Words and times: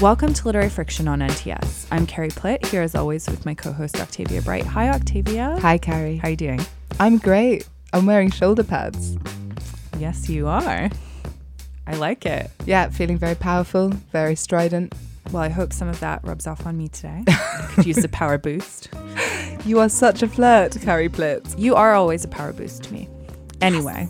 Welcome 0.00 0.32
to 0.32 0.44
Literary 0.44 0.68
Friction 0.68 1.08
on 1.08 1.18
NTS. 1.18 1.88
I'm 1.90 2.06
Carrie 2.06 2.28
Plitt, 2.28 2.64
here 2.66 2.82
as 2.82 2.94
always 2.94 3.28
with 3.28 3.44
my 3.44 3.52
co-host 3.52 4.00
Octavia 4.00 4.40
Bright. 4.42 4.64
Hi 4.64 4.90
Octavia. 4.90 5.58
Hi, 5.60 5.76
Carrie. 5.76 6.18
How 6.18 6.28
are 6.28 6.30
you 6.30 6.36
doing? 6.36 6.60
I'm 7.00 7.18
great. 7.18 7.68
I'm 7.92 8.06
wearing 8.06 8.30
shoulder 8.30 8.62
pads. 8.62 9.16
Yes, 9.98 10.28
you 10.28 10.46
are. 10.46 10.88
I 11.88 11.94
like 11.96 12.26
it. 12.26 12.48
Yeah, 12.64 12.90
feeling 12.90 13.18
very 13.18 13.34
powerful, 13.34 13.88
very 14.12 14.36
strident. 14.36 14.94
Well, 15.32 15.42
I 15.42 15.48
hope 15.48 15.72
some 15.72 15.88
of 15.88 15.98
that 15.98 16.24
rubs 16.24 16.46
off 16.46 16.64
on 16.64 16.78
me 16.78 16.86
today. 16.86 17.24
I 17.26 17.68
Could 17.74 17.86
use 17.86 18.04
a 18.04 18.08
power 18.08 18.38
boost. 18.38 18.90
You 19.64 19.80
are 19.80 19.88
such 19.88 20.22
a 20.22 20.28
flirt, 20.28 20.80
Carrie 20.80 21.08
Plitt. 21.08 21.58
You 21.58 21.74
are 21.74 21.92
always 21.92 22.24
a 22.24 22.28
power 22.28 22.52
boost 22.52 22.84
to 22.84 22.92
me. 22.92 23.08
Anyway, 23.60 24.08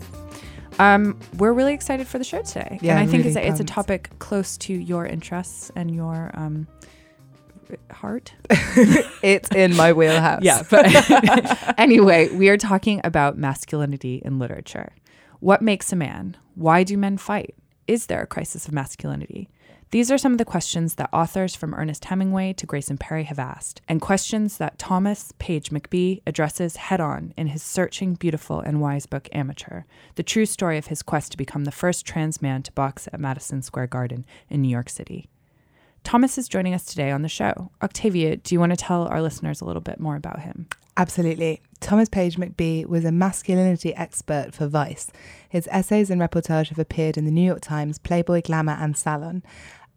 um, 0.79 1.19
we're 1.37 1.53
really 1.53 1.73
excited 1.73 2.07
for 2.07 2.17
the 2.17 2.23
show 2.23 2.41
today. 2.41 2.79
Yeah, 2.81 2.91
and 2.91 2.99
I 2.99 3.03
I'm 3.03 3.09
think 3.09 3.25
really 3.25 3.35
it's, 3.35 3.37
a, 3.37 3.47
it's 3.47 3.59
a 3.59 3.65
topic 3.65 4.09
close 4.19 4.57
to 4.59 4.73
your 4.73 5.05
interests 5.05 5.71
and 5.75 5.93
your 5.93 6.31
um, 6.33 6.67
heart. 7.91 8.33
It's 9.21 9.51
in 9.53 9.75
my 9.75 9.91
wheelhouse. 9.91 10.41
Yeah, 10.43 10.63
but 10.69 10.85
anyway, 11.77 12.29
we 12.29 12.47
are 12.47 12.57
talking 12.57 13.01
about 13.03 13.37
masculinity 13.37 14.21
in 14.23 14.39
literature. 14.39 14.93
What 15.41 15.61
makes 15.61 15.91
a 15.91 15.95
man? 15.97 16.37
Why 16.55 16.83
do 16.83 16.97
men 16.97 17.17
fight? 17.17 17.55
Is 17.85 18.05
there 18.05 18.21
a 18.21 18.27
crisis 18.27 18.67
of 18.67 18.73
masculinity? 18.73 19.49
These 19.91 20.11
are 20.11 20.19
some 20.19 20.33
of 20.33 20.37
the 20.37 20.45
questions 20.45 20.95
that 20.95 21.09
authors 21.11 21.55
from 21.55 21.73
Ernest 21.73 22.05
Hemingway 22.05 22.53
to 22.53 22.67
Grayson 22.67 22.99
Perry 22.99 23.23
have 23.23 23.39
asked, 23.39 23.81
and 23.87 23.99
questions 23.99 24.57
that 24.57 24.77
Thomas 24.77 25.33
Page 25.39 25.71
McBee 25.71 26.21
addresses 26.27 26.75
head 26.75 27.01
on 27.01 27.33
in 27.35 27.47
his 27.47 27.63
searching, 27.63 28.13
beautiful, 28.13 28.59
and 28.59 28.81
wise 28.81 29.07
book 29.07 29.27
Amateur, 29.31 29.85
the 30.13 30.21
true 30.21 30.45
story 30.45 30.77
of 30.77 30.87
his 30.87 31.01
quest 31.01 31.31
to 31.31 31.39
become 31.39 31.63
the 31.63 31.71
first 31.71 32.05
trans 32.05 32.39
man 32.39 32.61
to 32.61 32.71
box 32.73 33.07
at 33.11 33.19
Madison 33.19 33.63
Square 33.63 33.87
Garden 33.87 34.25
in 34.47 34.61
New 34.61 34.69
York 34.69 34.89
City. 34.89 35.27
Thomas 36.03 36.37
is 36.37 36.47
joining 36.47 36.75
us 36.75 36.85
today 36.85 37.09
on 37.09 37.23
the 37.23 37.27
show. 37.27 37.71
Octavia, 37.81 38.37
do 38.37 38.53
you 38.53 38.59
want 38.59 38.71
to 38.71 38.75
tell 38.75 39.07
our 39.07 39.23
listeners 39.23 39.59
a 39.59 39.65
little 39.65 39.81
bit 39.81 39.99
more 39.99 40.15
about 40.15 40.41
him? 40.41 40.67
Absolutely. 40.97 41.61
Thomas 41.79 42.09
Page 42.09 42.35
McBee 42.35 42.85
was 42.85 43.05
a 43.05 43.11
masculinity 43.11 43.95
expert 43.95 44.53
for 44.53 44.67
Vice. 44.67 45.09
His 45.47 45.67
essays 45.71 46.09
and 46.09 46.19
reportage 46.19 46.67
have 46.67 46.79
appeared 46.79 47.17
in 47.17 47.23
the 47.23 47.31
New 47.31 47.45
York 47.45 47.61
Times, 47.61 47.97
Playboy, 47.97 48.41
Glamour, 48.43 48.77
and 48.79 48.97
Salon. 48.97 49.41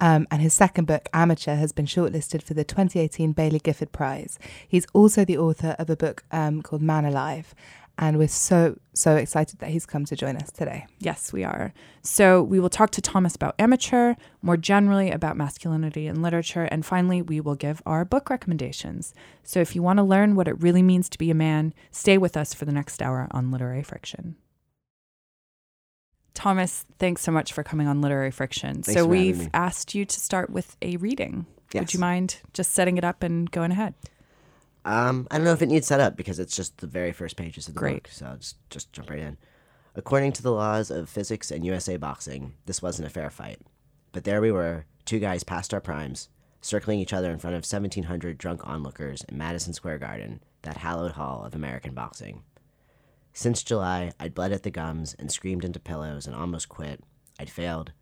Um, 0.02 0.26
and 0.32 0.42
his 0.42 0.52
second 0.52 0.86
book, 0.86 1.08
Amateur, 1.14 1.54
has 1.54 1.70
been 1.70 1.86
shortlisted 1.86 2.42
for 2.42 2.54
the 2.54 2.64
2018 2.64 3.32
Baillie 3.34 3.62
Gifford 3.62 3.92
Prize. 3.92 4.36
He's 4.66 4.84
also 4.92 5.24
the 5.24 5.38
author 5.38 5.76
of 5.78 5.88
a 5.88 5.96
book 5.96 6.24
um, 6.32 6.60
called 6.60 6.82
Man 6.82 7.04
Alive. 7.04 7.54
And 7.96 8.18
we're 8.18 8.26
so, 8.26 8.80
so 8.94 9.14
excited 9.14 9.60
that 9.60 9.70
he's 9.70 9.86
come 9.86 10.04
to 10.06 10.16
join 10.16 10.34
us 10.36 10.50
today. 10.50 10.86
Yes, 10.98 11.32
we 11.32 11.44
are. 11.44 11.72
So 12.02 12.42
we 12.42 12.58
will 12.58 12.68
talk 12.68 12.90
to 12.92 13.00
Thomas 13.00 13.36
about 13.36 13.54
amateur, 13.60 14.14
more 14.42 14.56
generally 14.56 15.12
about 15.12 15.36
masculinity 15.36 16.08
in 16.08 16.20
literature, 16.20 16.64
and 16.64 16.84
finally, 16.84 17.22
we 17.22 17.40
will 17.40 17.54
give 17.54 17.80
our 17.86 18.04
book 18.04 18.28
recommendations. 18.28 19.14
So 19.44 19.60
if 19.60 19.76
you 19.76 19.84
want 19.84 19.98
to 19.98 20.02
learn 20.02 20.34
what 20.34 20.48
it 20.48 20.60
really 20.60 20.82
means 20.82 21.08
to 21.10 21.18
be 21.18 21.30
a 21.30 21.34
man, 21.34 21.74
stay 21.92 22.18
with 22.18 22.36
us 22.36 22.54
for 22.54 22.64
the 22.64 22.72
next 22.72 23.00
hour 23.02 23.28
on 23.30 23.52
Literary 23.52 23.84
Friction. 23.84 24.34
Thomas, 26.34 26.84
thanks 26.98 27.22
so 27.22 27.32
much 27.32 27.52
for 27.52 27.62
coming 27.62 27.86
on 27.86 28.00
Literary 28.00 28.30
Friction. 28.30 28.82
Thanks 28.82 29.00
so 29.00 29.06
we've 29.06 29.48
asked 29.52 29.94
you 29.94 30.04
to 30.04 30.20
start 30.20 30.50
with 30.50 30.76
a 30.82 30.96
reading. 30.96 31.46
Would 31.74 31.94
you 31.94 32.00
mind 32.00 32.40
just 32.52 32.72
setting 32.72 32.98
it 32.98 33.04
up 33.04 33.22
and 33.22 33.50
going 33.50 33.70
ahead? 33.70 33.94
Um, 34.84 35.28
I 35.30 35.36
don't 35.36 35.44
know 35.44 35.52
if 35.52 35.62
it 35.62 35.68
needs 35.68 35.86
set 35.86 36.00
up 36.00 36.16
because 36.16 36.38
it's 36.38 36.56
just 36.56 36.78
the 36.78 36.86
very 36.86 37.12
first 37.12 37.36
pages 37.36 37.68
of 37.68 37.74
the 37.74 37.80
Great. 37.80 38.02
book, 38.04 38.08
so 38.12 38.26
I'll 38.26 38.36
just, 38.36 38.56
just 38.68 38.92
jump 38.92 39.10
right 39.10 39.20
in. 39.20 39.36
According 39.94 40.32
to 40.32 40.42
the 40.42 40.52
laws 40.52 40.90
of 40.90 41.08
physics 41.08 41.50
and 41.50 41.64
USA 41.64 41.96
boxing, 41.96 42.54
this 42.66 42.82
wasn't 42.82 43.06
a 43.06 43.10
fair 43.10 43.30
fight. 43.30 43.60
But 44.10 44.24
there 44.24 44.40
we 44.40 44.50
were, 44.50 44.86
two 45.04 45.18
guys 45.18 45.44
past 45.44 45.72
our 45.72 45.80
primes, 45.80 46.28
circling 46.60 46.98
each 46.98 47.12
other 47.12 47.30
in 47.30 47.38
front 47.38 47.54
of 47.54 47.60
1,700 47.60 48.38
drunk 48.38 48.66
onlookers 48.66 49.24
in 49.28 49.38
Madison 49.38 49.72
Square 49.72 49.98
Garden, 49.98 50.42
that 50.62 50.78
hallowed 50.78 51.12
hall 51.12 51.44
of 51.44 51.54
American 51.54 51.94
boxing. 51.94 52.42
Since 53.34 53.62
July, 53.62 54.12
I'd 54.20 54.34
bled 54.34 54.52
at 54.52 54.62
the 54.62 54.70
gums 54.70 55.14
and 55.18 55.32
screamed 55.32 55.64
into 55.64 55.80
pillows 55.80 56.26
and 56.26 56.36
almost 56.36 56.68
quit. 56.68 57.02
I'd 57.38 57.50
failed. 57.50 57.92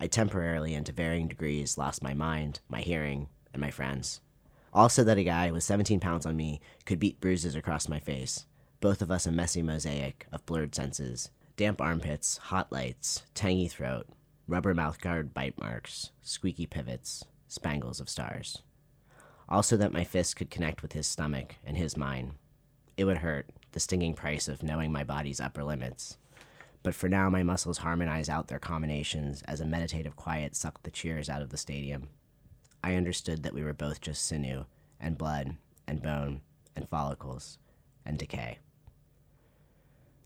I 0.00 0.06
temporarily, 0.06 0.74
and 0.74 0.84
to 0.86 0.92
varying 0.92 1.28
degrees, 1.28 1.76
lost 1.76 2.02
my 2.02 2.14
mind, 2.14 2.60
my 2.68 2.80
hearing, 2.80 3.28
and 3.52 3.60
my 3.60 3.70
friends. 3.70 4.20
Also, 4.72 5.04
that 5.04 5.18
a 5.18 5.24
guy 5.24 5.50
with 5.50 5.62
17 5.62 6.00
pounds 6.00 6.24
on 6.24 6.36
me 6.36 6.60
could 6.86 6.98
beat 6.98 7.20
bruises 7.20 7.54
across 7.54 7.88
my 7.88 8.00
face, 8.00 8.46
both 8.80 9.02
of 9.02 9.10
us 9.10 9.26
a 9.26 9.32
messy 9.32 9.62
mosaic 9.62 10.26
of 10.32 10.44
blurred 10.46 10.74
senses, 10.74 11.30
damp 11.56 11.80
armpits, 11.80 12.38
hot 12.38 12.72
lights, 12.72 13.22
tangy 13.34 13.68
throat, 13.68 14.06
rubber 14.48 14.74
mouthguard 14.74 15.34
bite 15.34 15.60
marks, 15.60 16.10
squeaky 16.22 16.66
pivots, 16.66 17.24
spangles 17.46 18.00
of 18.00 18.08
stars. 18.08 18.62
Also, 19.48 19.76
that 19.76 19.92
my 19.92 20.02
fist 20.02 20.34
could 20.34 20.50
connect 20.50 20.80
with 20.80 20.94
his 20.94 21.06
stomach 21.06 21.56
and 21.62 21.76
his 21.76 21.96
mine. 21.96 22.32
It 22.96 23.04
would 23.04 23.18
hurt, 23.18 23.50
the 23.72 23.80
stinging 23.80 24.14
price 24.14 24.48
of 24.48 24.62
knowing 24.62 24.92
my 24.92 25.04
body's 25.04 25.40
upper 25.40 25.64
limits. 25.64 26.16
But 26.82 26.94
for 26.94 27.08
now, 27.08 27.30
my 27.30 27.42
muscles 27.42 27.78
harmonize 27.78 28.28
out 28.28 28.48
their 28.48 28.58
combinations 28.58 29.42
as 29.42 29.60
a 29.60 29.66
meditative 29.66 30.16
quiet 30.16 30.56
sucked 30.56 30.84
the 30.84 30.90
cheers 30.90 31.28
out 31.28 31.42
of 31.42 31.50
the 31.50 31.56
stadium. 31.56 32.08
I 32.82 32.94
understood 32.96 33.42
that 33.42 33.54
we 33.54 33.62
were 33.62 33.72
both 33.72 34.00
just 34.00 34.24
sinew 34.24 34.64
and 35.00 35.18
blood 35.18 35.56
and 35.86 36.02
bone 36.02 36.40
and 36.74 36.88
follicles 36.88 37.58
and 38.04 38.18
decay. 38.18 38.58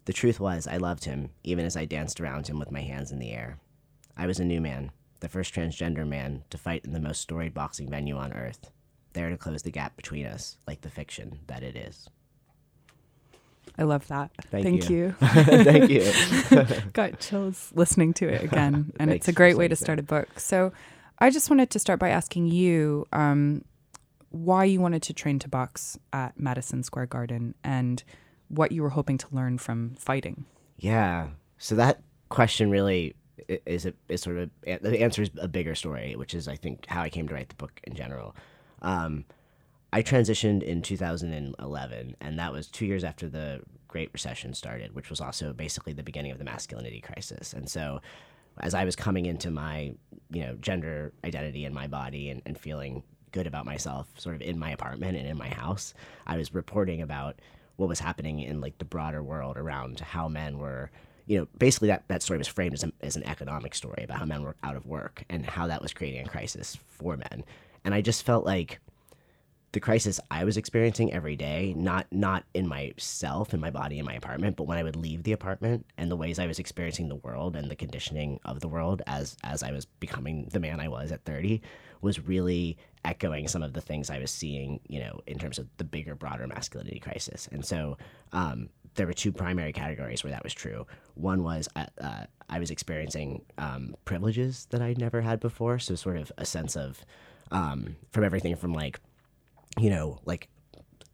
The 0.06 0.12
truth 0.12 0.38
was, 0.40 0.66
I 0.66 0.76
loved 0.76 1.04
him, 1.04 1.30
even 1.42 1.66
as 1.66 1.76
I 1.76 1.84
danced 1.84 2.20
around 2.20 2.46
him 2.46 2.58
with 2.58 2.70
my 2.70 2.82
hands 2.82 3.10
in 3.10 3.18
the 3.18 3.32
air. 3.32 3.58
I 4.16 4.26
was 4.26 4.38
a 4.38 4.44
new 4.44 4.60
man, 4.60 4.92
the 5.20 5.28
first 5.28 5.52
transgender 5.52 6.06
man 6.06 6.44
to 6.50 6.58
fight 6.58 6.84
in 6.84 6.92
the 6.92 7.00
most 7.00 7.20
storied 7.20 7.52
boxing 7.52 7.90
venue 7.90 8.16
on 8.16 8.32
earth, 8.32 8.70
there 9.12 9.30
to 9.30 9.36
close 9.36 9.62
the 9.62 9.70
gap 9.70 9.96
between 9.96 10.24
us, 10.24 10.58
like 10.66 10.82
the 10.82 10.90
fiction 10.90 11.40
that 11.48 11.62
it 11.62 11.76
is. 11.76 12.08
I 13.78 13.82
love 13.82 14.06
that. 14.09 14.31
Thank 14.50 14.88
you. 14.88 15.15
Thank 15.21 15.91
you. 15.91 16.12
got 16.93 17.21
chills 17.21 17.72
listening 17.75 18.15
to 18.15 18.28
it 18.28 18.43
again, 18.43 18.93
and 19.00 19.10
it's 19.10 19.28
a 19.28 19.32
great 19.32 19.56
way 19.56 19.69
to 19.69 19.77
start 19.77 19.99
a 19.99 20.03
book. 20.03 20.41
So, 20.41 20.72
I 21.19 21.31
just 21.31 21.50
wanted 21.50 21.71
to 21.71 21.78
start 21.78 21.99
by 21.99 22.10
asking 22.10 22.47
you 22.49 23.06
um, 23.12 23.65
why 24.31 24.65
you 24.65 24.81
wanted 24.81 25.03
to 25.05 25.12
train 25.12 25.38
to 25.41 25.49
box 25.49 25.99
at 26.12 26.38
Madison 26.38 26.82
Square 26.82 27.06
Garden 27.06 27.55
and 27.65 28.03
what 28.49 28.72
you 28.72 28.82
were 28.82 28.91
hoping 28.91 29.19
to 29.19 29.26
learn 29.32 29.59
from 29.59 29.94
fighting. 29.94 30.44
Yeah. 30.78 31.28
So 31.59 31.75
that 31.76 32.03
question 32.28 32.71
really 32.71 33.15
is 33.49 33.87
a, 33.87 33.94
is 34.09 34.22
sort 34.22 34.38
of 34.38 34.50
the 34.65 35.00
answer 35.00 35.22
is 35.22 35.31
a 35.38 35.49
bigger 35.49 35.75
story, 35.75 36.16
which 36.16 36.34
is 36.34 36.49
I 36.49 36.56
think 36.56 36.87
how 36.87 37.03
I 37.03 37.09
came 37.09 37.28
to 37.28 37.34
write 37.34 37.49
the 37.49 37.55
book 37.55 37.81
in 37.84 37.94
general. 37.94 38.34
Um, 38.82 39.25
I 39.92 40.02
transitioned 40.02 40.62
in 40.62 40.82
2011, 40.82 42.16
and 42.20 42.38
that 42.38 42.52
was 42.52 42.69
two 42.69 42.86
years 42.86 43.04
after 43.04 43.28
the 43.28 43.60
Great 43.88 44.10
Recession 44.12 44.52
started, 44.52 44.94
which 44.94 45.10
was 45.10 45.20
also 45.20 45.52
basically 45.52 45.92
the 45.92 46.02
beginning 46.02 46.32
of 46.32 46.38
the 46.38 46.44
masculinity 46.44 47.00
crisis. 47.00 47.52
And 47.52 47.69
so, 47.69 48.00
as 48.60 48.75
I 48.75 48.84
was 48.84 48.96
coming 48.96 49.26
into 49.26 49.50
my, 49.50 49.94
you 50.30 50.42
know, 50.42 50.54
gender 50.56 51.12
identity 51.25 51.64
in 51.64 51.75
my 51.75 51.86
body 51.86 52.30
and, 52.30 52.42
and 52.46 52.58
feeling 52.58 53.02
good 53.32 53.46
about 53.46 53.64
myself, 53.64 54.08
sort 54.16 54.34
of 54.34 54.42
in 54.42 54.58
my 54.58 54.70
apartment 54.70 55.16
and 55.16 55.26
in 55.26 55.36
my 55.36 55.48
house, 55.48 55.94
I 56.26 56.36
was 56.36 56.52
reporting 56.54 57.02
about 57.02 57.41
what 57.76 57.88
was 57.88 58.00
happening 58.00 58.41
in 58.41 58.60
like 58.60 58.78
the 58.78 58.84
broader 58.84 59.22
world 59.22 59.56
around 59.56 60.00
how 60.00 60.28
men 60.28 60.58
were 60.58 60.91
you 61.26 61.38
know, 61.38 61.48
basically 61.58 61.88
that, 61.88 62.04
that 62.08 62.22
story 62.22 62.38
was 62.38 62.46
framed 62.46 62.75
as, 62.75 62.84
a, 62.84 62.92
as 63.00 63.16
an 63.16 63.25
economic 63.25 63.75
story 63.75 64.02
about 64.04 64.19
how 64.19 64.25
men 64.25 64.42
were 64.42 64.54
out 64.62 64.76
of 64.76 64.86
work 64.86 65.25
and 65.28 65.44
how 65.44 65.66
that 65.66 65.82
was 65.82 65.92
creating 65.92 66.25
a 66.25 66.28
crisis 66.28 66.78
for 66.88 67.16
men. 67.16 67.44
And 67.84 67.94
I 67.94 68.00
just 68.00 68.25
felt 68.25 68.46
like 68.46 68.78
the 69.76 69.81
crisis 69.81 70.19
I 70.31 70.44
was 70.44 70.56
experiencing 70.56 71.12
every 71.12 71.37
day, 71.37 71.75
not 71.76 72.06
not 72.11 72.44
in 72.55 72.67
myself, 72.67 73.52
in 73.52 73.61
my 73.61 73.70
body, 73.70 73.99
in 73.99 74.06
my 74.06 74.14
apartment, 74.14 74.56
but 74.56 74.64
when 74.64 74.78
I 74.78 74.82
would 74.82 74.96
leave 74.96 75.23
the 75.23 75.32
apartment 75.32 75.84
and 75.99 76.11
the 76.11 76.17
ways 76.17 76.38
I 76.38 76.46
was 76.46 76.58
experiencing 76.58 77.11
the 77.11 77.17
world 77.17 77.55
and 77.55 77.70
the 77.70 77.76
conditioning 77.76 78.40
of 78.46 78.61
the 78.61 78.69
world 78.69 79.02
as 79.06 79.37
as 79.44 79.62
I 79.62 79.73
was 79.73 79.84
becoming 79.84 80.49
the 80.50 80.61
man 80.61 80.81
I 80.81 80.88
was 80.88 81.12
at 81.12 81.26
30 81.26 81.61
was 82.00 82.26
really 82.26 82.78
echoing 83.05 83.49
some 83.49 83.62
of 83.62 83.75
the 83.75 83.82
things 83.82 84.08
I 84.08 84.19
was 84.19 84.31
seeing, 84.31 84.81
you 84.88 84.99
know, 84.99 85.20
in 85.26 85.38
terms 85.38 85.58
of 85.58 85.67
the 85.76 85.84
bigger, 85.84 86.14
broader 86.14 86.46
masculinity 86.46 86.99
crisis. 86.99 87.46
And 87.52 87.62
so 87.62 87.99
um, 88.32 88.70
there 88.94 89.06
were 89.06 89.12
two 89.12 89.31
primary 89.31 89.75
categories 89.75 90.25
where 90.25 90.31
that 90.31 90.43
was 90.43 90.55
true. 90.55 90.87
One 91.17 91.43
was 91.43 91.69
uh, 91.76 91.84
uh, 92.00 92.25
I 92.49 92.61
was 92.61 92.70
experiencing 92.70 93.44
um, 93.58 93.94
privileges 94.06 94.69
that 94.70 94.81
I'd 94.81 94.96
never 94.96 95.20
had 95.20 95.38
before, 95.38 95.78
so 95.78 95.96
sort 95.96 96.17
of 96.17 96.32
a 96.38 96.46
sense 96.46 96.76
of 96.76 97.05
um, 97.50 97.96
from 98.11 98.25
everything 98.25 98.56
from 98.56 98.73
like 98.73 99.00
you 99.78 99.90
know, 99.90 100.20
like 100.25 100.49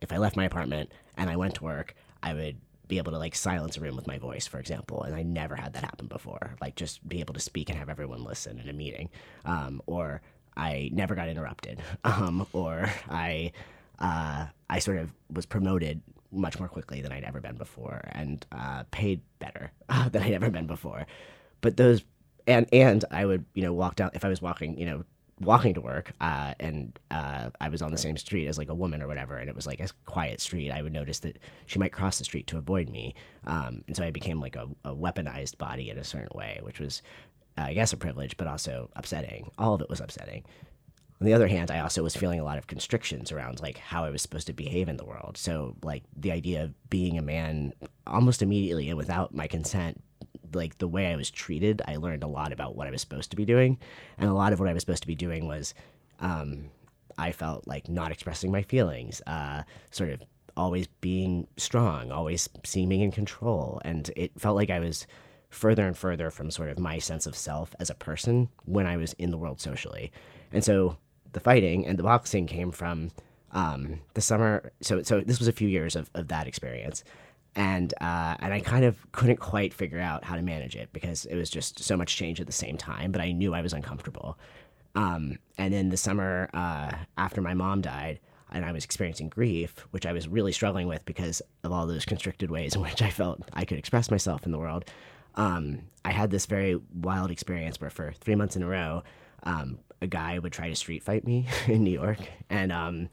if 0.00 0.12
I 0.12 0.19
left 0.19 0.37
my 0.37 0.44
apartment 0.44 0.93
and 1.17 1.31
I 1.31 1.37
went 1.37 1.55
to 1.56 1.64
work, 1.64 1.94
I 2.23 2.35
would 2.35 2.59
be 2.88 2.99
able 2.99 3.12
to 3.12 3.19
like 3.19 3.35
silence 3.35 3.76
a 3.76 3.81
room 3.81 3.97
with 3.97 4.06
my 4.06 4.19
voice, 4.19 4.47
for 4.47 4.59
example, 4.61 5.03
and 5.03 5.14
I 5.14 5.23
never 5.23 5.56
had 5.56 5.73
that 5.75 5.85
happen 5.85 6.06
before. 6.06 6.56
Like 6.61 6.76
just 6.76 7.06
be 7.09 7.20
able 7.20 7.35
to 7.35 7.41
speak 7.41 7.69
and 7.70 7.79
have 7.79 7.88
everyone 7.88 8.25
listen 8.25 8.59
in 8.59 8.69
a 8.69 8.73
meeting, 8.73 9.09
um, 9.44 9.81
or 9.87 10.20
I 10.56 10.91
never 10.93 11.14
got 11.14 11.29
interrupted, 11.29 11.81
um, 12.05 12.47
or 12.53 12.91
I 13.09 13.53
uh, 13.99 14.47
I 14.69 14.79
sort 14.79 14.99
of 14.99 15.12
was 15.32 15.47
promoted 15.47 16.03
much 16.31 16.59
more 16.59 16.69
quickly 16.69 17.00
than 17.03 17.12
I'd 17.12 17.25
ever 17.25 17.41
been 17.41 17.56
before, 17.56 18.03
and 18.12 18.44
uh, 18.53 18.85
paid 18.91 19.20
better 19.38 19.70
than 20.11 20.23
I'd 20.23 20.32
ever 20.32 20.50
been 20.50 20.67
before. 20.67 21.06
But 21.61 21.76
those 21.76 22.03
and 22.47 22.67
and 22.73 23.05
I 23.11 23.25
would 23.25 23.44
you 23.55 23.62
know 23.62 23.73
walk 23.73 23.97
down 23.97 24.11
if 24.14 24.25
I 24.25 24.29
was 24.29 24.43
walking 24.43 24.76
you 24.79 24.87
know 24.87 25.05
walking 25.44 25.75
to 25.75 25.81
work, 25.81 26.12
uh, 26.21 26.55
and 26.61 26.99
uh, 27.11 27.50
I 27.61 27.69
was 27.69 27.83
on 27.83 27.93
the 27.93 27.99
same 27.99 28.17
street 28.17 28.47
as 28.49 28.59
like 28.59 28.69
a 28.69 28.75
woman 28.75 29.03
or 29.03 29.09
whatever, 29.09 29.37
and 29.37 29.49
it 29.49 29.56
was 29.56 29.67
like 29.67 29.81
a 29.81 29.89
quiet 30.06 30.41
street. 30.41 30.71
I 30.71 30.83
would 30.83 30.93
notice 30.93 31.21
that 31.21 31.39
she 31.67 31.79
might 31.79 31.93
cross 31.93 32.19
the 32.19 32.25
street 32.25 32.47
to 32.49 32.59
avoid 32.59 32.89
me, 32.89 33.15
um, 33.47 33.83
and 33.87 33.97
so 33.97 34.05
I 34.05 34.11
became 34.11 34.41
like 34.41 34.56
a, 34.56 34.69
a 34.85 34.94
weaponized 34.94 35.59
body 35.59 35.91
in 35.91 35.99
a 35.99 36.05
certain 36.05 36.37
way, 36.37 36.61
which 36.62 36.81
was, 36.81 37.03
I 37.56 37.75
guess, 37.75 37.93
a 37.93 37.97
privilege, 37.97 38.37
but 38.37 38.47
also 38.47 38.91
upsetting. 38.97 39.50
All 39.59 39.75
of 39.75 39.81
it 39.81 39.91
was 39.91 40.00
upsetting. 40.00 40.44
On 41.21 41.27
the 41.27 41.35
other 41.35 41.47
hand, 41.47 41.71
I 41.71 41.79
also 41.79 42.03
was 42.03 42.17
feeling 42.17 42.41
a 42.41 42.45
lot 42.45 42.59
of 42.59 42.67
constrictions 42.67 43.31
around 43.31 43.61
like 43.61 43.79
how 43.79 44.05
I 44.05 44.11
was 44.11 44.23
supposed 44.23 44.49
to 44.49 44.53
behave 44.53 44.88
in 44.88 44.97
the 44.97 45.05
world. 45.05 45.37
So 45.37 45.77
like 45.85 46.03
the 46.17 46.33
idea 46.33 46.65
of 46.65 46.91
being 46.91 47.17
a 47.17 47.23
man 47.23 47.75
almost 48.09 48.43
immediately 48.43 48.88
and 48.88 48.99
without 48.99 49.33
my 49.33 49.47
consent, 49.47 50.03
like 50.54 50.78
the 50.78 50.88
way 50.88 51.06
I 51.12 51.16
was 51.16 51.31
treated, 51.31 51.82
I 51.87 51.96
learned 51.96 52.22
a 52.22 52.28
lot 52.28 52.52
about 52.52 52.76
what 52.76 52.87
I 52.87 52.90
was 52.90 53.00
supposed 53.00 53.31
to 53.31 53.37
be 53.37 53.44
doing, 53.44 53.78
and 54.19 54.28
a 54.28 54.34
lot 54.34 54.52
of 54.52 54.60
what 54.60 54.69
I 54.69 54.72
was 54.72 54.82
supposed 54.82 55.02
to 55.02 55.08
be 55.08 55.14
doing 55.14 55.46
was, 55.46 55.75
um, 56.20 56.70
I 57.19 57.32
felt 57.32 57.66
like 57.66 57.88
not 57.88 58.12
expressing 58.12 58.50
my 58.50 58.62
feelings, 58.62 59.20
uh, 59.26 59.62
sort 59.90 60.10
of 60.10 60.22
always 60.56 60.87
being 61.00 61.46
strong, 61.56 62.12
always 62.12 62.49
seeming 62.64 63.00
in 63.00 63.10
control, 63.10 63.81
and 63.84 64.10
it 64.16 64.32
felt 64.38 64.56
like 64.56 64.70
I 64.70 64.81
was 64.81 65.06
further 65.50 65.87
and 65.87 65.96
further 65.96 66.31
from 66.31 66.50
sort 66.50 66.70
of 66.70 66.78
my 66.78 66.99
sense 66.99 67.26
of 67.26 67.37
self 67.37 67.75
as 67.78 67.90
a 67.90 67.94
person 67.94 68.49
when 68.64 68.87
I 68.87 68.96
was 68.96 69.12
in 69.14 69.31
the 69.31 69.38
world 69.38 69.60
socially, 69.60 70.12
and 70.52 70.64
so 70.64 70.96
the 71.32 71.40
fighting 71.40 71.87
and 71.87 71.99
the 71.99 72.02
boxing 72.02 72.46
came 72.46 72.70
from 72.70 73.10
um, 73.52 74.00
the 74.14 74.20
summer. 74.20 74.72
So 74.81 75.02
so 75.02 75.20
this 75.20 75.38
was 75.38 75.49
a 75.49 75.52
few 75.52 75.69
years 75.69 75.96
of, 75.96 76.10
of 76.14 76.28
that 76.28 76.46
experience, 76.46 77.04
and 77.54 77.93
uh, 78.00 78.37
and 78.40 78.52
I 78.52 78.60
kind 78.60 78.84
of 78.84 79.10
couldn't 79.12 79.37
quite 79.38 79.75
figure 79.75 80.00
out 80.00 80.25
how 80.25 80.37
to 80.37 80.43
manage 80.43 80.76
it 80.76 80.93
because 80.93 81.26
it 81.26 81.37
was 81.37 81.50
just 81.50 81.82
so 81.82 81.96
much 81.96 82.16
change 82.16 82.40
at 82.40 82.46
the 82.46 82.52
same 82.52 82.76
time. 82.76 83.12
But 83.12 83.20
I 83.20 83.32
knew 83.32 83.54
I 83.54 83.60
was 83.60 83.72
uncomfortable. 83.72 84.38
Um, 84.94 85.38
and 85.58 85.72
then 85.72 85.88
the 85.88 85.96
summer 85.96 86.50
uh, 86.52 86.93
after 87.16 87.40
my 87.40 87.54
mom 87.54 87.81
died, 87.81 88.20
and 88.52 88.64
I 88.64 88.72
was 88.72 88.84
experiencing 88.84 89.28
grief, 89.28 89.87
which 89.90 90.06
I 90.06 90.12
was 90.12 90.28
really 90.28 90.52
struggling 90.52 90.87
with 90.87 91.04
because 91.04 91.40
of 91.64 91.72
all 91.72 91.87
those 91.87 92.04
constricted 92.04 92.50
ways 92.50 92.75
in 92.75 92.82
which 92.82 93.02
I 93.02 93.10
felt 93.10 93.43
I 93.52 93.64
could 93.64 93.78
express 93.78 94.10
myself 94.10 94.44
in 94.44 94.52
the 94.52 94.58
world. 94.58 94.84
Um, 95.34 95.82
I 96.04 96.12
had 96.12 96.31
this 96.31 96.46
very 96.46 96.78
wild 96.94 97.31
experience 97.31 97.81
where 97.81 97.90
for 97.90 98.12
three 98.12 98.34
months 98.34 98.56
in 98.56 98.62
a 98.62 98.66
row, 98.66 99.02
um, 99.44 99.78
a 100.00 100.06
guy 100.06 100.38
would 100.38 100.52
try 100.52 100.69
to 100.69 100.75
street 100.75 101.02
fight 101.02 101.26
me 101.26 101.49
in 101.66 101.84
New 101.84 101.90
York, 101.90 102.19
and 102.50 102.70
um, 102.70 103.08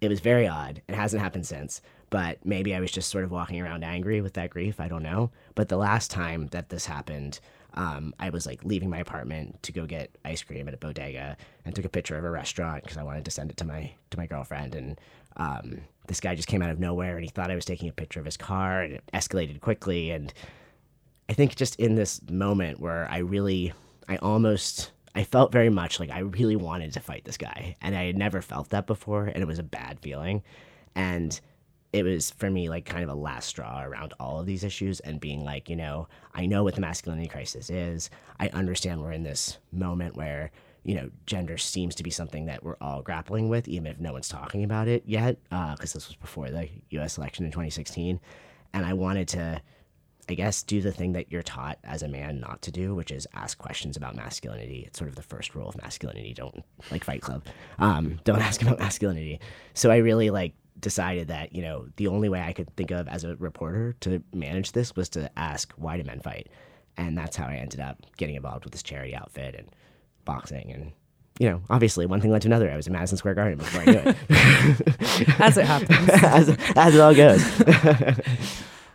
it 0.00 0.08
was 0.08 0.20
very 0.20 0.46
odd. 0.46 0.82
It 0.88 0.94
hasn't 0.94 1.22
happened 1.22 1.46
since, 1.46 1.80
but 2.10 2.44
maybe 2.44 2.74
I 2.74 2.80
was 2.80 2.90
just 2.90 3.08
sort 3.08 3.24
of 3.24 3.30
walking 3.30 3.60
around 3.60 3.84
angry 3.84 4.20
with 4.20 4.34
that 4.34 4.50
grief. 4.50 4.80
I 4.80 4.88
don't 4.88 5.02
know. 5.02 5.30
But 5.54 5.68
the 5.68 5.76
last 5.76 6.10
time 6.10 6.48
that 6.48 6.68
this 6.68 6.86
happened, 6.86 7.40
um, 7.74 8.12
I 8.18 8.30
was 8.30 8.46
like 8.46 8.64
leaving 8.64 8.90
my 8.90 8.98
apartment 8.98 9.62
to 9.62 9.72
go 9.72 9.86
get 9.86 10.10
ice 10.24 10.42
cream 10.42 10.66
at 10.66 10.74
a 10.74 10.76
bodega 10.76 11.36
and 11.64 11.74
took 11.74 11.84
a 11.84 11.88
picture 11.88 12.18
of 12.18 12.24
a 12.24 12.30
restaurant 12.30 12.82
because 12.82 12.98
I 12.98 13.04
wanted 13.04 13.24
to 13.26 13.30
send 13.30 13.50
it 13.50 13.56
to 13.58 13.64
my 13.64 13.92
to 14.10 14.18
my 14.18 14.26
girlfriend. 14.26 14.74
And 14.74 15.00
um, 15.36 15.82
this 16.08 16.20
guy 16.20 16.34
just 16.34 16.48
came 16.48 16.62
out 16.62 16.70
of 16.70 16.80
nowhere 16.80 17.14
and 17.14 17.24
he 17.24 17.30
thought 17.30 17.50
I 17.50 17.54
was 17.54 17.64
taking 17.64 17.88
a 17.88 17.92
picture 17.92 18.18
of 18.18 18.26
his 18.26 18.36
car, 18.36 18.82
and 18.82 18.94
it 18.94 19.04
escalated 19.14 19.60
quickly. 19.60 20.10
And 20.10 20.32
I 21.28 21.32
think 21.32 21.54
just 21.54 21.76
in 21.76 21.94
this 21.94 22.20
moment 22.28 22.80
where 22.80 23.08
I 23.08 23.18
really, 23.18 23.72
I 24.08 24.16
almost 24.16 24.90
I 25.14 25.22
felt 25.22 25.52
very 25.52 25.70
much 25.70 26.00
like 26.00 26.10
I 26.10 26.20
really 26.20 26.56
wanted 26.56 26.92
to 26.94 27.00
fight 27.00 27.24
this 27.24 27.36
guy, 27.36 27.76
and 27.80 27.96
I 27.96 28.04
had 28.04 28.18
never 28.18 28.42
felt 28.42 28.70
that 28.70 28.88
before, 28.88 29.26
and 29.26 29.42
it 29.42 29.46
was 29.46 29.60
a 29.60 29.64
bad 29.64 30.00
feeling, 30.00 30.42
and 30.96 31.40
it 31.92 32.04
was 32.04 32.30
for 32.30 32.50
me 32.50 32.68
like 32.68 32.84
kind 32.84 33.02
of 33.02 33.10
a 33.10 33.14
last 33.14 33.48
straw 33.48 33.82
around 33.82 34.14
all 34.20 34.40
of 34.40 34.46
these 34.46 34.64
issues, 34.64 35.00
and 35.00 35.20
being 35.20 35.44
like, 35.44 35.68
you 35.68 35.76
know, 35.76 36.08
I 36.34 36.46
know 36.46 36.62
what 36.62 36.74
the 36.74 36.80
masculinity 36.80 37.28
crisis 37.28 37.70
is. 37.70 38.10
I 38.38 38.48
understand 38.48 39.00
we're 39.00 39.12
in 39.12 39.24
this 39.24 39.58
moment 39.72 40.16
where 40.16 40.50
you 40.84 40.94
know 40.94 41.10
gender 41.26 41.58
seems 41.58 41.94
to 41.96 42.02
be 42.02 42.10
something 42.10 42.46
that 42.46 42.62
we're 42.62 42.76
all 42.80 43.02
grappling 43.02 43.48
with, 43.48 43.68
even 43.68 43.86
if 43.86 43.98
no 43.98 44.12
one's 44.12 44.28
talking 44.28 44.64
about 44.64 44.88
it 44.88 45.02
yet, 45.06 45.38
because 45.44 45.78
uh, 45.80 45.94
this 45.94 46.08
was 46.08 46.16
before 46.16 46.50
the 46.50 46.68
U.S. 46.90 47.18
election 47.18 47.44
in 47.44 47.50
2016, 47.50 48.20
and 48.72 48.86
I 48.86 48.92
wanted 48.92 49.28
to 49.28 49.60
I 50.30 50.34
guess, 50.34 50.62
do 50.62 50.80
the 50.80 50.92
thing 50.92 51.14
that 51.14 51.32
you're 51.32 51.42
taught 51.42 51.78
as 51.82 52.04
a 52.04 52.08
man 52.08 52.38
not 52.38 52.62
to 52.62 52.70
do, 52.70 52.94
which 52.94 53.10
is 53.10 53.26
ask 53.34 53.58
questions 53.58 53.96
about 53.96 54.14
masculinity. 54.14 54.84
It's 54.86 54.96
sort 54.96 55.10
of 55.10 55.16
the 55.16 55.22
first 55.22 55.56
rule 55.56 55.68
of 55.68 55.76
masculinity. 55.82 56.34
Don't 56.34 56.62
like 56.92 57.02
Fight 57.02 57.20
Club. 57.20 57.44
Um, 57.80 58.20
don't 58.22 58.38
ask 58.40 58.62
about 58.62 58.78
masculinity. 58.78 59.40
So 59.74 59.90
I 59.90 59.96
really 59.96 60.30
like 60.30 60.54
decided 60.80 61.28
that 61.28 61.54
you 61.54 61.62
know 61.62 61.86
the 61.96 62.08
only 62.08 62.28
way 62.28 62.40
I 62.40 62.52
could 62.52 62.74
think 62.76 62.90
of 62.90 63.08
as 63.08 63.24
a 63.24 63.36
reporter 63.36 63.94
to 64.00 64.22
manage 64.32 64.72
this 64.72 64.96
was 64.96 65.08
to 65.10 65.30
ask 65.38 65.72
why 65.76 65.96
do 65.96 66.04
men 66.04 66.20
fight, 66.20 66.48
and 66.96 67.16
that's 67.16 67.36
how 67.36 67.46
I 67.46 67.56
ended 67.56 67.80
up 67.80 67.98
getting 68.16 68.36
involved 68.36 68.64
with 68.64 68.72
this 68.72 68.82
charity 68.82 69.14
outfit 69.14 69.54
and 69.54 69.68
boxing 70.24 70.70
and 70.72 70.92
you 71.40 71.48
know, 71.48 71.62
obviously 71.70 72.04
one 72.04 72.20
thing 72.20 72.30
led 72.30 72.42
to 72.42 72.48
another. 72.48 72.70
I 72.70 72.76
was 72.76 72.86
in 72.86 72.92
Madison 72.92 73.16
Square 73.16 73.34
Garden 73.34 73.56
before 73.56 73.80
I 73.80 73.84
knew 73.86 74.02
it. 74.04 74.16
as 75.40 75.56
it 75.56 75.64
happens. 75.64 76.08
as, 76.22 76.50
as 76.76 76.94
it 76.94 77.00
all 77.00 77.14
goes. 77.14 77.42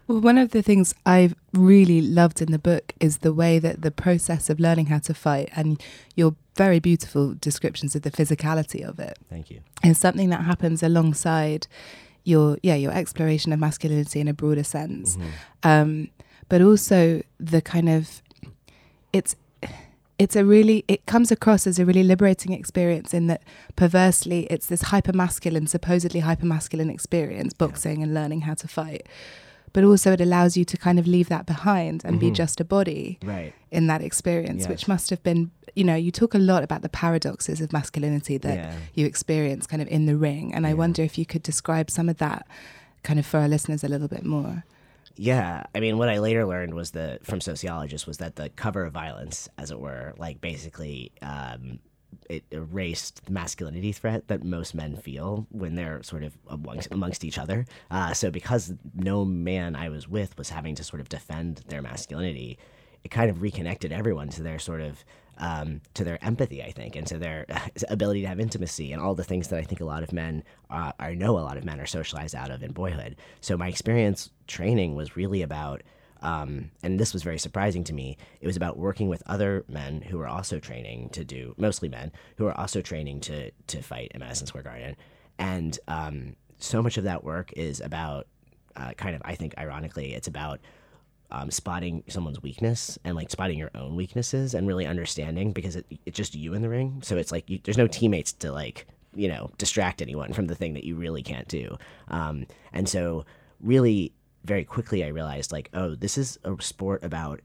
Well, 0.07 0.19
one 0.21 0.37
of 0.37 0.51
the 0.51 0.61
things 0.61 0.93
I've 1.07 1.33
really 1.53 2.01
loved 2.01 2.43
in 2.43 2.51
the 2.51 2.59
book 2.59 2.93
is 2.99 3.17
the 3.19 3.33
way 3.33 3.57
that 3.57 3.81
the 3.81 3.89
process 3.89 4.47
of 4.51 4.59
learning 4.59 4.85
how 4.87 4.99
to 4.99 5.15
fight 5.15 5.49
and 5.55 5.81
your 6.15 6.35
very 6.55 6.79
beautiful 6.79 7.35
descriptions 7.39 7.95
of 7.95 8.01
the 8.01 8.11
physicality 8.11 8.87
of 8.87 8.99
it. 8.99 9.17
Thank 9.29 9.51
you. 9.51 9.61
Is 9.83 9.97
something 9.97 10.29
that 10.29 10.41
happens 10.41 10.81
alongside 10.83 11.67
your 12.23 12.57
yeah 12.63 12.75
your 12.75 12.91
exploration 12.91 13.53
of 13.53 13.59
masculinity 13.59 14.19
in 14.19 14.27
a 14.27 14.33
broader 14.33 14.63
sense, 14.63 15.15
mm-hmm. 15.15 15.29
um, 15.63 16.09
but 16.49 16.61
also 16.61 17.21
the 17.39 17.61
kind 17.61 17.89
of 17.89 18.21
it's 19.13 19.35
it's 20.17 20.35
a 20.35 20.45
really 20.45 20.85
it 20.87 21.05
comes 21.05 21.31
across 21.31 21.67
as 21.67 21.77
a 21.77 21.85
really 21.85 22.03
liberating 22.03 22.53
experience 22.53 23.13
in 23.13 23.27
that 23.27 23.43
perversely 23.75 24.47
it's 24.49 24.67
this 24.67 24.83
hyper 24.83 25.13
masculine 25.13 25.67
supposedly 25.67 26.21
hyper 26.21 26.45
masculine 26.45 26.89
experience 26.89 27.53
boxing 27.53 27.97
yeah. 27.97 28.03
and 28.03 28.13
learning 28.13 28.41
how 28.41 28.53
to 28.53 28.67
fight 28.67 29.05
but 29.75 29.83
also 29.83 30.13
it 30.13 30.21
allows 30.21 30.55
you 30.55 30.63
to 30.63 30.77
kind 30.77 30.97
of 30.97 31.05
leave 31.05 31.27
that 31.27 31.45
behind 31.45 32.01
and 32.05 32.13
mm-hmm. 32.13 32.29
be 32.29 32.31
just 32.31 32.61
a 32.61 32.63
body 32.63 33.19
right. 33.21 33.53
in 33.71 33.87
that 33.87 34.01
experience, 34.01 34.61
yes. 34.61 34.69
which 34.69 34.87
must 34.87 35.09
have 35.09 35.21
been, 35.21 35.51
you 35.75 35.83
know, 35.83 35.95
you 35.95 36.11
talk 36.11 36.33
a 36.33 36.39
lot 36.39 36.63
about 36.63 36.81
the 36.81 36.89
paradoxes 36.89 37.61
of 37.61 37.73
masculinity 37.73 38.37
that 38.37 38.55
yeah. 38.55 38.75
you 38.93 39.05
experience 39.05 39.67
kind 39.67 39.81
of 39.81 39.87
in 39.89 40.05
the 40.05 40.15
ring. 40.15 40.53
And 40.53 40.63
yeah. 40.63 40.71
I 40.71 40.73
wonder 40.73 41.03
if 41.03 41.17
you 41.17 41.25
could 41.25 41.43
describe 41.43 41.91
some 41.91 42.09
of 42.09 42.17
that 42.17 42.47
kind 43.03 43.19
of 43.19 43.25
for 43.25 43.39
our 43.39 43.47
listeners 43.47 43.83
a 43.83 43.87
little 43.87 44.07
bit 44.07 44.25
more. 44.25 44.63
Yeah, 45.17 45.63
I 45.73 45.79
mean, 45.79 45.97
what 45.97 46.09
I 46.09 46.19
later 46.19 46.45
learned 46.45 46.73
was 46.73 46.91
that 46.91 47.25
from 47.25 47.39
sociologists 47.39 48.05
was 48.05 48.17
that 48.17 48.35
the 48.35 48.49
cover 48.49 48.83
of 48.83 48.93
violence, 48.93 49.47
as 49.57 49.71
it 49.71 49.79
were, 49.79 50.13
like 50.17 50.41
basically 50.41 51.11
um, 51.21 51.79
it 52.29 52.43
erased 52.51 53.25
the 53.25 53.31
masculinity 53.31 53.91
threat 53.91 54.27
that 54.27 54.43
most 54.43 54.75
men 54.75 54.95
feel 54.95 55.47
when 55.51 55.75
they're 55.75 56.03
sort 56.03 56.23
of 56.23 56.37
amongst, 56.47 56.91
amongst 56.91 57.23
each 57.23 57.37
other. 57.37 57.65
Uh, 57.91 58.13
so 58.13 58.29
because 58.29 58.73
no 58.93 59.23
man 59.23 59.75
I 59.75 59.89
was 59.89 60.07
with 60.07 60.37
was 60.37 60.49
having 60.49 60.75
to 60.75 60.83
sort 60.83 60.99
of 60.99 61.07
defend 61.07 61.63
their 61.67 61.81
masculinity, 61.81 62.57
it 63.03 63.11
kind 63.11 63.29
of 63.29 63.41
reconnected 63.41 63.91
everyone 63.91 64.29
to 64.29 64.43
their 64.43 64.59
sort 64.59 64.81
of 64.81 65.05
um, 65.37 65.81
to 65.93 66.03
their 66.03 66.23
empathy, 66.23 66.63
I 66.63 66.71
think, 66.71 66.95
and 66.95 67.05
to 67.07 67.17
their 67.17 67.45
ability 67.89 68.21
to 68.21 68.27
have 68.27 68.39
intimacy 68.39 68.91
and 68.91 69.01
all 69.01 69.15
the 69.15 69.23
things 69.23 69.49
that 69.49 69.59
I 69.59 69.63
think 69.63 69.81
a 69.81 69.85
lot 69.85 70.03
of 70.03 70.13
men, 70.13 70.43
uh, 70.69 70.91
I 70.99 71.13
know 71.13 71.37
a 71.37 71.41
lot 71.41 71.57
of 71.57 71.65
men 71.65 71.79
are 71.79 71.85
socialized 71.85 72.35
out 72.35 72.51
of 72.51 72.63
in 72.63 72.71
boyhood. 72.71 73.15
So 73.41 73.57
my 73.57 73.67
experience 73.67 74.29
training 74.47 74.95
was 74.95 75.15
really 75.15 75.41
about 75.41 75.81
um, 76.21 76.71
and 76.81 76.99
this 76.99 77.13
was 77.13 77.21
very 77.21 77.37
surprising 77.37 77.83
to 77.83 77.93
me. 77.93 78.17
It 78.41 78.47
was 78.47 78.57
about 78.57 78.77
working 78.77 79.09
with 79.09 79.21
other 79.27 79.63
men 79.67 80.01
who 80.01 80.17
were 80.17 80.27
also 80.27 80.59
training 80.59 81.09
to 81.09 81.23
do, 81.23 81.53
mostly 81.57 81.87
men, 81.87 82.11
who 82.37 82.45
were 82.45 82.59
also 82.59 82.81
training 82.81 83.19
to 83.21 83.51
to 83.51 83.81
fight 83.81 84.11
in 84.13 84.21
Madison 84.21 84.47
Square 84.47 84.63
Garden. 84.63 84.95
And 85.37 85.77
um, 85.87 86.35
so 86.57 86.81
much 86.81 86.97
of 86.97 87.03
that 87.03 87.23
work 87.23 87.53
is 87.55 87.79
about, 87.79 88.27
uh, 88.75 88.93
kind 88.93 89.15
of, 89.15 89.21
I 89.25 89.35
think, 89.35 89.53
ironically, 89.57 90.15
it's 90.15 90.27
about 90.27 90.61
um, 91.31 91.51
spotting 91.51 92.03
someone's 92.07 92.41
weakness 92.41 92.97
and 93.03 93.15
like 93.15 93.29
spotting 93.29 93.57
your 93.57 93.71
own 93.75 93.95
weaknesses 93.95 94.53
and 94.53 94.67
really 94.67 94.85
understanding 94.85 95.51
because 95.51 95.75
it, 95.75 95.85
it's 96.05 96.17
just 96.17 96.35
you 96.35 96.53
in 96.53 96.61
the 96.61 96.69
ring. 96.69 97.01
So 97.03 97.17
it's 97.17 97.31
like 97.31 97.49
you, 97.49 97.59
there's 97.63 97.77
no 97.77 97.87
teammates 97.87 98.33
to 98.33 98.51
like 98.51 98.87
you 99.15 99.27
know 99.27 99.51
distract 99.57 100.01
anyone 100.01 100.33
from 100.33 100.47
the 100.47 100.55
thing 100.55 100.73
that 100.73 100.83
you 100.83 100.95
really 100.95 101.23
can't 101.23 101.47
do. 101.47 101.77
Um, 102.09 102.45
and 102.73 102.87
so 102.87 103.25
really 103.59 104.13
very 104.43 104.63
quickly 104.63 105.03
I 105.03 105.07
realized 105.07 105.51
like, 105.51 105.69
oh, 105.73 105.95
this 105.95 106.17
is 106.17 106.37
a 106.43 106.55
sport 106.61 107.03
about 107.03 107.41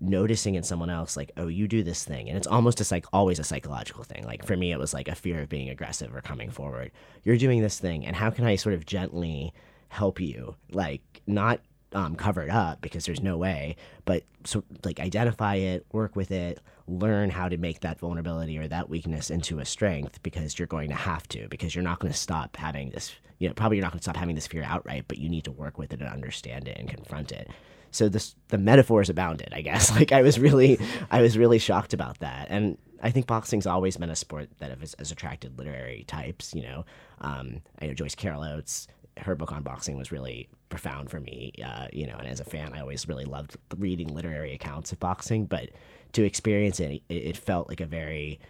noticing 0.00 0.56
in 0.56 0.62
someone 0.62 0.90
else 0.90 1.16
like 1.16 1.30
oh 1.36 1.46
you 1.46 1.68
do 1.68 1.82
this 1.84 2.04
thing 2.04 2.28
and 2.28 2.36
it's 2.36 2.48
almost 2.48 2.80
a 2.80 2.94
like 2.94 3.06
always 3.12 3.38
a 3.38 3.44
psychological 3.44 4.02
thing 4.02 4.24
like 4.24 4.44
for 4.44 4.56
me 4.56 4.72
it 4.72 4.78
was 4.78 4.92
like 4.92 5.06
a 5.06 5.14
fear 5.14 5.40
of 5.40 5.48
being 5.48 5.68
aggressive 5.68 6.14
or 6.14 6.20
coming 6.20 6.50
forward 6.50 6.90
you're 7.22 7.36
doing 7.36 7.62
this 7.62 7.78
thing 7.78 8.04
and 8.04 8.16
how 8.16 8.28
can 8.28 8.44
i 8.44 8.56
sort 8.56 8.74
of 8.74 8.84
gently 8.84 9.54
help 9.88 10.20
you 10.20 10.56
like 10.72 11.22
not 11.28 11.60
um, 11.94 12.16
cover 12.16 12.42
it 12.42 12.50
up 12.50 12.80
because 12.80 13.06
there's 13.06 13.22
no 13.22 13.36
way 13.36 13.76
but 14.04 14.24
so 14.44 14.62
like 14.84 15.00
identify 15.00 15.54
it 15.54 15.86
work 15.92 16.16
with 16.16 16.30
it 16.30 16.60
learn 16.86 17.30
how 17.30 17.48
to 17.48 17.56
make 17.56 17.80
that 17.80 17.98
vulnerability 17.98 18.58
or 18.58 18.68
that 18.68 18.90
weakness 18.90 19.30
into 19.30 19.58
a 19.58 19.64
strength 19.64 20.22
because 20.22 20.58
you're 20.58 20.68
going 20.68 20.88
to 20.88 20.94
have 20.94 21.26
to 21.28 21.48
because 21.48 21.74
you're 21.74 21.84
not 21.84 22.00
going 22.00 22.12
to 22.12 22.18
stop 22.18 22.56
having 22.56 22.90
this 22.90 23.12
you 23.38 23.48
know, 23.48 23.54
probably 23.54 23.76
you're 23.76 23.84
not 23.84 23.92
going 23.92 23.98
to 24.00 24.04
stop 24.04 24.16
having 24.16 24.34
this 24.34 24.46
fear 24.46 24.62
outright, 24.62 25.04
but 25.08 25.18
you 25.18 25.28
need 25.28 25.44
to 25.44 25.52
work 25.52 25.78
with 25.78 25.92
it 25.92 26.00
and 26.00 26.08
understand 26.08 26.68
it 26.68 26.78
and 26.78 26.88
confront 26.88 27.32
it. 27.32 27.50
So 27.90 28.08
this 28.08 28.34
the 28.48 28.58
metaphors 28.58 29.08
abounded, 29.10 29.52
I 29.52 29.60
guess. 29.60 29.90
Like 29.94 30.12
I 30.12 30.22
was 30.22 30.38
really 30.38 30.78
I 31.10 31.20
was 31.20 31.38
really 31.38 31.58
shocked 31.58 31.92
about 31.92 32.18
that. 32.20 32.46
And 32.50 32.78
I 33.02 33.10
think 33.10 33.26
boxing's 33.26 33.66
always 33.66 33.96
been 33.96 34.10
a 34.10 34.16
sport 34.16 34.48
that 34.58 34.76
has, 34.78 34.94
has 34.98 35.12
attracted 35.12 35.58
literary 35.58 36.04
types. 36.06 36.54
You 36.54 36.62
know, 36.62 36.84
um, 37.20 37.60
I 37.80 37.86
know 37.86 37.94
Joyce 37.94 38.14
Carol 38.14 38.42
Oates. 38.42 38.88
Her 39.18 39.34
book 39.34 39.52
on 39.52 39.62
boxing 39.62 39.96
was 39.96 40.12
really 40.12 40.48
profound 40.68 41.10
for 41.10 41.20
me. 41.20 41.52
Uh, 41.64 41.86
you 41.92 42.06
know, 42.06 42.16
and 42.16 42.26
as 42.26 42.40
a 42.40 42.44
fan, 42.44 42.72
I 42.72 42.80
always 42.80 43.08
really 43.08 43.24
loved 43.24 43.56
reading 43.76 44.08
literary 44.08 44.54
accounts 44.54 44.92
of 44.92 45.00
boxing. 45.00 45.46
But 45.46 45.70
to 46.12 46.24
experience 46.24 46.80
it, 46.80 47.02
it, 47.08 47.14
it 47.14 47.36
felt 47.36 47.68
like 47.68 47.80
a 47.80 47.86
very 47.86 48.40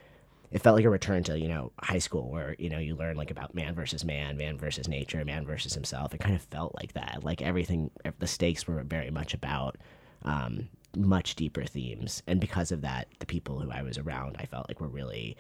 it 0.54 0.62
felt 0.62 0.76
like 0.76 0.84
a 0.84 0.90
return 0.90 1.24
to 1.24 1.38
you 1.38 1.48
know 1.48 1.72
high 1.80 1.98
school 1.98 2.30
where 2.30 2.54
you 2.58 2.70
know 2.70 2.78
you 2.78 2.94
learn 2.94 3.16
like 3.16 3.32
about 3.32 3.54
man 3.54 3.74
versus 3.74 4.04
man 4.04 4.36
man 4.36 4.56
versus 4.56 4.88
nature 4.88 5.24
man 5.24 5.44
versus 5.44 5.74
himself 5.74 6.14
it 6.14 6.20
kind 6.20 6.34
of 6.34 6.42
felt 6.42 6.74
like 6.76 6.92
that 6.92 7.20
like 7.22 7.42
everything 7.42 7.90
the 8.20 8.26
stakes 8.26 8.66
were 8.66 8.82
very 8.84 9.10
much 9.10 9.34
about 9.34 9.76
um, 10.22 10.68
much 10.96 11.34
deeper 11.34 11.64
themes 11.64 12.22
and 12.28 12.40
because 12.40 12.70
of 12.70 12.82
that 12.82 13.08
the 13.18 13.26
people 13.26 13.58
who 13.58 13.70
i 13.72 13.82
was 13.82 13.98
around 13.98 14.36
i 14.38 14.46
felt 14.46 14.68
like 14.68 14.80
were 14.80 14.88
really 14.88 15.36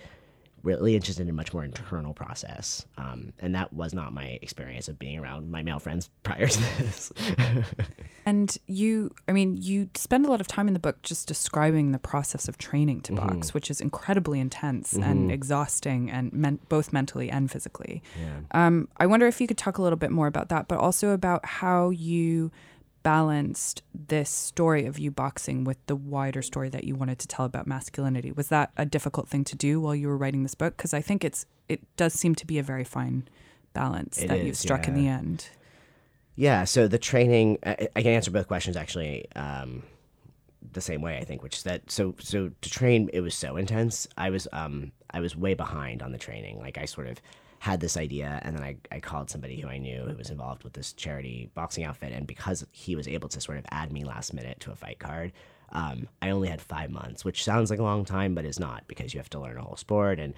really 0.64 0.96
interested 0.96 1.22
in 1.22 1.28
a 1.28 1.32
much 1.32 1.52
more 1.52 1.62
internal 1.62 2.14
process. 2.14 2.84
Um, 2.96 3.32
and 3.38 3.54
that 3.54 3.72
was 3.72 3.94
not 3.94 4.12
my 4.12 4.38
experience 4.42 4.88
of 4.88 4.98
being 4.98 5.18
around 5.18 5.50
my 5.50 5.62
male 5.62 5.78
friends 5.78 6.10
prior 6.22 6.46
to 6.46 6.82
this. 6.82 7.12
and 8.26 8.56
you, 8.66 9.14
I 9.28 9.32
mean, 9.32 9.58
you 9.58 9.90
spend 9.94 10.26
a 10.26 10.30
lot 10.30 10.40
of 10.40 10.48
time 10.48 10.66
in 10.66 10.74
the 10.74 10.80
book 10.80 11.02
just 11.02 11.28
describing 11.28 11.92
the 11.92 11.98
process 11.98 12.48
of 12.48 12.58
training 12.58 13.02
to 13.02 13.12
mm-hmm. 13.12 13.26
box, 13.26 13.54
which 13.54 13.70
is 13.70 13.80
incredibly 13.80 14.40
intense 14.40 14.94
mm-hmm. 14.94 15.02
and 15.02 15.30
exhausting, 15.30 16.10
and 16.10 16.32
men- 16.32 16.60
both 16.68 16.92
mentally 16.92 17.30
and 17.30 17.50
physically. 17.50 18.02
Yeah. 18.20 18.66
Um, 18.66 18.88
I 18.96 19.06
wonder 19.06 19.26
if 19.26 19.40
you 19.40 19.46
could 19.46 19.58
talk 19.58 19.78
a 19.78 19.82
little 19.82 19.98
bit 19.98 20.10
more 20.10 20.26
about 20.26 20.48
that, 20.48 20.68
but 20.68 20.78
also 20.78 21.10
about 21.10 21.44
how 21.44 21.90
you 21.90 22.50
balanced 23.04 23.82
this 23.94 24.30
story 24.30 24.86
of 24.86 24.98
you 24.98 25.12
boxing 25.12 25.62
with 25.62 25.76
the 25.86 25.94
wider 25.94 26.42
story 26.42 26.68
that 26.70 26.82
you 26.82 26.96
wanted 26.96 27.20
to 27.20 27.28
tell 27.28 27.44
about 27.44 27.68
masculinity. 27.68 28.32
Was 28.32 28.48
that 28.48 28.72
a 28.76 28.84
difficult 28.84 29.28
thing 29.28 29.44
to 29.44 29.54
do 29.54 29.78
while 29.78 29.94
you 29.94 30.08
were 30.08 30.16
writing 30.16 30.42
this 30.42 30.56
book? 30.56 30.76
Because 30.76 30.92
I 30.92 31.00
think 31.00 31.22
it's 31.22 31.46
it 31.68 31.80
does 31.96 32.12
seem 32.14 32.34
to 32.34 32.46
be 32.46 32.58
a 32.58 32.62
very 32.62 32.82
fine 32.82 33.28
balance 33.74 34.18
it 34.18 34.28
that 34.28 34.38
is, 34.38 34.46
you've 34.46 34.56
struck 34.56 34.84
yeah. 34.84 34.88
in 34.88 34.94
the 34.94 35.06
end. 35.06 35.48
Yeah. 36.34 36.64
So 36.64 36.88
the 36.88 36.98
training, 36.98 37.58
I, 37.64 37.88
I 37.94 38.02
can 38.02 38.12
answer 38.12 38.32
both 38.32 38.48
questions 38.48 38.76
actually. 38.76 39.26
Um, 39.36 39.84
the 40.72 40.80
same 40.80 41.02
way 41.02 41.18
I 41.18 41.24
think, 41.24 41.42
which 41.42 41.58
is 41.58 41.62
that 41.64 41.90
so 41.90 42.14
so 42.18 42.50
to 42.62 42.70
train 42.70 43.10
it 43.12 43.20
was 43.20 43.34
so 43.34 43.56
intense. 43.56 44.08
I 44.16 44.30
was 44.30 44.48
um 44.52 44.92
I 45.10 45.20
was 45.20 45.36
way 45.36 45.54
behind 45.54 46.02
on 46.02 46.10
the 46.10 46.18
training. 46.18 46.58
Like 46.58 46.78
I 46.78 46.86
sort 46.86 47.06
of 47.06 47.20
had 47.64 47.80
this 47.80 47.96
idea 47.96 48.38
and 48.42 48.54
then 48.54 48.62
I, 48.62 48.76
I 48.92 49.00
called 49.00 49.30
somebody 49.30 49.58
who 49.58 49.68
I 49.68 49.78
knew 49.78 50.02
who 50.02 50.14
was 50.18 50.28
involved 50.28 50.64
with 50.64 50.74
this 50.74 50.92
charity 50.92 51.48
boxing 51.54 51.82
outfit 51.82 52.12
and 52.12 52.26
because 52.26 52.62
he 52.72 52.94
was 52.94 53.08
able 53.08 53.30
to 53.30 53.40
sort 53.40 53.56
of 53.56 53.64
add 53.70 53.90
me 53.90 54.04
last 54.04 54.34
minute 54.34 54.60
to 54.60 54.70
a 54.70 54.74
fight 54.74 54.98
card 54.98 55.32
um, 55.72 56.06
I 56.20 56.28
only 56.28 56.48
had 56.48 56.60
five 56.60 56.90
months 56.90 57.24
which 57.24 57.42
sounds 57.42 57.70
like 57.70 57.78
a 57.78 57.82
long 57.82 58.04
time 58.04 58.34
but 58.34 58.44
is 58.44 58.60
not 58.60 58.86
because 58.86 59.14
you 59.14 59.18
have 59.18 59.30
to 59.30 59.40
learn 59.40 59.56
a 59.56 59.62
whole 59.62 59.76
sport 59.76 60.20
and 60.20 60.34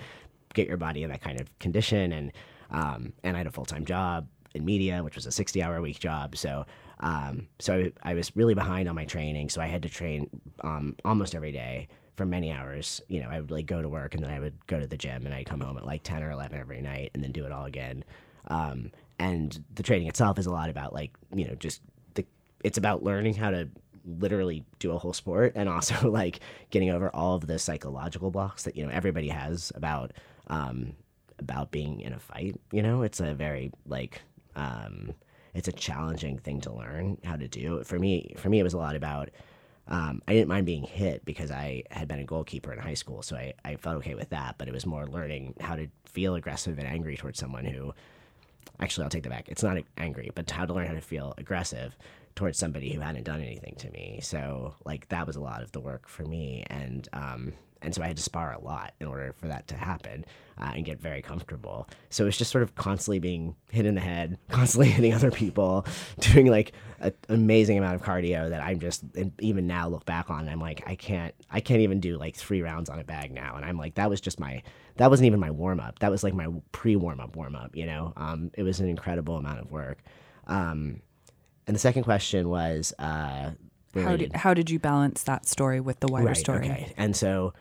get 0.55 0.69
your 0.69 0.77
body 0.77 1.03
in 1.03 1.11
that 1.11 1.21
kind 1.21 1.41
of 1.41 1.59
condition 1.59 2.13
and 2.13 2.33
um, 2.71 3.13
and 3.25 3.37
I 3.37 3.41
had 3.41 3.49
a 3.49 3.51
full-time 3.51 3.87
job 3.87 4.29
in 4.55 4.65
media 4.65 5.03
which 5.03 5.17
was 5.17 5.27
a 5.27 5.33
60 5.33 5.61
hour 5.65 5.79
a 5.79 5.83
week 5.83 5.99
job 5.99 6.37
so 6.37 6.65
um, 7.01 7.49
so 7.59 7.91
I, 8.05 8.11
I, 8.13 8.15
was 8.15 8.37
really 8.37 8.55
behind 8.55 8.89
on 8.89 8.95
my 8.95 9.05
training 9.05 9.49
so 9.49 9.61
I 9.61 9.67
had 9.67 9.83
to 9.83 9.89
train 9.89 10.31
um, 10.61 10.95
almost 11.05 11.35
every 11.35 11.51
day 11.51 11.89
for 12.17 12.27
many 12.27 12.53
hours. 12.53 13.01
You 13.09 13.21
know, 13.21 13.29
I 13.29 13.41
would 13.41 13.51
like 13.51 13.67
go 13.67 13.83
to 13.83 13.89
work 13.89 14.15
and 14.15 14.25
then 14.25 14.31
I 14.31 14.41
would 14.41 14.67
go 14.67 14.81
to 14.81 14.87
the 14.87 14.97
gym 14.97 15.27
and 15.27 15.35
I'd 15.35 15.47
come 15.47 15.61
home 15.61 15.77
at 15.77 15.87
like 15.87 16.03
10 16.03 16.23
or 16.23 16.31
11 16.31 16.59
every 16.59 16.81
night 16.81 17.11
and 17.15 17.23
then 17.23 17.33
do 17.33 17.45
it 17.45 17.53
all 17.53 17.65
again. 17.65 18.05
Um, 18.49 18.91
and 19.19 19.63
the 19.75 19.83
training 19.83 20.09
itself 20.09 20.39
is 20.39 20.47
a 20.47 20.51
lot 20.51 20.71
about 20.71 20.93
like, 20.93 21.13
you 21.35 21.47
know, 21.47 21.55
just 21.55 21.83
the, 22.15 22.25
it's 22.65 22.79
about 22.79 23.03
learning 23.03 23.35
how 23.35 23.51
to 23.51 23.69
literally 24.19 24.65
do 24.79 24.93
a 24.93 24.99
whole 24.99 25.13
sport 25.13 25.53
and 25.57 25.69
also 25.69 26.09
like 26.11 26.41
getting 26.71 26.91
over 26.91 27.11
all 27.15 27.37
of 27.37 27.47
the 27.47 27.59
psychological 27.59 28.31
blocks 28.31 28.65
that, 28.65 28.77
you 28.77 28.85
know, 28.85 28.91
everybody 28.93 29.29
has 29.29 29.73
about, 29.75 30.13
um, 30.49 30.95
about 31.39 31.71
being 31.71 32.01
in 32.01 32.13
a 32.13 32.19
fight. 32.19 32.59
You 32.73 32.83
know, 32.83 33.03
it's 33.03 33.21
a 33.21 33.35
very 33.35 33.73
like, 33.87 34.23
um, 34.55 35.13
it's 35.55 35.69
a 35.69 35.73
challenging 35.73 36.39
thing 36.39 36.61
to 36.63 36.73
learn 36.73 37.19
how 37.25 37.37
to 37.37 37.49
do. 37.49 37.83
For 37.85 37.99
me, 37.99 38.35
for 38.37 38.49
me, 38.49 38.61
it 38.61 38.63
was 38.63 38.75
a 38.75 38.79
lot 38.79 38.95
about 38.95 39.31
um, 39.89 40.23
I 40.27 40.33
didn't 40.33 40.49
mind 40.49 40.67
being 40.67 40.83
hit 40.83 41.25
because 41.25 41.51
I 41.51 41.85
had 41.91 42.09
been 42.09 42.19
a 42.19 42.25
goalkeeper 42.25 42.73
in 42.73 42.79
high 42.79 42.95
school, 42.95 43.23
so 43.23 43.37
I, 43.37 43.55
I 43.65 43.77
felt 43.77 43.97
okay 43.99 44.15
with 44.15 44.31
that. 44.31 44.57
But 44.59 44.69
it 44.69 44.75
was 44.75 44.87
more 44.87 45.07
learning 45.07 45.55
how 45.61 45.77
to 45.77 45.89
feel 46.05 46.35
aggressive 46.35 46.79
and 46.79 46.89
angry 46.89 47.17
towards 47.17 47.39
someone 47.39 47.65
who, 47.65 47.95
actually, 48.81 49.05
I'll 49.05 49.11
take 49.11 49.23
that 49.23 49.31
back. 49.31 49.49
It's 49.49 49.63
not 49.63 49.79
angry, 49.97 50.31
but 50.35 50.51
how 50.51 50.67
to 50.67 50.75
learn 50.75 50.87
how 50.87 50.95
to 50.95 51.01
feel 51.01 51.35
aggressive 51.39 51.97
towards 52.35 52.59
somebody 52.59 52.93
who 52.93 53.01
hadn't 53.01 53.25
done 53.25 53.41
anything 53.41 53.77
to 53.79 53.91
me. 53.91 54.19
So 54.23 54.75
like 54.85 55.09
that 55.09 55.27
was 55.27 55.37
a 55.37 55.41
lot 55.41 55.63
of 55.63 55.73
the 55.73 55.81
work 55.81 56.09
for 56.09 56.25
me, 56.25 56.65
and 56.69 57.09
um, 57.13 57.53
and 57.81 57.95
so 57.95 58.03
I 58.03 58.09
had 58.09 58.17
to 58.17 58.23
spar 58.23 58.53
a 58.53 58.61
lot 58.61 58.95
in 59.01 59.07
order 59.07 59.33
for 59.39 59.47
that 59.49 59.69
to 59.69 59.77
happen 59.77 60.25
uh, 60.59 60.73
and 60.75 60.85
get 60.85 61.01
very 61.01 61.23
comfortable. 61.23 61.89
So 62.11 62.27
it's 62.27 62.37
just 62.37 62.51
sort 62.51 62.63
of 62.63 62.75
constantly 62.75 63.19
being 63.19 63.55
hit 63.71 63.87
in 63.87 63.95
the 63.95 64.01
head, 64.01 64.39
constantly 64.51 64.89
hitting 64.89 65.13
other 65.13 65.31
people, 65.31 65.87
doing 66.21 66.47
like 66.47 66.73
an 67.01 67.13
amazing 67.29 67.79
amount 67.79 67.97
of 67.97 68.03
cardio 68.03 68.49
that 68.49 68.63
I'm 68.63 68.81
just 68.81 69.05
even 69.41 69.67
now 69.67 69.89
look 69.89 70.05
back 70.05 70.31
on. 70.31 70.49
I'm 70.49 70.61
like, 70.61 70.83
I 70.87 70.95
can't, 70.95 71.35
I 71.51 71.61
can't 71.61 71.81
even 71.81 72.01
do 72.01 72.17
like 72.17 72.37
three 72.37 72.63
rounds 72.63 72.89
on 72.89 72.99
a 72.99 73.05
bag 73.05 73.33
now. 73.33 73.57
And 73.57 73.65
I'm 73.65 73.77
like, 73.77 73.95
that 73.97 74.09
was 74.09 74.21
just 74.21 74.41
my, 74.41 74.63
that 74.97 75.11
wasn't 75.11 75.27
even 75.27 75.41
my 75.41 75.51
warm 75.51 75.81
up. 75.81 75.99
That 75.99 76.11
was 76.11 76.25
like 76.25 76.35
my 76.35 76.49
pre 76.73 76.97
warm 76.97 77.21
up 77.21 77.37
warm 77.37 77.55
up. 77.55 77.77
You 77.77 77.87
know, 77.87 78.13
um, 78.17 78.51
it 78.55 78.63
was 78.63 78.81
an 78.81 78.89
incredible 78.89 79.37
amount 79.37 79.61
of 79.61 79.71
work. 79.71 79.99
Um, 80.47 81.03
and 81.67 81.75
the 81.75 81.81
second 81.81 82.05
question 82.05 82.49
was, 82.49 82.95
uh, 82.99 83.51
how 83.95 84.17
did, 84.17 84.33
how 84.35 84.55
did 84.55 84.71
you 84.71 84.79
balance 84.79 85.23
that 85.23 85.47
story 85.47 85.81
with 85.81 86.01
the 86.01 86.09
wider 86.09 86.27
right, 86.27 86.37
story? 86.37 86.67
Okay. 86.67 86.93
And 86.97 87.17
so 87.17 87.55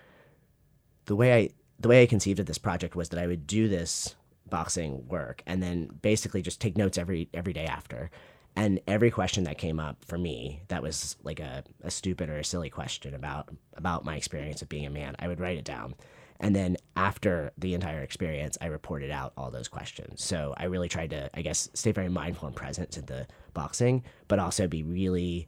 the 1.05 1.15
way 1.15 1.33
I 1.33 1.49
the 1.79 1.87
way 1.87 2.01
I 2.01 2.05
conceived 2.05 2.39
of 2.39 2.45
this 2.45 2.57
project 2.57 2.95
was 2.95 3.09
that 3.09 3.19
I 3.19 3.27
would 3.27 3.47
do 3.47 3.67
this 3.67 4.15
boxing 4.49 5.07
work 5.07 5.41
and 5.47 5.61
then 5.61 5.89
basically 6.01 6.41
just 6.41 6.61
take 6.61 6.77
notes 6.77 6.97
every 6.97 7.29
every 7.33 7.53
day 7.53 7.65
after. 7.65 8.11
And 8.57 8.79
every 8.87 9.11
question 9.11 9.43
that 9.43 9.57
came 9.57 9.81
up 9.81 9.97
for 10.05 10.17
me 10.17 10.61
that 10.69 10.81
was 10.81 11.17
like 11.23 11.41
a, 11.41 11.65
a 11.83 11.91
stupid 11.91 12.29
or 12.29 12.37
a 12.37 12.45
silly 12.45 12.69
question 12.69 13.13
about 13.13 13.49
about 13.75 14.05
my 14.05 14.15
experience 14.15 14.61
of 14.61 14.69
being 14.69 14.85
a 14.85 14.89
man, 14.89 15.15
I 15.19 15.27
would 15.27 15.39
write 15.39 15.57
it 15.57 15.65
down. 15.65 15.95
And 16.39 16.55
then 16.55 16.75
after 16.95 17.51
the 17.57 17.73
entire 17.73 18.01
experience, 18.01 18.57
I 18.59 18.67
reported 18.67 19.09
out 19.09 19.33
all 19.37 19.51
those 19.51 19.69
questions. 19.69 20.23
So 20.23 20.53
I 20.57 20.65
really 20.65 20.89
tried 20.89 21.11
to, 21.11 21.29
I 21.33 21.41
guess, 21.41 21.69
stay 21.73 21.93
very 21.93 22.09
mindful 22.09 22.47
and 22.47 22.55
present 22.55 22.91
to 22.91 23.01
the 23.01 23.25
boxing, 23.53 24.03
but 24.27 24.39
also 24.39 24.67
be 24.67 24.83
really 24.83 25.47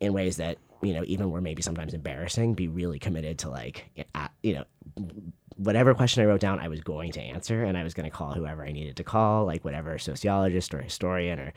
in 0.00 0.12
ways 0.12 0.36
that 0.36 0.58
you 0.82 0.94
know, 0.94 1.04
even 1.06 1.30
were 1.30 1.40
maybe 1.40 1.62
sometimes 1.62 1.94
embarrassing, 1.94 2.54
be 2.54 2.68
really 2.68 2.98
committed 2.98 3.38
to 3.40 3.48
like, 3.48 3.86
you 4.42 4.54
know, 4.54 4.64
whatever 5.56 5.92
question 5.94 6.22
I 6.22 6.26
wrote 6.26 6.40
down, 6.40 6.60
I 6.60 6.68
was 6.68 6.80
going 6.80 7.12
to 7.12 7.20
answer, 7.20 7.64
and 7.64 7.76
I 7.76 7.82
was 7.82 7.94
going 7.94 8.08
to 8.08 8.16
call 8.16 8.32
whoever 8.32 8.64
I 8.64 8.72
needed 8.72 8.96
to 8.96 9.04
call, 9.04 9.44
like 9.44 9.64
whatever 9.64 9.98
sociologist 9.98 10.72
or 10.72 10.80
historian 10.80 11.38
or 11.40 11.52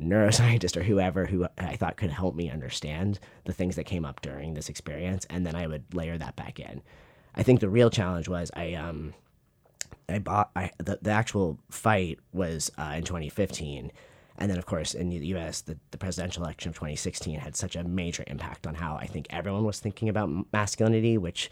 neuroscientist 0.00 0.76
or 0.76 0.82
whoever 0.82 1.24
who 1.24 1.46
I 1.56 1.76
thought 1.76 1.96
could 1.96 2.10
help 2.10 2.34
me 2.34 2.50
understand 2.50 3.18
the 3.46 3.52
things 3.52 3.76
that 3.76 3.84
came 3.84 4.04
up 4.04 4.20
during 4.20 4.54
this 4.54 4.68
experience, 4.68 5.26
and 5.30 5.46
then 5.46 5.54
I 5.54 5.66
would 5.66 5.94
layer 5.94 6.18
that 6.18 6.36
back 6.36 6.60
in. 6.60 6.82
I 7.34 7.42
think 7.42 7.60
the 7.60 7.68
real 7.68 7.90
challenge 7.90 8.28
was 8.28 8.50
I 8.54 8.74
um 8.74 9.14
I 10.08 10.18
bought 10.18 10.50
I 10.54 10.70
the, 10.78 10.98
the 11.00 11.10
actual 11.10 11.58
fight 11.70 12.18
was 12.32 12.70
uh, 12.78 12.94
in 12.96 13.04
2015 13.04 13.90
and 14.38 14.50
then, 14.50 14.58
of 14.58 14.66
course, 14.66 14.94
in 14.94 15.10
the 15.10 15.18
US, 15.28 15.62
the, 15.62 15.78
the 15.90 15.98
presidential 15.98 16.42
election 16.42 16.68
of 16.68 16.74
2016 16.74 17.38
had 17.38 17.56
such 17.56 17.76
a 17.76 17.84
major 17.84 18.24
impact 18.26 18.66
on 18.66 18.74
how 18.74 18.96
I 18.96 19.06
think 19.06 19.26
everyone 19.30 19.64
was 19.64 19.80
thinking 19.80 20.08
about 20.08 20.52
masculinity, 20.52 21.18
which 21.18 21.50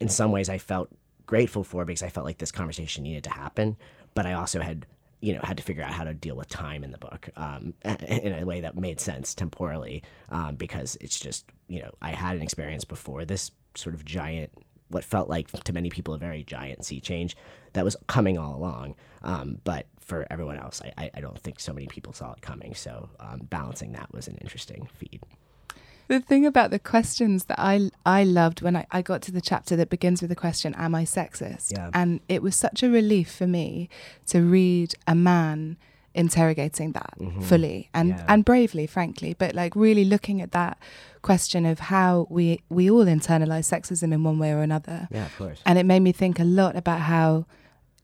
in 0.00 0.08
some 0.08 0.32
ways 0.32 0.48
I 0.48 0.58
felt 0.58 0.88
grateful 1.26 1.64
for 1.64 1.84
because 1.84 2.02
I 2.02 2.08
felt 2.08 2.26
like 2.26 2.38
this 2.38 2.52
conversation 2.52 3.04
needed 3.04 3.24
to 3.24 3.30
happen. 3.30 3.76
But 4.14 4.26
I 4.26 4.34
also 4.34 4.60
had, 4.60 4.86
you 5.20 5.34
know, 5.34 5.40
had 5.42 5.56
to 5.58 5.62
figure 5.62 5.82
out 5.82 5.92
how 5.92 6.04
to 6.04 6.14
deal 6.14 6.36
with 6.36 6.48
time 6.48 6.84
in 6.84 6.90
the 6.90 6.98
book 6.98 7.28
um, 7.36 7.74
in 7.84 8.32
a 8.32 8.44
way 8.44 8.60
that 8.60 8.76
made 8.76 9.00
sense 9.00 9.34
temporally 9.34 10.02
um, 10.30 10.56
because 10.56 10.96
it's 11.00 11.20
just, 11.20 11.44
you 11.68 11.80
know, 11.80 11.90
I 12.00 12.10
had 12.10 12.36
an 12.36 12.42
experience 12.42 12.84
before 12.84 13.24
this 13.24 13.50
sort 13.74 13.94
of 13.94 14.04
giant 14.04 14.52
what 14.92 15.04
felt 15.04 15.28
like 15.28 15.50
to 15.50 15.72
many 15.72 15.90
people 15.90 16.14
a 16.14 16.18
very 16.18 16.44
giant 16.44 16.84
sea 16.84 17.00
change 17.00 17.36
that 17.72 17.84
was 17.84 17.96
coming 18.06 18.38
all 18.38 18.56
along. 18.56 18.94
Um, 19.22 19.58
but 19.64 19.86
for 20.00 20.26
everyone 20.30 20.58
else, 20.58 20.82
I, 20.98 21.10
I, 21.14 21.20
don't 21.20 21.38
think 21.38 21.60
so 21.60 21.72
many 21.72 21.86
people 21.86 22.12
saw 22.12 22.32
it 22.32 22.42
coming. 22.42 22.74
So 22.74 23.08
um, 23.20 23.40
balancing 23.50 23.92
that 23.92 24.12
was 24.12 24.28
an 24.28 24.36
interesting 24.40 24.88
feed. 24.94 25.20
The 26.08 26.20
thing 26.20 26.44
about 26.44 26.70
the 26.70 26.78
questions 26.78 27.44
that 27.44 27.58
I 27.58 27.90
I 28.04 28.24
loved 28.24 28.60
when 28.60 28.76
I, 28.76 28.86
I 28.90 29.02
got 29.02 29.22
to 29.22 29.32
the 29.32 29.40
chapter 29.40 29.76
that 29.76 29.88
begins 29.88 30.20
with 30.20 30.28
the 30.28 30.36
question, 30.36 30.74
Am 30.74 30.94
I 30.94 31.04
sexist? 31.04 31.72
Yeah. 31.72 31.90
And 31.94 32.20
it 32.28 32.42
was 32.42 32.56
such 32.56 32.82
a 32.82 32.90
relief 32.90 33.32
for 33.32 33.46
me 33.46 33.88
to 34.26 34.42
read 34.42 34.94
a 35.06 35.14
man 35.14 35.78
interrogating 36.14 36.92
that 36.92 37.14
mm-hmm. 37.18 37.40
fully 37.40 37.88
and 37.94 38.10
yeah. 38.10 38.24
and 38.28 38.44
bravely 38.44 38.86
frankly 38.86 39.34
but 39.38 39.54
like 39.54 39.74
really 39.74 40.04
looking 40.04 40.40
at 40.42 40.52
that 40.52 40.78
question 41.22 41.64
of 41.64 41.78
how 41.78 42.26
we 42.28 42.60
we 42.68 42.90
all 42.90 43.04
internalize 43.04 43.66
sexism 43.70 44.12
in 44.12 44.22
one 44.22 44.38
way 44.38 44.52
or 44.52 44.60
another 44.60 45.08
yeah 45.10 45.26
of 45.26 45.36
course 45.36 45.60
and 45.64 45.78
it 45.78 45.84
made 45.84 46.00
me 46.00 46.12
think 46.12 46.38
a 46.38 46.44
lot 46.44 46.76
about 46.76 47.00
how 47.00 47.46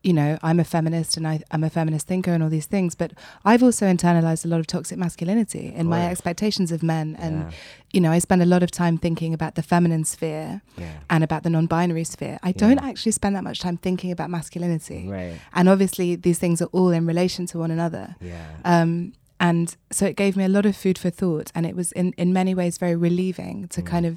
you 0.09 0.15
know, 0.21 0.31
I'm 0.49 0.59
a 0.61 0.65
feminist 0.75 1.11
and 1.19 1.25
I, 1.33 1.35
I'm 1.55 1.65
a 1.65 1.71
feminist 1.79 2.07
thinker 2.07 2.33
and 2.35 2.43
all 2.45 2.49
these 2.59 2.71
things, 2.75 2.95
but 3.03 3.11
I've 3.51 3.63
also 3.67 3.85
internalized 3.95 4.45
a 4.45 4.49
lot 4.49 4.61
of 4.61 4.67
toxic 4.67 4.97
masculinity 5.07 5.65
in 5.81 5.85
my 5.95 6.03
expectations 6.13 6.69
of 6.77 6.81
men. 6.95 7.07
And, 7.25 7.35
Yeah. 7.39 7.51
you 7.95 8.01
know, 8.05 8.13
I 8.17 8.21
spend 8.29 8.41
a 8.43 8.47
lot 8.55 8.63
of 8.67 8.71
time 8.83 8.97
thinking 9.07 9.33
about 9.39 9.53
the 9.59 9.63
feminine 9.73 10.05
sphere 10.15 10.51
Yeah. 10.85 10.93
and 11.13 11.21
about 11.29 11.43
the 11.43 11.51
non 11.57 11.67
binary 11.67 12.05
sphere. 12.05 12.37
I 12.49 12.53
don't 12.53 12.83
actually 12.91 13.13
spend 13.21 13.33
that 13.37 13.45
much 13.51 13.59
time 13.67 13.77
thinking 13.87 14.11
about 14.17 14.29
masculinity. 14.31 15.03
Right. 15.19 15.35
And 15.59 15.69
obviously, 15.69 16.09
these 16.17 16.39
things 16.39 16.59
are 16.63 16.71
all 16.79 16.91
in 16.99 17.05
relation 17.13 17.43
to 17.51 17.59
one 17.65 17.73
another. 17.79 18.07
Yeah. 18.21 18.47
Um, 18.65 19.13
and 19.49 19.67
so 19.97 20.03
it 20.07 20.17
gave 20.17 20.33
me 20.41 20.45
a 20.45 20.53
lot 20.57 20.65
of 20.71 20.75
food 20.85 20.97
for 21.03 21.11
thought. 21.11 21.49
And 21.55 21.67
it 21.67 21.75
was 21.81 21.93
in, 21.93 22.13
in 22.23 22.33
many 22.33 22.55
ways 22.61 22.79
very 22.79 22.97
relieving 23.09 23.57
Mm. 23.65 23.69
to 23.75 23.81
kind 23.83 24.07
of 24.07 24.15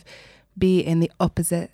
be 0.57 0.79
in 0.91 0.99
the 1.03 1.11
opposite 1.19 1.69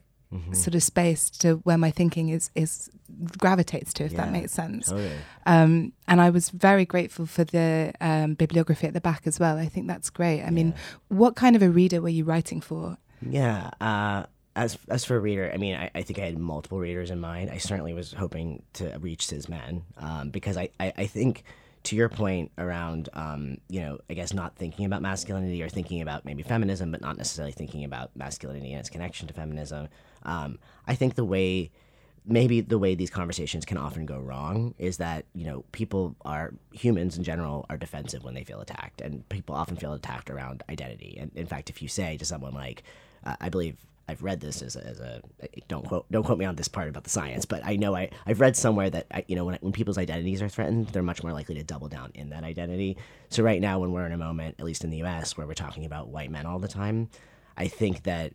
sort 0.51 0.75
of 0.75 0.83
space 0.83 1.29
to 1.29 1.55
where 1.63 1.77
my 1.77 1.91
thinking 1.91 2.29
is, 2.29 2.49
is 2.53 2.89
gravitates 3.37 3.93
to, 3.93 4.03
if 4.03 4.13
that 4.13 4.31
makes 4.31 4.51
sense. 4.51 4.89
Totally. 4.89 5.11
Um, 5.45 5.93
and 6.07 6.19
I 6.19 6.29
was 6.29 6.49
very 6.49 6.85
grateful 6.85 7.25
for 7.25 7.43
the 7.43 7.93
um, 8.01 8.33
bibliography 8.33 8.87
at 8.87 8.93
the 8.93 9.01
back 9.01 9.25
as 9.25 9.39
well. 9.39 9.57
I 9.57 9.67
think 9.67 9.87
that's 9.87 10.09
great. 10.09 10.43
I 10.43 10.49
mean, 10.49 10.73
what 11.07 11.35
kind 11.35 11.55
of 11.55 11.61
a 11.61 11.69
reader 11.69 12.01
were 12.01 12.09
you 12.09 12.25
writing 12.25 12.61
for? 12.61 12.97
Yeah. 13.21 13.71
Uh, 13.79 14.23
as 14.55 14.77
as 14.89 15.05
for 15.05 15.15
a 15.15 15.19
reader, 15.19 15.51
I 15.53 15.57
mean, 15.57 15.75
I, 15.75 15.91
I 15.93 16.01
think 16.01 16.19
I 16.19 16.23
had 16.23 16.37
multiple 16.37 16.79
readers 16.79 17.11
in 17.11 17.19
mind. 17.19 17.51
I 17.51 17.57
certainly 17.57 17.93
was 17.93 18.11
hoping 18.11 18.63
to 18.73 18.97
reach 18.99 19.27
cis 19.27 19.47
men 19.47 19.83
um, 19.97 20.31
because 20.31 20.57
I, 20.57 20.69
I, 20.79 20.93
I 20.97 21.05
think 21.05 21.43
to 21.83 21.95
your 21.95 22.09
point 22.09 22.51
around 22.57 23.07
um, 23.13 23.59
you 23.69 23.79
know 23.79 23.99
I 24.09 24.13
guess 24.13 24.33
not 24.33 24.55
thinking 24.55 24.85
about 24.85 25.01
masculinity 25.01 25.61
or 25.61 25.69
thinking 25.69 26.01
about 26.01 26.25
maybe 26.25 26.43
feminism, 26.43 26.91
but 26.91 27.01
not 27.01 27.17
necessarily 27.17 27.53
thinking 27.53 27.85
about 27.85 28.15
masculinity 28.15 28.73
and 28.73 28.79
its 28.79 28.89
connection 28.89 29.27
to 29.27 29.33
feminism. 29.33 29.87
Um, 30.27 30.59
I 30.85 30.93
think 30.95 31.15
the 31.15 31.25
way 31.25 31.71
maybe 32.27 32.59
the 32.59 32.77
way 32.77 32.93
these 32.93 33.09
conversations 33.09 33.63
can 33.65 33.77
often 33.77 34.05
go 34.05 34.19
wrong 34.19 34.75
is 34.77 34.97
that 34.97 35.25
you 35.33 35.45
know 35.45 35.63
people 35.71 36.15
are 36.25 36.53
humans 36.73 37.17
in 37.17 37.23
general 37.23 37.65
are 37.69 37.77
defensive 37.77 38.23
when 38.23 38.33
they 38.33 38.43
feel 38.43 38.59
attacked 38.59 38.99
and 39.01 39.27
people 39.29 39.55
often 39.55 39.77
feel 39.77 39.93
attacked 39.93 40.29
around 40.29 40.61
identity. 40.69 41.17
And 41.19 41.31
in 41.35 41.47
fact 41.47 41.69
if 41.69 41.81
you 41.81 41.87
say 41.87 42.17
to 42.17 42.25
someone 42.25 42.53
like 42.53 42.83
uh, 43.25 43.35
i 43.39 43.49
believe 43.49 43.77
i've 44.09 44.21
read 44.21 44.41
this 44.41 44.61
as 44.61 44.75
a, 44.75 44.85
as 44.85 44.99
a 44.99 45.21
don't 45.67 45.85
quote 45.87 46.05
don't 46.11 46.23
quote 46.23 46.37
me 46.37 46.45
on 46.45 46.55
this 46.55 46.67
part 46.67 46.87
about 46.89 47.03
the 47.03 47.09
science 47.09 47.45
but 47.45 47.65
i 47.65 47.75
know 47.75 47.95
I, 47.95 48.09
i've 48.25 48.39
read 48.39 48.55
somewhere 48.55 48.89
that 48.89 49.07
I, 49.11 49.23
you 49.27 49.35
know 49.35 49.45
when, 49.45 49.57
when 49.61 49.71
people's 49.71 49.97
identities 49.97 50.41
are 50.41 50.49
threatened 50.49 50.87
they're 50.87 51.03
much 51.03 51.23
more 51.23 51.31
likely 51.33 51.55
to 51.55 51.63
double 51.63 51.87
down 51.87 52.11
in 52.13 52.29
that 52.29 52.43
identity. 52.43 52.97
So 53.29 53.41
right 53.43 53.61
now 53.61 53.79
when 53.79 53.91
we're 53.91 54.05
in 54.05 54.11
a 54.11 54.17
moment 54.17 54.55
at 54.59 54.65
least 54.65 54.83
in 54.83 54.89
the 54.89 55.01
us 55.03 55.37
where 55.37 55.47
we're 55.47 55.53
talking 55.53 55.85
about 55.85 56.09
white 56.09 56.29
men 56.29 56.45
all 56.45 56.59
the 56.59 56.67
time 56.67 57.09
i 57.55 57.67
think 57.67 58.03
that 58.03 58.33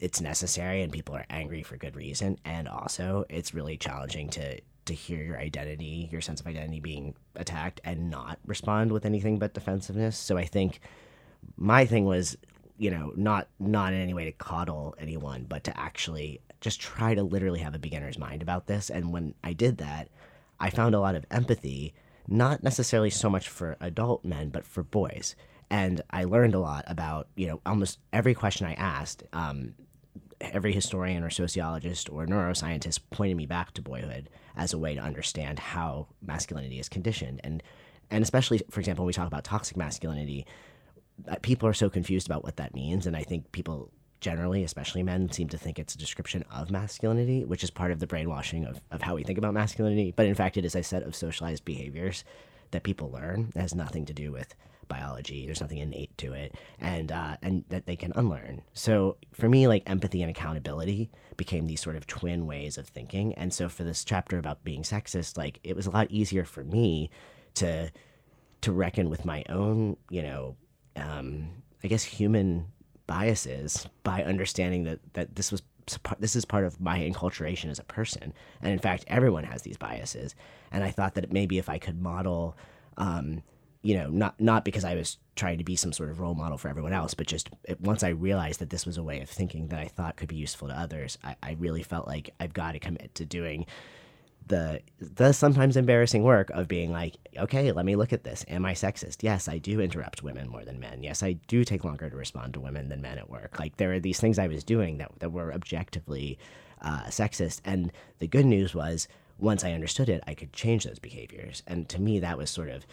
it's 0.00 0.20
necessary 0.20 0.82
and 0.82 0.92
people 0.92 1.14
are 1.14 1.26
angry 1.30 1.62
for 1.62 1.76
good 1.76 1.96
reason. 1.96 2.38
And 2.44 2.68
also 2.68 3.24
it's 3.28 3.54
really 3.54 3.76
challenging 3.76 4.28
to 4.30 4.60
to 4.86 4.94
hear 4.94 5.22
your 5.22 5.38
identity 5.38 6.08
your 6.10 6.20
sense 6.20 6.40
of 6.40 6.46
identity 6.46 6.80
being 6.80 7.14
attacked 7.34 7.80
and 7.84 8.08
not 8.08 8.38
respond 8.46 8.92
with 8.92 9.04
anything 9.04 9.38
but 9.38 9.54
defensiveness. 9.54 10.16
So 10.16 10.36
i 10.38 10.44
think 10.44 10.80
my 11.56 11.84
thing 11.86 12.04
was 12.04 12.36
you 12.78 12.90
know 12.90 13.12
not 13.16 13.48
not 13.58 13.92
in 13.92 14.00
any 14.00 14.14
way 14.14 14.24
to 14.24 14.32
coddle 14.32 14.94
anyone 14.98 15.44
but 15.48 15.64
to 15.64 15.78
actually 15.78 16.40
just 16.60 16.80
try 16.80 17.14
to 17.14 17.22
literally 17.22 17.60
have 17.60 17.74
a 17.74 17.78
beginner's 17.78 18.18
mind 18.18 18.42
about 18.42 18.66
this. 18.66 18.90
And 18.90 19.12
when 19.12 19.34
i 19.44 19.52
did 19.52 19.78
that 19.78 20.08
i 20.60 20.70
found 20.70 20.94
a 20.94 21.00
lot 21.00 21.16
of 21.16 21.26
empathy 21.30 21.92
not 22.28 22.62
necessarily 22.62 23.10
so 23.10 23.28
much 23.30 23.48
for 23.48 23.76
adult 23.80 24.24
men 24.24 24.50
but 24.50 24.64
for 24.64 24.82
boys. 24.82 25.34
And 25.68 26.00
i 26.10 26.24
learned 26.24 26.54
a 26.54 26.60
lot 26.60 26.84
about 26.86 27.26
you 27.34 27.48
know 27.48 27.60
almost 27.66 27.98
every 28.12 28.34
question 28.34 28.66
i 28.68 28.74
asked 28.74 29.24
um, 29.32 29.74
every 30.52 30.72
historian 30.72 31.22
or 31.22 31.30
sociologist 31.30 32.08
or 32.10 32.26
neuroscientist 32.26 33.00
pointed 33.10 33.36
me 33.36 33.46
back 33.46 33.72
to 33.72 33.82
boyhood 33.82 34.28
as 34.56 34.72
a 34.72 34.78
way 34.78 34.94
to 34.94 35.00
understand 35.00 35.58
how 35.58 36.08
masculinity 36.22 36.78
is 36.78 36.88
conditioned. 36.88 37.40
And 37.44 37.62
and 38.10 38.22
especially 38.22 38.60
for 38.70 38.80
example 38.80 39.04
when 39.04 39.08
we 39.08 39.12
talk 39.12 39.26
about 39.26 39.44
toxic 39.44 39.76
masculinity 39.76 40.46
uh, 41.28 41.36
people 41.42 41.68
are 41.68 41.74
so 41.74 41.88
confused 41.88 42.26
about 42.26 42.44
what 42.44 42.56
that 42.56 42.74
means. 42.74 43.06
And 43.06 43.16
i 43.16 43.22
think 43.22 43.50
people 43.52 43.90
generally 44.20 44.64
especially 44.64 45.02
men 45.02 45.30
seem 45.30 45.48
to 45.48 45.58
think 45.58 45.78
it's 45.78 45.94
a 45.94 45.98
description 45.98 46.42
of 46.50 46.70
masculinity 46.70 47.44
which 47.44 47.62
is 47.62 47.70
part 47.70 47.90
of 47.90 48.00
the 48.00 48.06
brainwashing 48.06 48.64
of, 48.64 48.80
of 48.90 49.02
how 49.02 49.14
we 49.14 49.24
think 49.24 49.38
about 49.38 49.54
masculinity. 49.54 50.12
But 50.16 50.26
in 50.26 50.34
fact 50.34 50.56
it 50.56 50.64
is 50.64 50.74
a 50.74 50.82
set 50.82 51.02
of 51.02 51.14
socialized 51.14 51.64
behaviors 51.64 52.24
that 52.70 52.82
people 52.82 53.10
learn. 53.10 53.52
It 53.54 53.60
has 53.60 53.74
nothing 53.74 54.06
to 54.06 54.14
do 54.14 54.32
with 54.32 54.54
biology 54.88 55.46
there's 55.46 55.60
nothing 55.60 55.78
innate 55.78 56.16
to 56.18 56.32
it 56.32 56.54
and 56.78 57.12
uh, 57.12 57.36
and 57.42 57.64
that 57.68 57.86
they 57.86 57.96
can 57.96 58.12
unlearn 58.16 58.62
so 58.72 59.16
for 59.32 59.48
me 59.48 59.66
like 59.66 59.82
empathy 59.86 60.22
and 60.22 60.30
accountability 60.30 61.10
became 61.36 61.66
these 61.66 61.80
sort 61.80 61.96
of 61.96 62.06
twin 62.06 62.46
ways 62.46 62.78
of 62.78 62.86
thinking 62.88 63.34
and 63.34 63.52
so 63.52 63.68
for 63.68 63.84
this 63.84 64.04
chapter 64.04 64.38
about 64.38 64.62
being 64.64 64.82
sexist 64.82 65.36
like 65.36 65.60
it 65.64 65.76
was 65.76 65.86
a 65.86 65.90
lot 65.90 66.10
easier 66.10 66.44
for 66.44 66.64
me 66.64 67.10
to 67.54 67.90
to 68.60 68.72
reckon 68.72 69.10
with 69.10 69.24
my 69.24 69.44
own 69.48 69.96
you 70.10 70.22
know 70.22 70.56
um, 70.96 71.50
I 71.84 71.88
guess 71.88 72.02
human 72.02 72.66
biases 73.06 73.86
by 74.02 74.24
understanding 74.24 74.84
that 74.84 75.00
that 75.14 75.36
this 75.36 75.52
was 75.52 75.62
this 76.18 76.34
is 76.34 76.44
part 76.44 76.64
of 76.64 76.80
my 76.80 76.98
enculturation 76.98 77.70
as 77.70 77.78
a 77.78 77.84
person, 77.84 78.32
and 78.60 78.72
in 78.72 78.78
fact, 78.78 79.04
everyone 79.06 79.44
has 79.44 79.62
these 79.62 79.76
biases. 79.76 80.34
And 80.72 80.82
I 80.82 80.90
thought 80.90 81.14
that 81.14 81.32
maybe 81.32 81.58
if 81.58 81.68
I 81.68 81.78
could 81.78 82.02
model, 82.02 82.56
um, 82.96 83.42
you 83.86 83.96
know, 83.96 84.08
not 84.08 84.40
not 84.40 84.64
because 84.64 84.84
I 84.84 84.96
was 84.96 85.18
trying 85.36 85.58
to 85.58 85.64
be 85.64 85.76
some 85.76 85.92
sort 85.92 86.10
of 86.10 86.18
role 86.18 86.34
model 86.34 86.58
for 86.58 86.68
everyone 86.68 86.92
else, 86.92 87.14
but 87.14 87.28
just 87.28 87.48
once 87.78 88.02
I 88.02 88.08
realized 88.08 88.58
that 88.60 88.70
this 88.70 88.84
was 88.84 88.96
a 88.96 89.02
way 89.02 89.20
of 89.20 89.30
thinking 89.30 89.68
that 89.68 89.78
I 89.78 89.86
thought 89.86 90.16
could 90.16 90.28
be 90.28 90.36
useful 90.36 90.68
to 90.68 90.74
others, 90.74 91.18
I, 91.22 91.36
I 91.42 91.52
really 91.52 91.84
felt 91.84 92.08
like 92.08 92.30
I've 92.40 92.52
got 92.52 92.72
to 92.72 92.80
commit 92.80 93.14
to 93.14 93.24
doing 93.24 93.64
the 94.48 94.80
the 94.98 95.32
sometimes 95.32 95.76
embarrassing 95.76 96.24
work 96.24 96.50
of 96.50 96.66
being 96.66 96.90
like, 96.90 97.14
okay, 97.38 97.70
let 97.70 97.84
me 97.84 97.94
look 97.94 98.12
at 98.12 98.24
this. 98.24 98.44
Am 98.48 98.64
I 98.64 98.74
sexist? 98.74 99.22
Yes, 99.22 99.46
I 99.46 99.58
do 99.58 99.80
interrupt 99.80 100.22
women 100.22 100.48
more 100.48 100.64
than 100.64 100.80
men. 100.80 101.04
Yes, 101.04 101.22
I 101.22 101.34
do 101.46 101.64
take 101.64 101.84
longer 101.84 102.10
to 102.10 102.16
respond 102.16 102.54
to 102.54 102.60
women 102.60 102.88
than 102.88 103.00
men 103.00 103.18
at 103.18 103.30
work. 103.30 103.60
Like 103.60 103.76
there 103.76 103.92
are 103.92 104.00
these 104.00 104.18
things 104.18 104.38
I 104.38 104.48
was 104.48 104.64
doing 104.64 104.98
that 104.98 105.12
that 105.20 105.30
were 105.30 105.52
objectively 105.52 106.38
uh, 106.82 107.04
sexist. 107.04 107.60
And 107.64 107.92
the 108.18 108.26
good 108.26 108.46
news 108.46 108.74
was 108.74 109.06
once 109.38 109.64
I 109.64 109.72
understood 109.72 110.08
it, 110.08 110.24
I 110.26 110.34
could 110.34 110.52
change 110.52 110.84
those 110.84 110.98
behaviors. 110.98 111.62
And 111.66 111.88
to 111.90 112.00
me, 112.00 112.18
that 112.20 112.38
was 112.38 112.50
sort 112.50 112.68
of, 112.68 112.86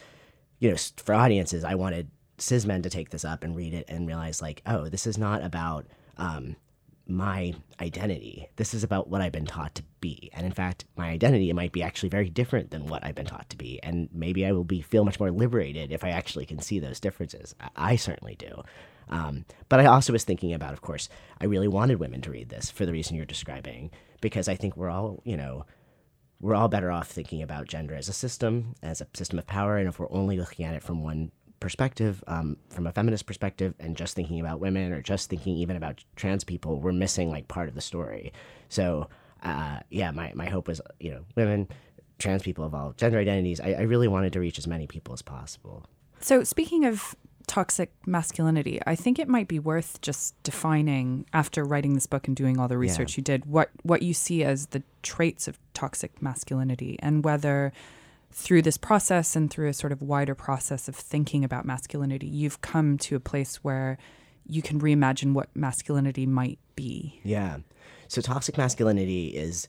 you 0.63 0.69
know, 0.69 0.77
for 0.95 1.13
audiences, 1.13 1.65
I 1.65 1.75
wanted 1.75 2.09
cis 2.37 2.65
men 2.65 2.81
to 2.83 2.89
take 2.89 3.09
this 3.09 3.25
up 3.25 3.43
and 3.43 3.53
read 3.53 3.73
it 3.73 3.83
and 3.89 4.07
realize 4.07 4.41
like, 4.41 4.61
oh, 4.65 4.87
this 4.87 5.05
is 5.05 5.17
not 5.17 5.43
about 5.43 5.85
um, 6.15 6.55
my 7.05 7.53
identity. 7.81 8.47
This 8.55 8.73
is 8.73 8.81
about 8.81 9.09
what 9.09 9.19
I've 9.19 9.33
been 9.33 9.45
taught 9.45 9.75
to 9.75 9.83
be. 9.99 10.29
And 10.31 10.45
in 10.45 10.53
fact, 10.53 10.85
my 10.95 11.09
identity 11.09 11.51
might 11.51 11.73
be 11.73 11.83
actually 11.83 12.07
very 12.07 12.29
different 12.29 12.71
than 12.71 12.87
what 12.87 13.03
I've 13.03 13.13
been 13.13 13.25
taught 13.25 13.49
to 13.49 13.57
be. 13.57 13.83
And 13.83 14.07
maybe 14.13 14.45
I 14.45 14.53
will 14.53 14.63
be 14.63 14.81
feel 14.81 15.03
much 15.03 15.19
more 15.19 15.31
liberated 15.31 15.91
if 15.91 16.05
I 16.05 16.11
actually 16.11 16.45
can 16.45 16.59
see 16.59 16.79
those 16.79 17.01
differences. 17.01 17.53
I, 17.59 17.69
I 17.75 17.95
certainly 17.97 18.35
do. 18.35 18.63
Um, 19.09 19.43
but 19.67 19.81
I 19.81 19.85
also 19.87 20.13
was 20.13 20.23
thinking 20.23 20.53
about, 20.53 20.71
of 20.71 20.79
course, 20.79 21.09
I 21.41 21.45
really 21.45 21.67
wanted 21.67 21.99
women 21.99 22.21
to 22.21 22.31
read 22.31 22.47
this 22.47 22.71
for 22.71 22.85
the 22.85 22.93
reason 22.93 23.17
you're 23.17 23.25
describing, 23.25 23.91
because 24.21 24.47
I 24.47 24.55
think 24.55 24.77
we're 24.77 24.89
all, 24.89 25.21
you 25.25 25.35
know, 25.35 25.65
we're 26.43 26.55
all 26.55 26.67
better 26.67 26.91
off 26.91 27.07
thinking 27.07 27.41
about 27.41 27.69
gender 27.69 27.95
as 27.95 28.09
a 28.09 28.13
system, 28.13 28.75
as 28.83 28.99
a 28.99 29.07
system 29.13 29.39
of 29.39 29.47
power. 29.47 29.77
And 29.77 29.87
if 29.87 29.97
we're 29.97 30.11
only 30.11 30.37
looking 30.37 30.65
at 30.65 30.75
it 30.75 30.83
from 30.83 31.01
one 31.01 31.31
perspective, 31.61 32.21
um, 32.27 32.57
from 32.69 32.85
a 32.85 32.91
feminist 32.91 33.25
perspective, 33.25 33.73
and 33.79 33.95
just 33.95 34.13
thinking 34.13 34.41
about 34.41 34.59
women 34.59 34.91
or 34.91 35.01
just 35.01 35.29
thinking 35.29 35.55
even 35.55 35.77
about 35.77 36.03
trans 36.17 36.43
people, 36.43 36.81
we're 36.81 36.91
missing 36.91 37.31
like 37.31 37.47
part 37.47 37.69
of 37.69 37.75
the 37.75 37.81
story. 37.81 38.33
So, 38.67 39.07
uh, 39.41 39.79
yeah, 39.89 40.11
my, 40.11 40.33
my 40.35 40.49
hope 40.49 40.67
was, 40.67 40.81
you 40.99 41.11
know, 41.11 41.23
women, 41.37 41.69
trans 42.19 42.43
people 42.43 42.65
of 42.65 42.75
all 42.75 42.91
gender 42.97 43.19
identities. 43.19 43.61
I, 43.61 43.75
I 43.75 43.81
really 43.83 44.09
wanted 44.09 44.33
to 44.33 44.41
reach 44.41 44.57
as 44.57 44.67
many 44.67 44.85
people 44.85 45.13
as 45.13 45.21
possible. 45.21 45.85
So, 46.19 46.43
speaking 46.43 46.83
of 46.83 47.15
toxic 47.47 47.91
masculinity, 48.05 48.79
I 48.85 48.95
think 48.95 49.19
it 49.19 49.27
might 49.27 49.47
be 49.47 49.59
worth 49.59 50.01
just 50.01 50.41
defining 50.43 51.25
after 51.33 51.63
writing 51.63 51.93
this 51.93 52.07
book 52.07 52.27
and 52.27 52.35
doing 52.35 52.59
all 52.59 52.67
the 52.67 52.77
research 52.77 53.17
you 53.17 53.23
did 53.23 53.45
what 53.45 53.69
what 53.83 54.01
you 54.01 54.13
see 54.13 54.43
as 54.43 54.67
the 54.67 54.83
traits 55.01 55.47
of 55.47 55.59
toxic 55.73 56.21
masculinity 56.21 56.97
and 56.99 57.23
whether 57.23 57.73
through 58.33 58.63
this 58.63 58.77
process 58.77 59.35
and 59.35 59.51
through 59.51 59.69
a 59.69 59.73
sort 59.73 59.91
of 59.91 60.01
wider 60.01 60.33
process 60.33 60.87
of 60.87 60.95
thinking 60.95 61.43
about 61.43 61.65
masculinity, 61.65 62.27
you've 62.27 62.61
come 62.61 62.97
to 62.97 63.15
a 63.15 63.19
place 63.19 63.57
where 63.57 63.97
you 64.47 64.61
can 64.61 64.81
reimagine 64.81 65.33
what 65.33 65.55
masculinity 65.55 66.25
might 66.25 66.59
be. 66.75 67.19
Yeah. 67.23 67.59
So 68.07 68.21
toxic 68.21 68.57
masculinity 68.57 69.27
is 69.27 69.67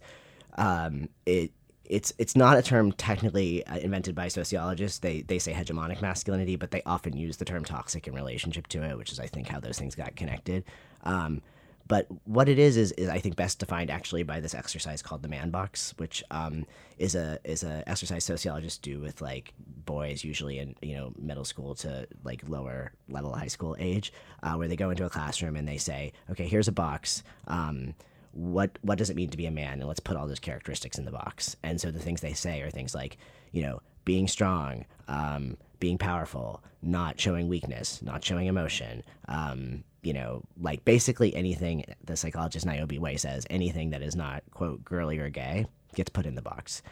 um, 0.57 1.09
it 1.27 1.53
it's 1.85 2.12
it's 2.18 2.37
not 2.37 2.57
a 2.57 2.62
term 2.62 2.92
technically 2.92 3.66
uh, 3.66 3.79
invented 3.79 4.14
by 4.14 4.29
sociologists. 4.29 4.99
They 4.99 5.23
they 5.23 5.38
say 5.38 5.53
hegemonic 5.53 6.01
masculinity, 6.01 6.57
but 6.57 6.70
they 6.70 6.83
often 6.87 7.16
use 7.16 7.37
the 7.37 7.44
term 7.44 7.64
toxic 7.64 8.07
in 8.07 8.14
relationship 8.14 8.66
to 8.68 8.83
it, 8.83 8.97
which 8.97 9.12
is 9.12 9.20
I 9.20 9.27
think 9.27 9.49
how 9.49 9.61
those 9.61 9.79
things 9.79 9.94
got 9.94 10.16
connected. 10.16 10.64
Um, 11.03 11.42
but 11.87 12.07
what 12.25 12.49
it 12.49 12.59
is, 12.59 12.77
is 12.77 12.92
is 12.92 13.09
I 13.09 13.18
think 13.18 13.37
best 13.37 13.59
defined 13.59 13.90
actually 13.90 14.23
by 14.23 14.40
this 14.40 14.55
exercise 14.55 15.03
called 15.03 15.23
the 15.23 15.29
man 15.29 15.51
box, 15.51 15.92
which 15.99 16.25
um, 16.31 16.64
is 16.99 17.14
a 17.14 17.38
is 17.44 17.62
a 17.62 17.87
exercise 17.87 18.25
sociologists 18.25 18.79
do 18.79 19.01
with 19.01 19.20
like 19.20 19.53
boys 19.85 20.25
usually 20.25 20.59
in 20.59 20.75
you 20.81 20.94
know 20.94 21.12
middle 21.18 21.44
school 21.44 21.75
to 21.77 22.09
like 22.25 22.42
lower 22.49 22.92
level 23.09 23.35
high 23.35 23.49
school 23.49 23.77
age, 23.79 24.12
uh, 24.42 24.55
where 24.55 24.68
they 24.68 24.77
go 24.77 24.90
into 24.90 25.05
a 25.05 25.11
classroom 25.11 25.57
and 25.57 25.68
they 25.68 25.77
say, 25.77 26.12
okay, 26.31 26.49
here's 26.49 26.68
a 26.68 26.73
box. 26.73 27.23
Um, 27.47 27.94
what 28.35 28.79
what 28.83 28.99
does 28.99 29.11
it 29.11 29.16
mean 29.16 29.31
to 29.31 29.37
be 29.37 29.47
a 29.47 29.51
man? 29.51 29.79
And 29.79 29.87
let's 29.87 30.01
put 30.01 30.16
all 30.16 30.27
those 30.27 30.40
characteristics 30.40 30.99
in 30.99 31.05
the 31.05 31.12
box. 31.12 31.57
And 31.62 31.81
so 31.81 31.90
the 31.90 32.01
things 32.01 32.20
they 32.20 32.33
say 32.33 32.61
are 32.62 32.70
things 32.70 32.94
like 32.94 33.16
you 33.53 33.62
know 33.62 33.81
being 34.05 34.29
strong 34.29 34.85
um, 35.09 35.57
being 35.81 35.99
powerful 35.99 36.62
not 36.83 37.18
showing 37.18 37.49
weakness 37.49 38.03
not 38.03 38.23
showing 38.23 38.47
emotion 38.47 39.03
um, 39.29 39.83
you 40.03 40.12
know 40.12 40.42
like 40.61 40.85
basically 40.85 41.35
anything 41.35 41.85
the 42.05 42.16
psychologist 42.16 42.66
niobe 42.66 42.99
way 42.99 43.16
says 43.16 43.47
anything 43.49 43.90
that 43.90 44.03
is 44.03 44.14
not 44.14 44.42
quote 44.53 44.85
girly 44.85 45.18
or 45.18 45.31
gay 45.31 45.66
gets 45.94 46.11
put 46.11 46.27
in 46.27 46.35
the 46.35 46.42
box. 46.42 46.83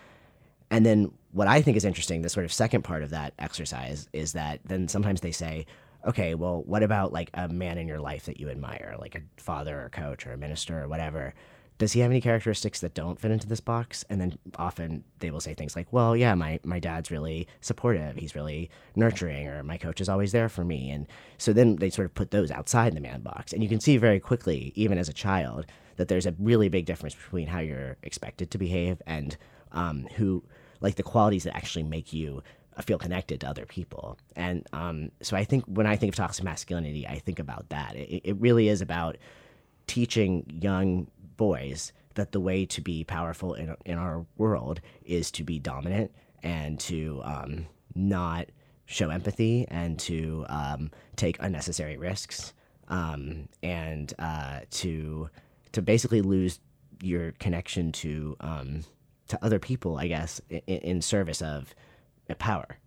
And 0.70 0.86
then 0.86 1.12
what 1.32 1.48
i 1.48 1.60
think 1.60 1.76
is 1.76 1.84
interesting 1.84 2.22
the 2.22 2.28
sort 2.28 2.46
of 2.46 2.52
second 2.52 2.82
part 2.82 3.02
of 3.02 3.10
that 3.10 3.34
exercise 3.38 4.08
is 4.12 4.32
that 4.34 4.60
then 4.64 4.86
sometimes 4.86 5.20
they 5.20 5.32
say 5.32 5.66
okay, 6.06 6.34
well, 6.34 6.62
what 6.64 6.82
about 6.82 7.12
like 7.12 7.30
a 7.34 7.48
man 7.48 7.78
in 7.78 7.88
your 7.88 8.00
life 8.00 8.26
that 8.26 8.40
you 8.40 8.48
admire, 8.48 8.96
like 8.98 9.14
a 9.14 9.22
father 9.36 9.80
or 9.80 9.86
a 9.86 9.90
coach 9.90 10.26
or 10.26 10.32
a 10.32 10.36
minister 10.36 10.82
or 10.82 10.88
whatever? 10.88 11.34
Does 11.78 11.92
he 11.92 12.00
have 12.00 12.10
any 12.10 12.20
characteristics 12.20 12.80
that 12.80 12.94
don't 12.94 13.18
fit 13.18 13.32
into 13.32 13.48
this 13.48 13.60
box? 13.60 14.04
And 14.08 14.20
then 14.20 14.38
often 14.56 15.02
they 15.18 15.30
will 15.30 15.40
say 15.40 15.54
things 15.54 15.74
like, 15.74 15.92
well, 15.92 16.16
yeah, 16.16 16.34
my, 16.34 16.60
my 16.64 16.78
dad's 16.78 17.10
really 17.10 17.48
supportive. 17.60 18.16
He's 18.16 18.36
really 18.36 18.70
nurturing, 18.94 19.48
or 19.48 19.64
my 19.64 19.78
coach 19.78 20.00
is 20.00 20.08
always 20.08 20.30
there 20.30 20.48
for 20.48 20.64
me. 20.64 20.90
And 20.90 21.08
so 21.38 21.52
then 21.52 21.76
they 21.76 21.90
sort 21.90 22.04
of 22.04 22.14
put 22.14 22.30
those 22.30 22.52
outside 22.52 22.94
the 22.94 23.00
man 23.00 23.22
box. 23.22 23.52
And 23.52 23.62
you 23.62 23.68
can 23.68 23.80
see 23.80 23.96
very 23.96 24.20
quickly, 24.20 24.72
even 24.76 24.96
as 24.96 25.08
a 25.08 25.12
child, 25.12 25.66
that 25.96 26.08
there's 26.08 26.26
a 26.26 26.34
really 26.38 26.68
big 26.68 26.86
difference 26.86 27.14
between 27.14 27.48
how 27.48 27.58
you're 27.58 27.96
expected 28.02 28.50
to 28.52 28.58
behave 28.58 29.02
and 29.06 29.36
um, 29.72 30.06
who, 30.16 30.44
like 30.80 30.94
the 30.94 31.02
qualities 31.02 31.44
that 31.44 31.56
actually 31.56 31.84
make 31.84 32.12
you 32.12 32.42
feel 32.80 32.96
connected 32.96 33.40
to 33.40 33.48
other 33.48 33.66
people. 33.66 34.18
And 34.34 34.66
um, 34.72 35.10
so 35.20 35.36
I 35.36 35.44
think 35.44 35.64
when 35.66 35.86
I 35.86 35.96
think 35.96 36.12
of 36.12 36.16
toxic 36.16 36.44
masculinity, 36.44 37.06
I 37.06 37.18
think 37.18 37.38
about 37.38 37.68
that. 37.68 37.94
It, 37.96 38.22
it 38.24 38.36
really 38.38 38.68
is 38.68 38.80
about 38.80 39.18
teaching 39.86 40.46
young 40.62 41.08
boys 41.36 41.92
that 42.14 42.32
the 42.32 42.40
way 42.40 42.64
to 42.66 42.80
be 42.80 43.04
powerful 43.04 43.54
in, 43.54 43.74
in 43.84 43.98
our 43.98 44.24
world 44.38 44.80
is 45.04 45.30
to 45.32 45.44
be 45.44 45.58
dominant 45.58 46.10
and 46.42 46.80
to 46.80 47.20
um, 47.24 47.66
not 47.94 48.46
show 48.86 49.10
empathy 49.10 49.66
and 49.68 49.98
to 49.98 50.46
um, 50.48 50.90
take 51.16 51.36
unnecessary 51.40 51.96
risks 51.96 52.52
um, 52.88 53.48
and 53.62 54.14
uh, 54.18 54.60
to 54.70 55.28
to 55.72 55.80
basically 55.80 56.20
lose 56.20 56.60
your 57.02 57.32
connection 57.32 57.92
to 57.92 58.36
um, 58.40 58.84
to 59.28 59.42
other 59.42 59.58
people, 59.58 59.96
I 59.96 60.08
guess, 60.08 60.40
in, 60.50 60.60
in 60.66 61.02
service 61.02 61.40
of 61.40 61.74
power. 62.38 62.78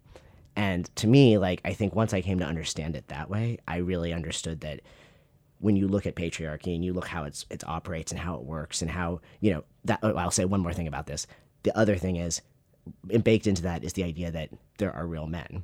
And 0.56 0.94
to 0.96 1.08
me, 1.08 1.38
like, 1.38 1.62
I 1.66 1.74
think 1.74 1.96
once 1.96 2.14
I 2.14 2.22
came 2.22 2.40
to 2.40 2.46
understand 2.46 2.96
it 2.96 3.10
that 3.10 3.30
way, 3.30 3.58
I 3.68 3.78
really 3.78 4.14
understood 4.14 4.62
that 4.62 4.82
when 5.60 5.76
you 5.76 5.88
look 5.88 6.06
at 6.06 6.16
patriarchy 6.16 6.76
and 6.76 6.84
you 6.84 6.94
look 6.94 7.08
how 7.08 7.24
it's 7.24 7.46
it 7.50 7.64
operates 7.68 8.12
and 8.12 8.20
how 8.20 8.36
it 8.36 8.44
works 8.44 8.82
and 8.82 8.92
how 8.92 9.22
you 9.40 9.54
know 9.54 9.64
that 9.86 10.00
oh, 10.04 10.14
I'll 10.16 10.32
say 10.32 10.46
one 10.46 10.62
more 10.62 10.74
thing 10.74 10.88
about 10.88 11.08
this. 11.08 11.28
The 11.64 11.78
other 11.78 11.96
thing 11.96 12.18
is 12.18 12.42
baked 13.24 13.48
into 13.48 13.64
that 13.64 13.84
is 13.84 13.94
the 13.94 14.04
idea 14.04 14.32
that 14.32 14.50
there 14.78 14.94
are 14.94 15.08
real 15.08 15.28
men. 15.28 15.64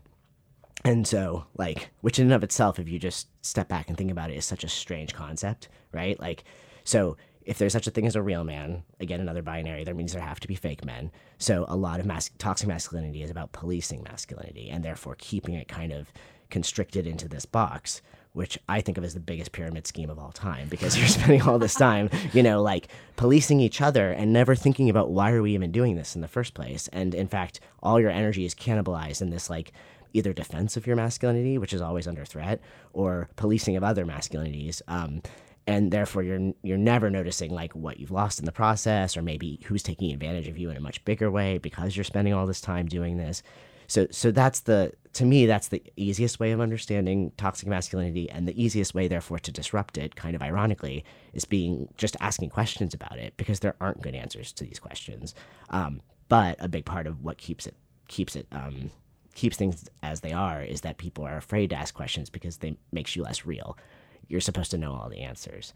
And 0.84 1.06
so, 1.06 1.46
like, 1.58 1.92
which 2.02 2.18
in 2.18 2.26
and 2.26 2.34
of 2.34 2.44
itself, 2.44 2.80
if 2.80 2.90
you 2.90 2.98
just 2.98 3.28
step 3.46 3.68
back 3.68 3.88
and 3.88 3.98
think 3.98 4.10
about 4.10 4.32
it, 4.32 4.38
is 4.38 4.46
such 4.46 4.64
a 4.64 4.70
strange 4.70 5.14
concept, 5.14 5.70
right? 5.92 6.20
Like, 6.20 6.44
so 6.84 7.18
if 7.46 7.58
there's 7.58 7.74
such 7.74 7.88
a 7.88 7.92
thing 7.92 8.06
as 8.06 8.16
a 8.16 8.22
real 8.22 8.44
man, 8.44 8.84
again, 9.00 9.20
another 9.20 9.42
binary, 9.42 9.84
that 9.84 9.96
means 9.96 10.14
there 10.14 10.22
have 10.22 10.40
to 10.42 10.48
be 10.48 10.56
fake 10.56 10.86
men. 10.86 11.12
So 11.38 11.66
a 11.68 11.76
lot 11.76 12.00
of 12.00 12.06
mas- 12.06 12.32
toxic 12.38 12.68
masculinity 12.68 13.24
is 13.24 13.32
about 13.32 13.52
policing 13.52 14.04
masculinity 14.04 14.70
and 14.70 14.84
therefore 14.84 15.16
keeping 15.18 15.56
it 15.56 15.68
kind 15.68 15.92
of 15.92 16.12
constricted 16.50 17.08
into 17.08 17.28
this 17.28 17.46
box, 17.46 18.02
which 18.34 18.60
I 18.70 18.82
think 18.82 18.98
of 18.98 19.04
as 19.04 19.14
the 19.14 19.20
biggest 19.20 19.52
pyramid 19.52 19.88
scheme 19.88 20.10
of 20.10 20.20
all 20.20 20.32
time 20.32 20.68
because 20.70 20.98
you're 21.00 21.08
spending 21.08 21.42
all 21.42 21.58
this 21.58 21.76
time, 21.76 22.10
you 22.34 22.44
know, 22.44 22.62
like 22.62 22.88
policing 23.16 23.60
each 23.60 23.82
other 23.82 24.12
and 24.12 24.32
never 24.32 24.56
thinking 24.56 24.90
about 24.90 25.10
why 25.10 25.32
are 25.32 25.42
we 25.42 25.54
even 25.54 25.72
doing 25.72 25.96
this 25.96 26.16
in 26.16 26.22
the 26.22 26.28
first 26.28 26.54
place. 26.54 26.88
And 26.90 27.16
in 27.16 27.28
fact, 27.28 27.60
all 27.82 28.00
your 28.00 28.12
energy 28.12 28.46
is 28.46 28.54
cannibalized 28.54 29.22
in 29.22 29.32
this 29.32 29.50
like 29.50 29.72
either 30.14 30.34
defense 30.34 30.78
of 30.78 30.86
your 30.86 30.96
masculinity, 30.96 31.58
which 31.58 31.74
is 31.74 31.82
always 31.82 32.08
under 32.08 32.26
threat, 32.26 32.60
or 32.94 33.30
policing 33.36 33.76
of 33.76 33.84
other 33.84 34.06
masculinities. 34.06 34.82
Um, 34.88 35.22
and 35.68 35.92
therefore 35.92 36.24
you're 36.24 36.54
you're 36.64 36.78
never 36.78 37.10
noticing 37.10 37.52
like 37.52 37.74
what 37.74 38.00
you've 38.00 38.12
lost 38.12 38.40
in 38.40 38.46
the 38.46 38.52
process 38.52 39.16
or 39.16 39.22
maybe 39.22 39.60
who's 39.66 39.84
taking 39.84 40.12
advantage 40.12 40.48
of 40.48 40.58
you 40.58 40.70
in 40.70 40.78
a 40.78 40.82
much 40.82 41.04
bigger 41.06 41.30
way 41.30 41.58
because 41.58 41.96
you're 41.96 42.04
spending 42.04 42.34
all 42.34 42.48
this 42.48 42.62
time 42.62 42.88
doing 42.88 43.18
this. 43.18 43.44
So 43.88 44.08
so 44.12 44.32
that's 44.32 44.62
the 44.62 44.94
to 45.14 45.26
me 45.26 45.46
that's 45.46 45.68
the 45.68 45.84
easiest 45.98 46.40
way 46.40 46.52
of 46.52 46.62
understanding 46.62 47.32
toxic 47.38 47.68
masculinity 47.68 48.30
and 48.30 48.48
the 48.48 48.62
easiest 48.62 48.96
way 48.96 49.08
therefore 49.08 49.40
to 49.40 49.52
disrupt 49.52 49.98
it 49.98 50.16
kind 50.16 50.36
of 50.36 50.42
ironically 50.42 51.04
is 51.34 51.46
being 51.46 51.94
just 51.98 52.16
asking 52.20 52.50
questions 52.50 52.94
about 52.94 53.18
it 53.18 53.36
because 53.38 53.60
there 53.60 53.76
aren't 53.82 54.02
good 54.02 54.16
answers 54.16 54.52
to 54.54 54.64
these 54.64 54.80
questions. 54.80 55.36
Um, 55.70 56.02
but 56.30 56.56
a 56.60 56.70
big 56.70 56.86
part 56.86 57.08
of 57.08 57.24
what 57.24 57.38
keeps 57.38 57.68
it 57.68 57.76
keeps 58.08 58.36
it 58.36 58.48
um, 58.52 58.90
keeps 59.36 59.58
things 59.58 59.90
as 60.04 60.22
they 60.22 60.32
are 60.32 60.62
is 60.62 60.82
that 60.82 60.98
people 60.98 61.26
are 61.26 61.38
afraid 61.38 61.70
to 61.70 61.76
ask 61.76 61.94
questions 61.94 62.30
because 62.30 62.58
they 62.58 62.78
makes 62.92 63.16
you 63.16 63.24
less 63.24 63.46
real 63.46 63.78
you're 64.28 64.42
supposed 64.42 64.72
to 64.72 64.78
know 64.78 64.94
all 64.94 65.10
the 65.10 65.20
answers. 65.20 65.74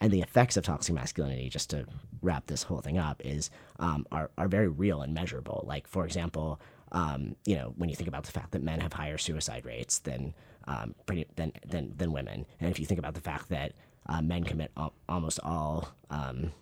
And 0.00 0.12
the 0.12 0.20
effects 0.20 0.56
of 0.56 0.64
toxic 0.64 0.94
masculinity, 0.94 1.48
just 1.48 1.70
to 1.70 1.86
wrap 2.20 2.46
this 2.46 2.62
whole 2.64 2.80
thing 2.80 2.98
up, 2.98 3.22
is 3.24 3.50
um, 3.78 4.06
are 4.12 4.30
are 4.36 4.48
very 4.48 4.68
real 4.68 5.00
and 5.02 5.14
measurable. 5.14 5.64
Like 5.66 5.88
for 5.88 6.04
example, 6.04 6.60
um, 6.92 7.34
you 7.46 7.56
know, 7.56 7.72
when 7.76 7.88
you 7.88 7.96
think 7.96 8.08
about 8.08 8.24
the 8.24 8.32
fact 8.32 8.52
that 8.52 8.62
men 8.62 8.80
have 8.80 8.92
higher 8.92 9.18
suicide 9.18 9.64
rates 9.64 10.00
than 10.00 10.34
um, 10.68 10.94
pretty, 11.06 11.26
than, 11.36 11.52
than 11.66 11.94
than 11.96 12.12
women, 12.12 12.44
and 12.60 12.70
if 12.70 12.78
you 12.78 12.86
think 12.86 12.98
about 12.98 13.14
the 13.14 13.20
fact 13.20 13.48
that 13.48 13.72
uh, 14.06 14.20
men 14.20 14.44
commit 14.44 14.70
al- 14.76 14.94
almost 15.08 15.40
all 15.42 15.88
um, 16.10 16.52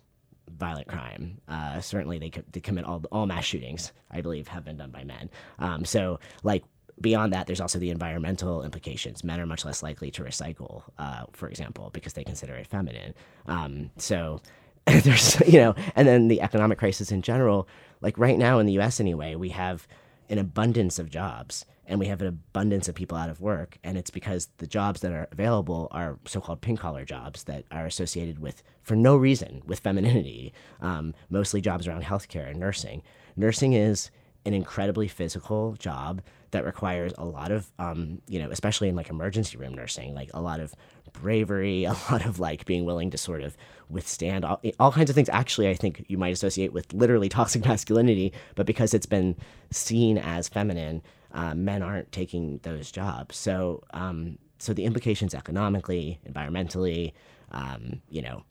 violent 0.50 0.86
crime. 0.88 1.40
Uh, 1.48 1.80
certainly, 1.80 2.18
they, 2.18 2.30
co- 2.30 2.42
they 2.52 2.60
commit 2.60 2.84
all 2.84 3.02
all 3.10 3.26
mass 3.26 3.44
shootings. 3.44 3.92
I 4.10 4.20
believe 4.20 4.48
have 4.48 4.64
been 4.64 4.76
done 4.76 4.90
by 4.90 5.04
men. 5.04 5.30
Um, 5.58 5.84
so, 5.84 6.20
like 6.42 6.64
beyond 7.00 7.32
that, 7.32 7.46
there's 7.46 7.60
also 7.60 7.78
the 7.78 7.90
environmental 7.90 8.62
implications. 8.62 9.24
Men 9.24 9.40
are 9.40 9.46
much 9.46 9.64
less 9.64 9.82
likely 9.82 10.10
to 10.12 10.22
recycle, 10.22 10.82
uh, 10.98 11.24
for 11.32 11.48
example, 11.48 11.90
because 11.92 12.12
they 12.12 12.24
consider 12.24 12.54
it 12.54 12.66
feminine. 12.66 13.14
Um, 13.46 13.90
so 13.96 14.40
there's, 14.86 15.40
you 15.40 15.58
know, 15.58 15.74
and 15.96 16.06
then 16.06 16.28
the 16.28 16.40
economic 16.40 16.78
crisis 16.78 17.10
in 17.10 17.22
general. 17.22 17.68
Like 18.00 18.18
right 18.18 18.38
now 18.38 18.58
in 18.58 18.66
the 18.66 18.74
U.S. 18.74 19.00
anyway, 19.00 19.34
we 19.34 19.50
have 19.50 19.88
an 20.28 20.38
abundance 20.38 20.98
of 20.98 21.10
jobs 21.10 21.64
and 21.86 22.00
we 22.00 22.06
have 22.06 22.22
an 22.22 22.28
abundance 22.28 22.88
of 22.88 22.94
people 22.94 23.16
out 23.16 23.28
of 23.28 23.40
work 23.40 23.78
and 23.84 23.98
it's 23.98 24.10
because 24.10 24.48
the 24.58 24.66
jobs 24.66 25.00
that 25.00 25.12
are 25.12 25.28
available 25.32 25.88
are 25.90 26.18
so-called 26.24 26.60
pink 26.60 26.80
collar 26.80 27.04
jobs 27.04 27.44
that 27.44 27.64
are 27.70 27.86
associated 27.86 28.38
with 28.38 28.62
for 28.82 28.96
no 28.96 29.16
reason 29.16 29.62
with 29.66 29.80
femininity 29.80 30.52
um, 30.80 31.14
mostly 31.28 31.60
jobs 31.60 31.86
around 31.86 32.02
healthcare 32.02 32.48
and 32.48 32.58
nursing 32.58 33.02
nursing 33.36 33.74
is 33.74 34.10
an 34.46 34.54
incredibly 34.54 35.08
physical 35.08 35.74
job 35.74 36.22
that 36.54 36.64
requires 36.64 37.12
a 37.18 37.24
lot 37.24 37.50
of, 37.50 37.70
um, 37.78 38.22
you 38.28 38.38
know, 38.38 38.48
especially 38.50 38.88
in 38.88 38.96
like 38.96 39.10
emergency 39.10 39.56
room 39.56 39.74
nursing, 39.74 40.14
like 40.14 40.30
a 40.32 40.40
lot 40.40 40.60
of 40.60 40.72
bravery, 41.12 41.84
a 41.84 41.92
lot 42.10 42.24
of 42.24 42.38
like 42.38 42.64
being 42.64 42.84
willing 42.84 43.10
to 43.10 43.18
sort 43.18 43.42
of 43.42 43.56
withstand 43.90 44.44
all, 44.44 44.60
all 44.80 44.92
kinds 44.92 45.10
of 45.10 45.16
things. 45.16 45.28
Actually, 45.28 45.68
I 45.68 45.74
think 45.74 46.04
you 46.08 46.16
might 46.16 46.32
associate 46.32 46.72
with 46.72 46.92
literally 46.92 47.28
toxic 47.40 47.64
masculinity, 47.64 48.32
but 48.54 48.66
because 48.66 48.94
it's 48.94 49.06
been 49.06 49.36
seen 49.70 50.16
as 50.16 50.48
feminine, 50.48 51.02
uh, 51.32 51.54
men 51.54 51.82
aren't 51.82 52.12
taking 52.12 52.58
those 52.62 52.90
jobs. 52.92 53.36
So, 53.36 53.82
um, 53.92 54.38
so 54.58 54.72
the 54.72 54.84
implications 54.84 55.34
economically, 55.34 56.20
environmentally, 56.28 57.12
um, 57.50 58.00
you 58.08 58.22
know, 58.22 58.44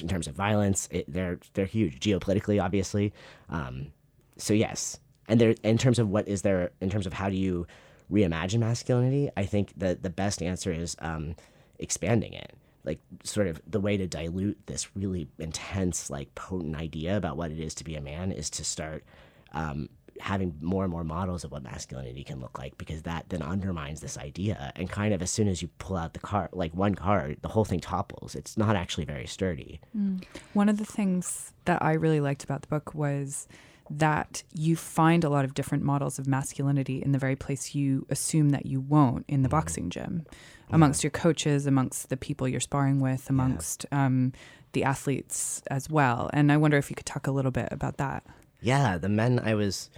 in 0.00 0.08
terms 0.08 0.26
of 0.26 0.34
violence, 0.34 0.88
it, 0.90 1.04
they're 1.06 1.38
they're 1.52 1.66
huge. 1.66 2.00
Geopolitically, 2.00 2.62
obviously. 2.62 3.12
Um, 3.48 3.92
so 4.36 4.52
yes, 4.54 4.98
and 5.28 5.40
there 5.40 5.54
in 5.62 5.78
terms 5.78 5.98
of 5.98 6.08
what 6.08 6.28
is 6.28 6.42
there 6.42 6.70
in 6.80 6.90
terms 6.90 7.06
of 7.06 7.12
how 7.12 7.28
do 7.28 7.36
you 7.36 7.66
reimagine 8.12 8.58
masculinity 8.58 9.30
i 9.36 9.44
think 9.44 9.72
that 9.76 10.02
the 10.02 10.10
best 10.10 10.42
answer 10.42 10.70
is 10.72 10.96
um, 11.00 11.34
expanding 11.78 12.32
it. 12.32 12.54
Like 12.84 13.00
sort 13.22 13.46
of 13.46 13.62
the 13.66 13.80
way 13.80 13.96
to 13.96 14.06
dilute 14.06 14.58
this 14.66 14.94
really 14.94 15.28
intense 15.38 16.10
like 16.10 16.34
potent 16.34 16.76
idea 16.76 17.16
about 17.16 17.36
what 17.36 17.50
it 17.50 17.58
is 17.58 17.74
to 17.76 17.84
be 17.84 17.94
a 17.94 18.00
man 18.00 18.30
is 18.30 18.50
to 18.50 18.64
start 18.64 19.04
um, 19.52 19.88
having 20.20 20.54
more 20.60 20.84
and 20.84 20.92
more 20.92 21.02
models 21.02 21.44
of 21.44 21.50
what 21.50 21.62
masculinity 21.62 22.22
can 22.24 22.40
look 22.40 22.58
like 22.58 22.76
because 22.76 23.02
that 23.02 23.30
then 23.30 23.40
undermines 23.40 24.00
this 24.00 24.18
idea. 24.18 24.70
And 24.76 24.90
kind 24.90 25.14
of 25.14 25.22
as 25.22 25.30
soon 25.30 25.48
as 25.48 25.62
you 25.62 25.68
pull 25.78 25.96
out 25.96 26.12
the 26.12 26.20
card 26.20 26.50
like 26.52 26.74
one 26.74 26.94
card 26.94 27.38
the 27.40 27.48
whole 27.48 27.64
thing 27.64 27.80
topples. 27.80 28.34
It's 28.34 28.58
not 28.58 28.76
actually 28.76 29.06
very 29.06 29.26
sturdy. 29.26 29.80
Mm. 29.96 30.22
one 30.52 30.68
of 30.68 30.76
the 30.76 30.84
things 30.84 31.52
that 31.64 31.82
i 31.82 31.94
really 31.94 32.20
liked 32.20 32.44
about 32.44 32.60
the 32.60 32.68
book 32.68 32.94
was 32.94 33.48
that 33.90 34.42
you 34.52 34.76
find 34.76 35.24
a 35.24 35.28
lot 35.28 35.44
of 35.44 35.54
different 35.54 35.84
models 35.84 36.18
of 36.18 36.26
masculinity 36.26 37.02
in 37.02 37.12
the 37.12 37.18
very 37.18 37.36
place 37.36 37.74
you 37.74 38.06
assume 38.08 38.50
that 38.50 38.66
you 38.66 38.80
won't 38.80 39.24
in 39.28 39.42
the 39.42 39.48
mm-hmm. 39.48 39.56
boxing 39.56 39.90
gym, 39.90 40.26
amongst 40.70 41.04
your 41.04 41.10
coaches, 41.10 41.66
amongst 41.66 42.08
the 42.08 42.16
people 42.16 42.48
you're 42.48 42.60
sparring 42.60 43.00
with, 43.00 43.28
amongst 43.28 43.86
yeah. 43.92 44.06
um, 44.06 44.32
the 44.72 44.84
athletes 44.84 45.62
as 45.70 45.88
well. 45.90 46.30
And 46.32 46.50
I 46.50 46.56
wonder 46.56 46.76
if 46.78 46.90
you 46.90 46.96
could 46.96 47.06
talk 47.06 47.26
a 47.26 47.30
little 47.30 47.50
bit 47.50 47.68
about 47.70 47.98
that. 47.98 48.24
Yeah, 48.60 48.98
the 48.98 49.10
men 49.10 49.40
I 49.44 49.54
was 49.54 49.90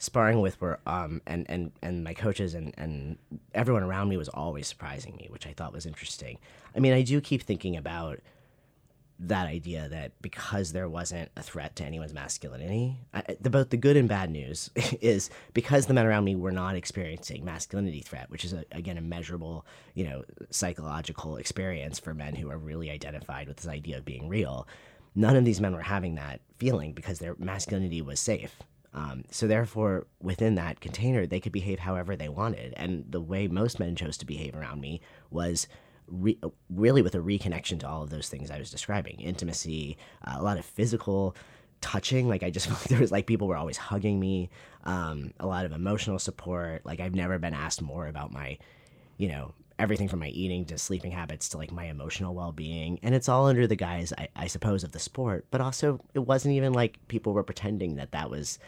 sparring 0.00 0.40
with 0.40 0.58
were 0.62 0.80
um 0.86 1.20
and 1.26 1.44
and 1.50 1.72
and 1.82 2.02
my 2.02 2.14
coaches 2.14 2.54
and 2.54 2.72
and 2.78 3.18
everyone 3.54 3.82
around 3.82 4.08
me 4.08 4.16
was 4.16 4.30
always 4.30 4.66
surprising 4.66 5.14
me 5.16 5.26
which 5.28 5.46
i 5.46 5.52
thought 5.52 5.74
was 5.74 5.84
interesting 5.84 6.38
i 6.74 6.80
mean 6.80 6.94
i 6.94 7.02
do 7.02 7.20
keep 7.20 7.42
thinking 7.42 7.76
about 7.76 8.18
that 9.22 9.46
idea 9.46 9.88
that 9.88 10.12
because 10.22 10.72
there 10.72 10.88
wasn't 10.88 11.30
a 11.36 11.42
threat 11.42 11.76
to 11.76 11.84
anyone's 11.84 12.14
masculinity, 12.14 12.96
I, 13.12 13.36
the, 13.40 13.50
both 13.50 13.68
the 13.68 13.76
good 13.76 13.96
and 13.96 14.08
bad 14.08 14.30
news 14.30 14.70
is 15.00 15.28
because 15.52 15.86
the 15.86 15.94
men 15.94 16.06
around 16.06 16.24
me 16.24 16.34
were 16.34 16.50
not 16.50 16.74
experiencing 16.74 17.44
masculinity 17.44 18.00
threat, 18.00 18.30
which 18.30 18.44
is 18.44 18.54
a, 18.54 18.64
again 18.72 18.96
a 18.96 19.02
measurable, 19.02 19.66
you 19.94 20.04
know, 20.04 20.24
psychological 20.50 21.36
experience 21.36 21.98
for 21.98 22.14
men 22.14 22.34
who 22.34 22.50
are 22.50 22.58
really 22.58 22.90
identified 22.90 23.46
with 23.46 23.58
this 23.58 23.68
idea 23.68 23.98
of 23.98 24.04
being 24.04 24.28
real. 24.28 24.66
None 25.14 25.36
of 25.36 25.44
these 25.44 25.60
men 25.60 25.74
were 25.74 25.82
having 25.82 26.14
that 26.14 26.40
feeling 26.58 26.92
because 26.94 27.18
their 27.18 27.34
masculinity 27.38 28.00
was 28.00 28.20
safe. 28.20 28.56
Um, 28.94 29.24
so 29.30 29.46
therefore, 29.46 30.06
within 30.20 30.56
that 30.56 30.80
container, 30.80 31.26
they 31.26 31.40
could 31.40 31.52
behave 31.52 31.78
however 31.78 32.16
they 32.16 32.28
wanted, 32.28 32.74
and 32.76 33.04
the 33.08 33.20
way 33.20 33.46
most 33.46 33.78
men 33.78 33.94
chose 33.94 34.16
to 34.18 34.26
behave 34.26 34.54
around 34.56 34.80
me 34.80 35.00
was 35.30 35.68
re- 36.10 36.38
really 36.68 37.02
with 37.02 37.14
a 37.14 37.18
reconnection 37.18 37.78
to 37.80 37.88
all 37.88 38.02
of 38.02 38.10
those 38.10 38.28
things 38.28 38.50
I 38.50 38.58
was 38.58 38.70
describing 38.70 39.20
intimacy, 39.20 39.96
uh, 40.26 40.36
a 40.36 40.42
lot 40.42 40.58
of 40.58 40.64
physical 40.64 41.34
touching. 41.80 42.28
Like 42.28 42.42
I 42.42 42.50
just 42.50 42.66
felt 42.68 42.80
like 42.80 42.88
there 42.88 43.00
was 43.00 43.12
like 43.12 43.26
people 43.26 43.48
were 43.48 43.56
always 43.56 43.76
hugging 43.76 44.20
me, 44.20 44.50
um, 44.84 45.32
a 45.40 45.46
lot 45.46 45.66
of 45.66 45.72
emotional 45.72 46.18
support. 46.18 46.84
Like 46.84 47.00
I've 47.00 47.14
never 47.14 47.38
been 47.38 47.54
asked 47.54 47.82
more 47.82 48.06
about 48.06 48.32
my, 48.32 48.58
you 49.16 49.28
know, 49.28 49.54
everything 49.78 50.08
from 50.08 50.20
my 50.20 50.28
eating 50.28 50.66
to 50.66 50.76
sleeping 50.76 51.10
habits 51.10 51.48
to 51.48 51.56
like 51.56 51.72
my 51.72 51.86
emotional 51.86 52.34
well-being 52.34 53.00
and 53.02 53.14
it's 53.14 53.30
all 53.30 53.46
under 53.46 53.66
the 53.66 53.74
guise 53.74 54.12
I, 54.18 54.28
I 54.36 54.46
suppose 54.46 54.84
of 54.84 54.92
the 54.92 54.98
sport 54.98 55.46
but 55.50 55.62
also 55.62 56.00
it 56.12 56.18
wasn't 56.18 56.54
even 56.54 56.74
like 56.74 56.98
people 57.08 57.32
were 57.32 57.42
pretending 57.42 57.96
that 57.96 58.12
that 58.12 58.28
was 58.28 58.58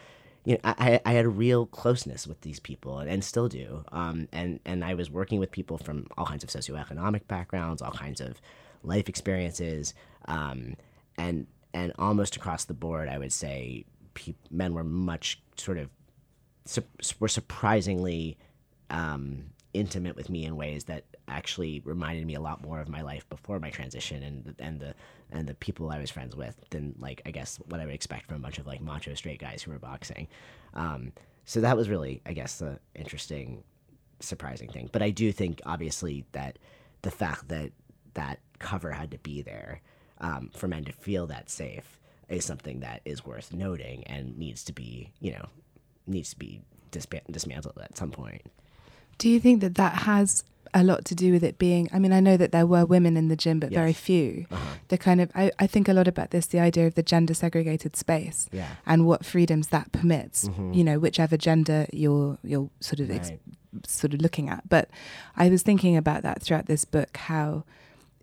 you 0.44 0.55
know, 0.55 0.61
I, 0.64 1.00
I 1.05 1.12
had 1.12 1.24
a 1.24 1.28
real 1.28 1.66
closeness 1.66 2.26
with 2.26 2.40
these 2.40 2.59
people 2.59 2.98
and, 2.98 3.09
and 3.09 3.22
still 3.24 3.48
do. 3.48 3.85
Um, 3.92 4.28
and, 4.33 4.59
and 4.64 4.85
I 4.85 4.94
was 4.94 5.11
working 5.11 5.38
with 5.38 5.52
people 5.52 5.78
from 5.78 6.07
all 6.18 6.26
kinds 6.26 6.42
of 6.42 6.50
socioeconomic 6.50 7.28
backgrounds, 7.28 7.81
all 7.81 7.92
kinds 7.92 8.20
of 8.20 8.40
life 8.83 9.09
experiences. 9.09 9.94
Um, 10.26 10.74
and, 11.16 11.46
and 11.72 11.92
almost 11.98 12.37
across 12.37 12.64
the 12.64 12.74
board, 12.74 13.09
I 13.09 13.18
would 13.18 13.33
say 13.33 13.85
pe- 14.14 14.35
men 14.50 14.74
were 14.74 14.85
much 14.85 15.40
sort 15.57 15.78
of, 15.78 15.90
su- 16.64 16.83
were 17.20 17.28
surprisingly 17.28 18.37
um, 18.90 19.44
intimate 19.75 20.17
with 20.17 20.29
me 20.29 20.45
in 20.45 20.57
ways 20.57 20.85
that 20.85 21.05
actually 21.29 21.81
reminded 21.85 22.27
me 22.27 22.35
a 22.35 22.41
lot 22.41 22.63
more 22.63 22.81
of 22.81 22.89
my 22.89 23.03
life 23.03 23.29
before 23.29 23.59
my 23.59 23.71
transition 23.71 24.23
and 24.23 24.55
and 24.59 24.81
the 24.81 24.95
and 25.31 25.49
the 25.49 25.55
people 25.55 25.91
I 25.91 25.99
was 25.99 26.11
friends 26.11 26.37
with 26.37 26.57
than 26.71 26.95
like 26.99 27.23
I 27.25 27.31
guess 27.31 27.57
what 27.69 27.81
I 27.81 27.87
would 27.87 27.95
expect 27.95 28.27
from 28.27 28.37
a 28.37 28.41
bunch 28.41 28.59
of 28.59 28.67
like 28.67 28.81
macho 28.81 29.15
straight 29.15 29.41
guys 29.41 29.63
who 29.63 29.71
were 29.71 29.79
boxing. 29.79 30.29
Um, 30.75 31.13
so 31.45 31.61
that 31.61 31.77
was 31.77 31.89
really 31.89 32.21
I 32.27 32.33
guess 32.33 32.59
the 32.59 32.79
interesting, 32.95 33.65
surprising 34.21 34.69
thing. 34.69 34.91
But 34.93 35.03
I 35.03 35.11
do 35.11 35.33
think 35.33 35.61
obviously 35.65 36.25
that 36.33 36.59
the 37.03 37.11
fact 37.11 37.49
that 37.49 37.73
that 38.15 38.41
cover 38.59 38.91
had 38.93 39.11
to 39.13 39.19
be 39.19 39.43
there 39.43 39.81
um, 40.21 40.51
for 40.55 40.69
men 40.69 40.85
to 40.85 40.93
feel 40.93 41.27
that 41.29 41.51
safe 41.51 41.99
is 42.29 42.45
something 42.45 42.81
that 42.81 43.01
is 43.05 43.25
worth 43.25 43.53
noting 43.53 44.05
and 44.05 44.39
needs 44.39 44.63
to 44.65 44.73
be 44.73 45.13
you 45.21 45.33
know 45.33 45.47
needs 46.07 46.31
to 46.31 46.39
be 46.39 46.61
dismantled 46.91 47.79
at 47.83 47.97
some 47.97 48.11
point. 48.11 48.43
Do 49.18 49.29
you 49.29 49.40
think 49.40 49.61
that 49.61 49.77
that 49.77 49.94
has 50.03 50.44
a 50.75 50.83
lot 50.83 51.05
to 51.05 51.14
do 51.14 51.33
with 51.33 51.44
it 51.44 51.59
being 51.59 51.88
i 51.92 51.98
mean 51.98 52.12
i 52.12 52.20
know 52.20 52.37
that 52.37 52.53
there 52.53 52.66
were 52.66 52.85
women 52.85 53.16
in 53.16 53.29
the 53.29 53.37
gym 53.37 53.61
but 53.61 53.70
yes. 53.70 53.79
very 53.79 53.92
few 53.92 54.46
uh-huh. 54.51 54.75
the 54.88 54.98
kind 54.98 55.20
of 55.20 55.31
I, 55.35 55.51
I 55.59 55.66
think 55.66 55.88
a 55.88 55.92
lot 55.92 56.09
about 56.09 56.31
this 56.31 56.46
the 56.46 56.61
idea 56.61 56.87
of 56.87 56.94
the 56.94 57.03
gender 57.03 57.35
segregated 57.35 57.96
space 57.96 58.48
yeah. 58.53 58.68
and 58.87 59.07
what 59.07 59.25
freedoms 59.25 59.68
that 59.68 59.92
permits 59.92 60.48
mm-hmm. 60.48 60.72
you 60.72 60.85
know 60.85 60.98
whichever 60.98 61.37
gender 61.37 61.87
you're 61.92 62.38
you're 62.42 62.70
sort 62.81 63.01
of 63.01 63.11
right. 63.11 63.20
ex- 63.20 63.33
sort 63.87 64.14
of 64.14 64.20
looking 64.20 64.48
at 64.48 64.68
but 64.68 64.88
i 65.37 65.48
was 65.48 65.62
thinking 65.62 65.96
about 65.96 66.22
that 66.22 66.42
throughout 66.42 66.66
this 66.66 66.85
book 66.85 67.16
how 67.16 67.64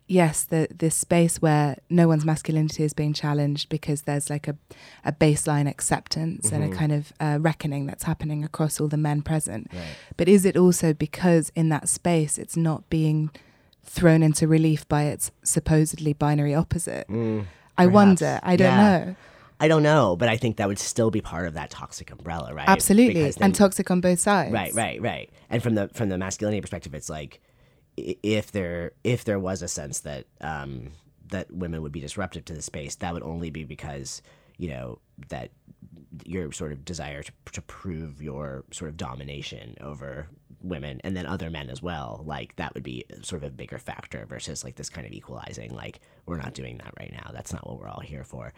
yes, 0.10 0.43
the 0.43 0.67
this 0.76 0.95
space 0.95 1.41
where 1.41 1.78
no 1.89 2.08
one's 2.08 2.26
masculinity 2.26 2.84
is 2.84 2.93
being 2.93 3.13
challenged 3.13 3.69
because 3.69 4.02
there's 4.02 4.30
like 4.30 4.48
a, 4.48 4.58
a 5.06 5.13
baseline 5.13 5.69
acceptance 5.69 6.48
mm-hmm. 6.48 6.56
and 6.56 6.63
a 6.63 6.67
mm-hmm. 6.67 6.78
kind 6.78 6.91
of 6.91 7.13
uh, 7.22 7.38
reckoning 7.39 7.86
that's 7.86 8.04
happening 8.04 8.43
across 8.43 8.82
all 8.82 8.88
the 8.88 8.98
men 8.98 9.22
present. 9.22 9.69
Right. 9.72 9.84
But 10.17 10.28
is 10.28 10.43
it 10.43 10.58
also 10.58 10.93
because 10.93 11.52
in 11.56 11.69
that 11.69 11.88
space 11.88 12.38
it's 12.38 12.58
not 12.58 12.89
being 12.89 13.30
thrown 13.84 14.22
into 14.22 14.48
relief 14.48 14.88
by 14.88 15.04
its 15.04 15.32
supposedly 15.43 16.13
binary 16.13 16.56
opposite? 16.56 17.08
Mm, 17.08 17.45
I 17.78 17.86
wonder. 17.86 18.39
I 18.43 18.56
don't 18.58 18.67
yeah. 18.67 18.98
know. 18.98 19.15
I 19.62 19.67
don't 19.67 19.84
know, 19.84 20.15
but 20.15 20.30
I 20.30 20.38
think 20.38 20.56
that 20.58 20.69
would 20.69 20.80
still 20.80 21.12
be 21.12 21.19
part 21.19 21.45
of 21.45 21.54
that 21.56 21.69
toxic 21.69 22.12
umbrella, 22.12 22.54
right? 22.54 22.67
Absolutely, 22.67 23.24
then, 23.24 23.34
and 23.41 23.56
toxic 23.56 23.91
on 23.91 24.00
both 24.00 24.19
sides. 24.19 24.54
Right, 24.54 24.74
right, 24.74 25.02
right. 25.02 25.30
And 25.50 25.62
from 25.62 25.76
the 25.76 25.89
from 25.89 26.08
the 26.10 26.17
masculinity 26.17 26.62
perspective, 26.62 26.95
it's 26.95 27.10
like 27.10 27.41
if 28.24 28.52
there 28.52 28.92
if 29.04 29.24
there 29.24 29.40
was 29.40 29.62
a 29.62 29.68
sense 29.68 30.02
that 30.02 30.26
um, 30.42 30.92
that 31.30 31.52
women 31.52 31.82
would 31.82 31.92
be 31.92 32.00
disruptive 32.00 32.46
to 32.46 32.54
the 32.54 32.62
space, 32.62 32.96
that 32.96 33.14
would 33.14 33.24
only 33.24 33.50
be 33.50 33.64
because 33.64 34.22
you 34.58 34.70
know 34.70 35.00
that 35.30 35.52
your 36.26 36.52
sort 36.52 36.72
of 36.72 36.84
desire 36.86 37.24
to, 37.24 37.32
to 37.52 37.62
prove 37.62 38.22
your 38.22 38.64
sort 38.72 38.90
of 38.90 38.98
domination 38.98 39.76
over 39.82 40.28
women 40.62 41.00
and 41.04 41.16
then 41.16 41.26
other 41.26 41.50
men 41.50 41.70
as 41.70 41.82
well 41.82 42.22
like 42.26 42.56
that 42.58 42.74
would 42.74 42.84
be 42.84 43.06
sort 43.22 43.42
of 43.44 43.48
a 43.48 43.52
bigger 43.52 43.78
factor 43.78 44.26
versus 44.26 44.64
like 44.64 44.76
this 44.76 44.90
kind 44.90 45.08
of 45.08 45.14
equalizing 45.14 45.74
like 45.74 46.02
we're 46.26 46.38
not 46.38 46.54
doing 46.54 46.78
that 46.78 46.94
right 47.00 47.12
now. 47.12 47.32
That's 47.34 47.54
not 47.54 47.68
what 47.68 47.80
we're 47.80 47.88
all 47.88 48.02
here 48.02 48.24
for. 48.24 48.54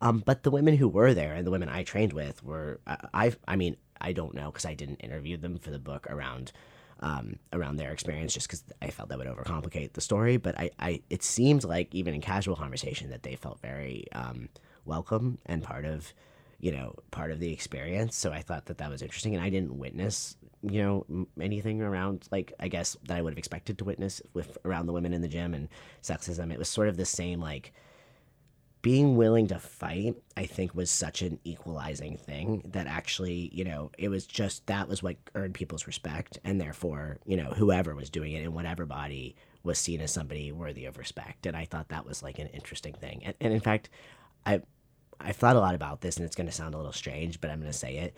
Um, 0.00 0.22
but 0.24 0.42
the 0.42 0.50
women 0.50 0.76
who 0.76 0.88
were 0.88 1.14
there 1.14 1.34
and 1.34 1.46
the 1.46 1.50
women 1.50 1.68
i 1.68 1.82
trained 1.84 2.12
with 2.12 2.42
were 2.42 2.80
uh, 2.86 2.96
i 3.14 3.32
i 3.46 3.56
mean 3.56 3.76
i 4.00 4.12
don't 4.12 4.34
know 4.34 4.50
because 4.50 4.66
i 4.66 4.74
didn't 4.74 4.96
interview 4.96 5.36
them 5.36 5.58
for 5.58 5.70
the 5.70 5.78
book 5.78 6.06
around 6.10 6.52
um, 7.00 7.36
around 7.52 7.76
their 7.76 7.92
experience 7.92 8.34
just 8.34 8.46
because 8.46 8.64
I 8.80 8.90
felt 8.90 9.08
that 9.08 9.18
would 9.18 9.26
overcomplicate 9.26 9.92
the 9.92 10.00
story. 10.00 10.36
But 10.36 10.58
I, 10.58 10.70
I, 10.78 11.02
it 11.10 11.22
seemed 11.22 11.64
like 11.64 11.94
even 11.94 12.14
in 12.14 12.20
casual 12.20 12.56
conversation 12.56 13.10
that 13.10 13.22
they 13.22 13.36
felt 13.36 13.60
very 13.60 14.06
um, 14.12 14.48
welcome 14.84 15.38
and 15.46 15.62
part 15.62 15.84
of, 15.84 16.12
you 16.60 16.72
know, 16.72 16.94
part 17.10 17.30
of 17.30 17.40
the 17.40 17.52
experience. 17.52 18.16
So 18.16 18.32
I 18.32 18.40
thought 18.42 18.66
that 18.66 18.78
that 18.78 18.90
was 18.90 19.02
interesting, 19.02 19.34
and 19.34 19.44
I 19.44 19.50
didn't 19.50 19.78
witness, 19.78 20.36
you 20.62 20.82
know, 20.82 21.26
anything 21.40 21.82
around 21.82 22.26
like 22.30 22.52
I 22.58 22.68
guess 22.68 22.96
that 23.06 23.16
I 23.16 23.22
would 23.22 23.32
have 23.32 23.38
expected 23.38 23.78
to 23.78 23.84
witness 23.84 24.22
with 24.32 24.56
around 24.64 24.86
the 24.86 24.92
women 24.92 25.12
in 25.12 25.20
the 25.20 25.28
gym 25.28 25.52
and 25.52 25.68
sexism. 26.02 26.52
It 26.52 26.58
was 26.58 26.68
sort 26.68 26.88
of 26.88 26.96
the 26.96 27.04
same 27.04 27.40
like 27.40 27.72
being 28.84 29.16
willing 29.16 29.46
to 29.46 29.58
fight, 29.58 30.14
I 30.36 30.44
think, 30.44 30.74
was 30.74 30.90
such 30.90 31.22
an 31.22 31.40
equalizing 31.42 32.18
thing 32.18 32.60
that 32.66 32.86
actually, 32.86 33.48
you 33.50 33.64
know, 33.64 33.90
it 33.96 34.10
was 34.10 34.26
just 34.26 34.66
that 34.66 34.88
was 34.88 35.02
what 35.02 35.16
earned 35.34 35.54
people's 35.54 35.86
respect. 35.86 36.38
And 36.44 36.60
therefore, 36.60 37.16
you 37.24 37.38
know, 37.38 37.46
whoever 37.52 37.94
was 37.94 38.10
doing 38.10 38.32
it 38.32 38.42
in 38.42 38.52
whatever 38.52 38.84
body 38.84 39.36
was 39.62 39.78
seen 39.78 40.02
as 40.02 40.12
somebody 40.12 40.52
worthy 40.52 40.84
of 40.84 40.98
respect. 40.98 41.46
And 41.46 41.56
I 41.56 41.64
thought 41.64 41.88
that 41.88 42.04
was 42.04 42.22
like 42.22 42.38
an 42.38 42.48
interesting 42.48 42.92
thing. 42.92 43.22
And, 43.24 43.34
and 43.40 43.54
in 43.54 43.60
fact, 43.60 43.88
I, 44.44 44.60
I've 45.18 45.36
thought 45.36 45.56
a 45.56 45.60
lot 45.60 45.74
about 45.74 46.02
this 46.02 46.18
and 46.18 46.26
it's 46.26 46.36
going 46.36 46.48
to 46.48 46.52
sound 46.52 46.74
a 46.74 46.76
little 46.76 46.92
strange, 46.92 47.40
but 47.40 47.50
I'm 47.50 47.60
going 47.60 47.72
to 47.72 47.78
say 47.78 47.96
it. 47.96 48.14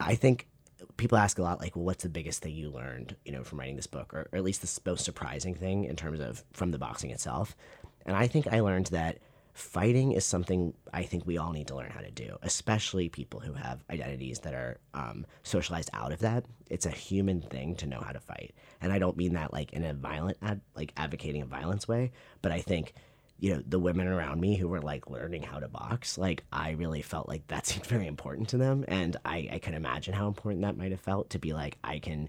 I 0.00 0.14
think 0.14 0.48
people 0.96 1.18
ask 1.18 1.38
a 1.38 1.42
lot 1.42 1.60
like 1.60 1.76
well 1.76 1.84
what's 1.84 2.04
the 2.04 2.08
biggest 2.08 2.40
thing 2.42 2.54
you 2.54 2.70
learned 2.70 3.14
you 3.26 3.32
know 3.32 3.44
from 3.44 3.60
writing 3.60 3.76
this 3.76 3.86
book 3.86 4.14
or, 4.14 4.30
or 4.32 4.38
at 4.38 4.42
least 4.42 4.62
the 4.62 4.90
most 4.90 5.04
surprising 5.04 5.54
thing 5.54 5.84
in 5.84 5.94
terms 5.94 6.20
of 6.20 6.42
from 6.54 6.70
the 6.70 6.78
boxing 6.78 7.10
itself 7.10 7.54
and 8.06 8.16
i 8.16 8.26
think 8.26 8.46
i 8.50 8.60
learned 8.60 8.86
that 8.86 9.18
fighting 9.52 10.12
is 10.12 10.24
something 10.24 10.74
I 10.92 11.02
think 11.02 11.26
we 11.26 11.38
all 11.38 11.52
need 11.52 11.68
to 11.68 11.76
learn 11.76 11.90
how 11.90 12.00
to 12.00 12.10
do, 12.10 12.36
especially 12.42 13.08
people 13.08 13.40
who 13.40 13.52
have 13.52 13.84
identities 13.90 14.40
that 14.40 14.54
are 14.54 14.78
um, 14.94 15.26
socialized 15.42 15.90
out 15.92 16.12
of 16.12 16.20
that. 16.20 16.44
It's 16.68 16.86
a 16.86 16.90
human 16.90 17.40
thing 17.40 17.74
to 17.76 17.86
know 17.86 18.00
how 18.00 18.12
to 18.12 18.20
fight, 18.20 18.54
and 18.80 18.92
I 18.92 18.98
don't 18.98 19.16
mean 19.16 19.34
that 19.34 19.52
like 19.52 19.72
in 19.72 19.84
a 19.84 19.94
violent, 19.94 20.38
ad- 20.42 20.62
like 20.74 20.92
advocating 20.96 21.42
a 21.42 21.46
violence 21.46 21.86
way, 21.88 22.12
but 22.42 22.52
I 22.52 22.60
think 22.60 22.94
you 23.40 23.54
know 23.54 23.62
the 23.66 23.78
women 23.78 24.06
around 24.06 24.40
me 24.40 24.56
who 24.56 24.68
were 24.68 24.82
like 24.82 25.08
learning 25.10 25.42
how 25.42 25.58
to 25.58 25.66
box 25.66 26.18
like 26.18 26.44
i 26.52 26.72
really 26.72 27.00
felt 27.00 27.26
like 27.26 27.46
that 27.48 27.66
seemed 27.66 27.86
very 27.86 28.06
important 28.06 28.48
to 28.50 28.58
them. 28.58 28.84
And 28.86 29.16
i, 29.24 29.48
I 29.52 29.58
can 29.58 29.74
imagine 29.74 30.14
how 30.14 30.28
important 30.28 30.62
that 30.62 30.76
might 30.76 30.90
have 30.90 31.00
felt 31.00 31.30
to 31.30 31.38
be 31.38 31.52
like 31.52 31.78
i 31.82 31.98
can 31.98 32.28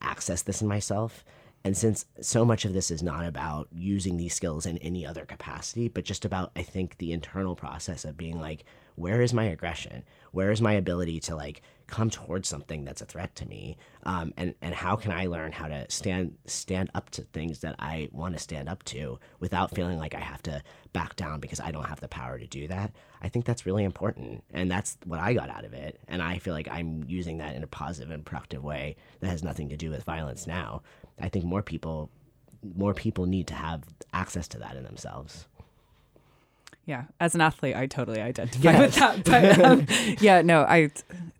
access 0.00 0.42
this 0.42 0.62
in 0.62 0.68
myself 0.68 1.24
and 1.66 1.76
since 1.76 2.06
so 2.20 2.44
much 2.44 2.64
of 2.64 2.74
this 2.74 2.92
is 2.92 3.02
not 3.02 3.26
about 3.26 3.66
using 3.72 4.18
these 4.18 4.32
skills 4.32 4.66
in 4.66 4.78
any 4.78 5.04
other 5.04 5.24
capacity, 5.24 5.88
but 5.88 6.04
just 6.04 6.24
about, 6.24 6.52
I 6.54 6.62
think, 6.62 6.96
the 6.98 7.10
internal 7.10 7.56
process 7.56 8.04
of 8.04 8.16
being 8.16 8.38
like, 8.38 8.64
where 8.94 9.20
is 9.20 9.34
my 9.34 9.46
aggression? 9.46 10.04
Where 10.30 10.52
is 10.52 10.62
my 10.62 10.74
ability 10.74 11.18
to 11.20 11.34
like 11.34 11.62
come 11.88 12.08
towards 12.08 12.48
something 12.48 12.84
that's 12.84 13.00
a 13.00 13.04
threat 13.04 13.34
to 13.36 13.48
me? 13.48 13.78
Um, 14.04 14.32
and 14.36 14.54
and 14.62 14.76
how 14.76 14.94
can 14.94 15.10
I 15.10 15.26
learn 15.26 15.50
how 15.50 15.66
to 15.66 15.90
stand 15.90 16.36
stand 16.46 16.88
up 16.94 17.10
to 17.10 17.22
things 17.22 17.58
that 17.60 17.74
I 17.80 18.10
want 18.12 18.34
to 18.36 18.40
stand 18.40 18.68
up 18.68 18.84
to 18.84 19.18
without 19.40 19.74
feeling 19.74 19.98
like 19.98 20.14
I 20.14 20.20
have 20.20 20.42
to 20.44 20.62
back 20.92 21.16
down 21.16 21.40
because 21.40 21.58
I 21.58 21.72
don't 21.72 21.88
have 21.88 22.00
the 22.00 22.06
power 22.06 22.38
to 22.38 22.46
do 22.46 22.68
that? 22.68 22.92
I 23.20 23.28
think 23.28 23.44
that's 23.44 23.66
really 23.66 23.82
important, 23.82 24.44
and 24.52 24.70
that's 24.70 24.98
what 25.04 25.18
I 25.18 25.34
got 25.34 25.50
out 25.50 25.64
of 25.64 25.74
it. 25.74 25.98
And 26.06 26.22
I 26.22 26.38
feel 26.38 26.54
like 26.54 26.68
I'm 26.70 27.02
using 27.08 27.38
that 27.38 27.56
in 27.56 27.64
a 27.64 27.66
positive 27.66 28.12
and 28.12 28.24
productive 28.24 28.62
way 28.62 28.94
that 29.18 29.28
has 29.28 29.42
nothing 29.42 29.68
to 29.70 29.76
do 29.76 29.90
with 29.90 30.04
violence 30.04 30.46
now. 30.46 30.82
I 31.20 31.28
think 31.28 31.44
more 31.44 31.62
people 31.62 32.10
more 32.74 32.94
people 32.94 33.26
need 33.26 33.46
to 33.48 33.54
have 33.54 33.84
access 34.12 34.48
to 34.48 34.58
that 34.58 34.76
in 34.76 34.82
themselves. 34.84 35.46
Yeah, 36.84 37.04
as 37.20 37.34
an 37.34 37.40
athlete, 37.40 37.74
I 37.76 37.86
totally 37.86 38.20
identify 38.20 38.70
yes. 38.70 38.80
with 38.80 39.24
that. 39.24 39.24
But 39.24 39.64
um, 39.64 39.86
yeah, 40.20 40.42
no, 40.42 40.62
I 40.62 40.90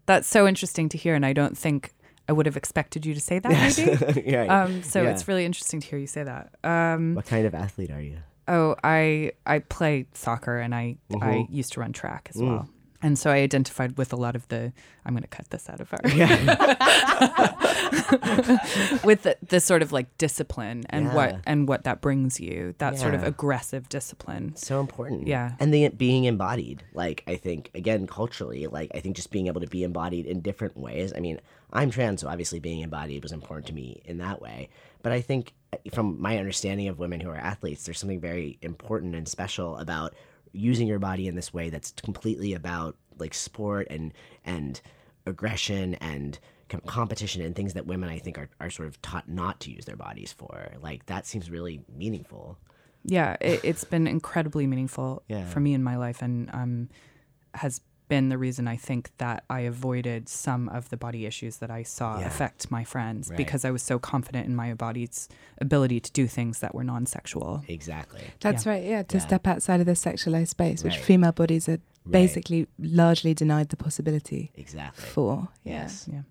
that's 0.06 0.26
so 0.28 0.46
interesting 0.46 0.88
to 0.90 0.98
hear, 0.98 1.14
and 1.14 1.24
I 1.24 1.32
don't 1.32 1.56
think 1.56 1.92
I 2.28 2.32
would 2.32 2.46
have 2.46 2.56
expected 2.56 3.06
you 3.06 3.14
to 3.14 3.20
say 3.20 3.38
that. 3.38 3.76
Maybe. 3.78 4.22
yeah. 4.30 4.62
Um, 4.62 4.82
so 4.82 5.02
yeah. 5.02 5.10
it's 5.10 5.28
really 5.28 5.44
interesting 5.44 5.80
to 5.80 5.86
hear 5.86 5.98
you 5.98 6.08
say 6.08 6.24
that. 6.24 6.54
Um, 6.64 7.14
what 7.14 7.26
kind 7.26 7.46
of 7.46 7.54
athlete 7.54 7.90
are 7.90 8.00
you? 8.00 8.18
Oh, 8.48 8.76
I 8.82 9.32
I 9.46 9.60
play 9.60 10.06
soccer 10.14 10.58
and 10.58 10.74
I 10.74 10.96
I 11.12 11.14
Mhm. 11.16 11.46
used 11.50 11.72
to 11.74 11.80
run 11.80 11.92
track 11.92 12.30
as 12.34 12.40
Mm. 12.40 12.48
well. 12.48 12.68
And 13.06 13.16
so 13.16 13.30
I 13.30 13.36
identified 13.36 13.96
with 13.96 14.12
a 14.12 14.16
lot 14.16 14.34
of 14.34 14.48
the 14.48 14.72
I'm 15.04 15.14
going 15.14 15.22
to 15.22 15.28
cut 15.28 15.50
this 15.50 15.70
out 15.70 15.80
of 15.80 15.92
our 15.92 16.00
with 19.04 19.22
the, 19.22 19.36
the 19.48 19.60
sort 19.60 19.82
of 19.82 19.92
like 19.92 20.18
discipline 20.18 20.82
and 20.90 21.04
Yeah. 21.06 21.14
what 21.14 21.40
and 21.46 21.68
what 21.68 21.84
that 21.84 22.00
brings 22.00 22.40
you. 22.40 22.74
That 22.78 22.98
sort 22.98 23.14
of 23.14 23.22
aggressive 23.22 23.88
discipline. 23.88 24.56
so 24.56 24.80
important. 24.80 25.28
Yeah. 25.28 25.52
And 25.60 25.72
the 25.72 25.88
being 25.90 26.24
embodied, 26.24 26.82
like 26.94 27.22
I 27.28 27.36
think 27.36 27.70
again 27.76 28.08
culturally, 28.08 28.66
like 28.66 28.90
I 28.92 28.98
think 28.98 29.14
just 29.14 29.30
being 29.30 29.46
able 29.46 29.60
to 29.60 29.68
be 29.68 29.84
embodied 29.84 30.26
in 30.26 30.40
different 30.40 30.76
ways. 30.76 31.12
I 31.16 31.20
mean, 31.20 31.40
I'm 31.72 31.90
trans, 31.90 32.22
so 32.22 32.28
obviously 32.28 32.58
being 32.58 32.80
embodied 32.80 33.22
was 33.22 33.30
important 33.30 33.66
to 33.68 33.72
me 33.72 34.02
in 34.04 34.18
that 34.18 34.42
way. 34.42 34.68
But 35.02 35.12
I 35.12 35.20
think 35.20 35.52
from 35.92 36.20
my 36.20 36.38
understanding 36.38 36.88
of 36.88 36.98
women 36.98 37.20
who 37.20 37.30
are 37.30 37.36
athletes, 37.36 37.84
there's 37.84 38.00
something 38.00 38.18
very 38.20 38.58
important 38.62 39.14
and 39.14 39.28
special 39.28 39.76
about 39.76 40.12
using 40.52 40.86
your 40.86 40.98
body 40.98 41.26
in 41.28 41.34
this 41.34 41.52
way 41.52 41.70
that's 41.70 41.92
completely 41.92 42.54
about 42.54 42.96
like 43.18 43.34
sport 43.34 43.86
and 43.90 44.12
and 44.44 44.80
aggression 45.26 45.94
and 45.96 46.38
competition 46.86 47.42
and 47.42 47.54
things 47.54 47.74
that 47.74 47.86
women 47.86 48.08
I 48.08 48.18
think 48.18 48.38
are, 48.38 48.48
are 48.60 48.70
sort 48.70 48.88
of 48.88 49.00
taught 49.02 49.28
not 49.28 49.60
to 49.60 49.70
use 49.70 49.84
their 49.84 49.96
bodies 49.96 50.32
for. 50.32 50.72
Like 50.82 51.06
that 51.06 51.26
seems 51.26 51.50
really 51.50 51.80
meaningful. 51.96 52.58
Yeah, 53.04 53.36
it, 53.40 53.60
it's 53.62 53.84
been 53.84 54.06
incredibly 54.08 54.66
meaningful 54.66 55.22
Yeah. 55.28 55.46
for 55.46 55.60
me 55.60 55.74
in 55.74 55.82
my 55.84 55.96
life, 55.96 56.22
and 56.22 56.50
um, 56.52 56.88
has 57.54 57.80
been 58.08 58.28
the 58.28 58.38
reason 58.38 58.68
I 58.68 58.76
think 58.76 59.10
that 59.18 59.44
I 59.50 59.60
avoided 59.60 60.28
some 60.28 60.68
of 60.68 60.88
the 60.90 60.96
body 60.96 61.26
issues 61.26 61.56
that 61.58 61.70
I 61.70 61.82
saw 61.82 62.18
Yeah. 62.20 62.26
affect 62.26 62.70
my 62.70 62.84
friends 62.84 63.28
Right. 63.30 63.36
because 63.36 63.64
I 63.64 63.70
was 63.70 63.82
so 63.82 63.98
confident 63.98 64.46
in 64.46 64.54
my 64.54 64.74
body's 64.74 65.28
ability 65.60 66.00
to 66.00 66.12
do 66.12 66.26
things 66.26 66.60
that 66.60 66.74
were 66.74 66.84
non-sexual. 66.84 67.64
Exactly. 67.68 68.22
That's 68.40 68.66
right. 68.66 68.84
Yeah, 68.84 69.02
to 69.04 69.16
Yeah. 69.18 69.22
step 69.26 69.46
outside 69.46 69.80
of 69.80 69.86
the 69.86 69.92
sexualized 69.92 70.48
space, 70.48 70.84
which 70.84 70.94
Right. 70.94 71.04
female 71.04 71.32
bodies 71.32 71.68
are 71.68 71.72
Right. 72.04 72.12
basically 72.12 72.68
largely 72.78 73.34
denied 73.34 73.70
the 73.70 73.76
possibility 73.76 74.52
Exactly. 74.54 75.04
for. 75.04 75.48
Yeah. 75.64 75.82
Yes. 75.82 76.08
Yeah. 76.12 76.22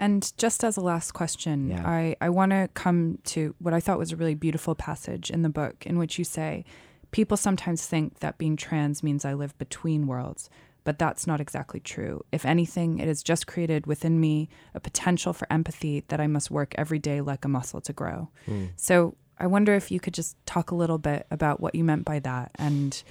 And 0.00 0.32
just 0.38 0.62
as 0.62 0.76
a 0.76 0.80
last 0.80 1.12
question, 1.12 1.70
Yeah. 1.70 1.82
I, 1.84 2.14
I 2.20 2.28
want 2.30 2.52
to 2.52 2.68
come 2.74 3.18
to 3.24 3.56
what 3.58 3.74
I 3.74 3.80
thought 3.80 3.98
was 3.98 4.12
a 4.12 4.16
really 4.16 4.36
beautiful 4.36 4.76
passage 4.76 5.28
in 5.28 5.42
the 5.42 5.48
book 5.48 5.84
in 5.86 5.98
which 5.98 6.18
you 6.18 6.24
say, 6.24 6.64
People 7.10 7.38
sometimes 7.38 7.86
think 7.86 8.18
that 8.18 8.36
being 8.36 8.54
trans 8.54 9.02
means 9.02 9.24
I 9.24 9.32
live 9.32 9.56
between 9.56 10.06
worlds, 10.06 10.50
but 10.84 10.98
that's 10.98 11.26
not 11.26 11.40
exactly 11.40 11.80
true. 11.80 12.24
If 12.32 12.46
anything, 12.46 12.98
it 12.98 13.08
has 13.08 13.22
just 13.22 13.46
created 13.46 13.86
within 13.86 14.20
me 14.20 14.48
a 14.74 14.80
potential 14.80 15.32
for 15.32 15.46
empathy 15.52 16.04
that 16.08 16.20
I 16.20 16.26
must 16.26 16.50
work 16.50 16.74
every 16.76 16.98
day 16.98 17.20
like 17.20 17.44
a 17.44 17.48
muscle 17.48 17.80
to 17.82 17.92
grow. 17.92 18.30
So 18.76 19.16
I 19.38 19.46
wonder 19.46 19.74
if 19.74 19.90
you 19.90 20.00
could 20.00 20.14
just 20.14 20.36
talk 20.46 20.70
a 20.70 20.74
little 20.74 20.98
bit 20.98 21.26
about 21.30 21.60
what 21.60 21.74
you 21.74 21.84
meant 21.84 22.04
by 22.04 22.18
that 22.20 22.50
and 22.56 23.02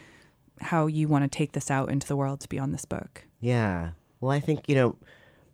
how 0.59 0.87
you 0.87 1.07
want 1.07 1.23
to 1.23 1.37
take 1.37 1.51
this 1.51 1.69
out 1.69 1.91
into 1.91 2.07
the 2.07 2.15
world 2.15 2.39
to 2.41 2.49
be 2.49 2.57
on 2.57 2.71
this 2.71 2.83
book. 2.83 3.25
Yeah. 3.39 3.91
Well, 4.19 4.31
I 4.31 4.39
think, 4.39 4.67
you 4.67 4.75
know, 4.75 4.95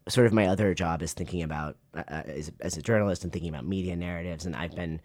sort 0.08 0.26
of 0.28 0.34
my 0.34 0.48
other 0.48 0.74
job 0.74 1.02
is 1.02 1.14
thinking 1.14 1.44
about, 1.44 1.76
uh, 1.94 2.04
uh, 2.08 2.24
as, 2.26 2.52
as 2.62 2.78
a 2.78 2.82
journalist 2.82 3.24
and 3.24 3.34
thinking 3.34 3.50
about 3.50 3.66
media 3.66 3.96
narratives. 3.96 4.46
And 4.46 4.56
I've 4.56 4.76
been 4.76 5.02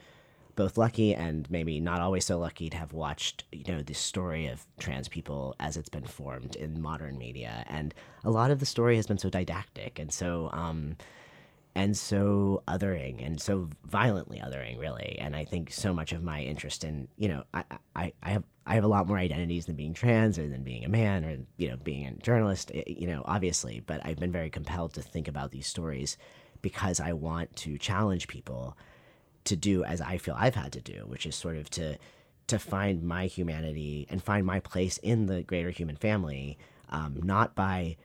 both 0.59 0.77
lucky 0.77 1.15
and 1.15 1.49
maybe 1.53 1.79
not 1.79 2.01
always 2.01 2.25
so 2.25 2.37
lucky 2.37 2.69
to 2.69 2.77
have 2.77 2.93
watched, 2.93 3.45
you 3.53 3.73
know, 3.73 3.81
the 3.81 3.95
story 3.95 4.49
of 4.49 4.67
trans 4.81 5.07
people 5.07 5.55
as 5.61 5.77
it's 5.77 5.89
been 5.89 6.05
formed 6.05 6.57
in 6.57 6.83
modern 6.83 7.17
media. 7.17 7.65
And 7.69 7.95
a 8.25 8.31
lot 8.33 8.51
of 8.51 8.59
the 8.59 8.67
story 8.67 8.97
has 8.97 9.07
been 9.07 9.19
so 9.19 9.31
didactic 9.31 10.01
and 10.01 10.13
so, 10.13 10.51
um, 10.53 10.97
and 11.77 11.97
so 11.97 12.61
othering 12.67 13.25
and 13.25 13.41
so 13.41 13.69
violently 13.85 14.41
othering 14.41 14.81
really 14.81 15.17
and 15.21 15.37
i 15.37 15.45
think 15.45 15.71
so 15.71 15.93
much 15.93 16.13
of 16.13 16.25
my 16.25 16.41
interest 16.43 16.83
in 16.83 17.07
you 17.17 17.29
know 17.29 17.45
i 17.53 17.63
i, 17.95 18.13
I 18.23 18.31
have 18.31 18.43
i 18.67 18.75
have 18.75 18.83
a 18.83 18.89
lot 18.89 19.07
more 19.07 19.19
identities 19.19 19.67
than 19.67 19.77
being 19.77 19.95
trans 19.95 20.39
or 20.41 20.49
than 20.49 20.65
being 20.65 20.85
a 20.85 20.89
man 20.89 21.25
or 21.25 21.37
you 21.57 21.69
know 21.69 21.77
being 21.77 22.07
a 22.07 22.15
journalist 22.15 22.73
eh, 22.75 22.83
you 22.87 23.07
know 23.07 23.23
obviously 23.27 23.81
but 23.87 24.01
i've 24.05 24.17
been 24.17 24.33
very 24.33 24.51
compelled 24.51 24.95
to 24.95 25.03
think 25.03 25.29
about 25.29 25.53
these 25.53 25.69
stories 25.69 26.17
because 26.63 26.99
i 26.99 27.13
want 27.13 27.55
to 27.55 27.79
challenge 27.79 28.27
people 28.27 28.77
to 29.49 29.57
do 29.57 29.85
as 29.85 30.01
i 30.01 30.17
feel 30.17 30.35
i've 30.39 30.55
had 30.55 30.73
to 30.73 30.81
do 30.81 31.05
which 31.07 31.27
is 31.27 31.35
sort 31.35 31.57
of 31.57 31.69
to 31.71 31.97
to 32.47 32.59
find 32.59 33.03
my 33.03 33.27
humanity 33.27 34.07
and 34.09 34.23
find 34.23 34.47
my 34.47 34.61
place 34.61 34.97
in 34.99 35.27
the 35.27 35.43
greater 35.43 35.71
human 35.71 35.97
family 35.97 36.57
um, 36.91 37.21
not 37.23 37.55
by 37.55 37.97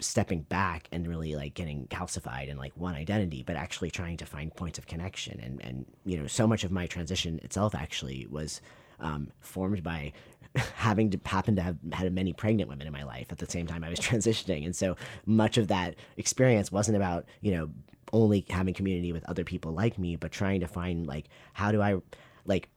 stepping 0.00 0.42
back 0.42 0.88
and 0.92 1.06
really 1.08 1.34
like 1.34 1.54
getting 1.54 1.86
calcified 1.88 2.48
in 2.48 2.56
like 2.56 2.72
one 2.76 2.94
identity 2.94 3.42
but 3.42 3.56
actually 3.56 3.90
trying 3.90 4.16
to 4.16 4.26
find 4.26 4.54
points 4.54 4.78
of 4.78 4.86
connection. 4.86 5.40
And 5.40 5.60
and 5.62 5.86
you 6.04 6.18
know 6.18 6.26
so 6.26 6.46
much 6.46 6.64
of 6.64 6.70
my 6.70 6.86
transition 6.86 7.40
itself 7.42 7.74
actually 7.74 8.26
was 8.30 8.60
um, 9.00 9.30
formed 9.40 9.82
by 9.82 10.12
having 10.74 11.10
to 11.10 11.20
happen 11.24 11.56
to 11.56 11.62
have 11.62 11.76
had 11.92 12.12
many 12.12 12.32
pregnant 12.32 12.68
women 12.68 12.86
in 12.86 12.92
my 12.92 13.04
life 13.04 13.26
at 13.30 13.38
the 13.38 13.50
same 13.50 13.66
time 13.66 13.84
I 13.84 13.90
was 13.90 13.98
transitioning. 14.00 14.64
And 14.64 14.74
so 14.74 14.96
much 15.26 15.58
of 15.58 15.68
that 15.68 15.96
experience 16.16 16.70
wasn't 16.70 16.96
about 16.96 17.26
you 17.40 17.52
know 17.52 17.70
only 18.12 18.44
having 18.50 18.74
community 18.74 19.12
with 19.12 19.24
other 19.28 19.44
people 19.44 19.72
like 19.72 19.98
me 19.98 20.16
but 20.16 20.32
trying 20.32 20.60
to 20.60 20.66
find 20.66 21.06
like 21.06 21.26
how 21.52 21.72
do 21.72 21.82
I 21.82 22.00
like 22.44 22.68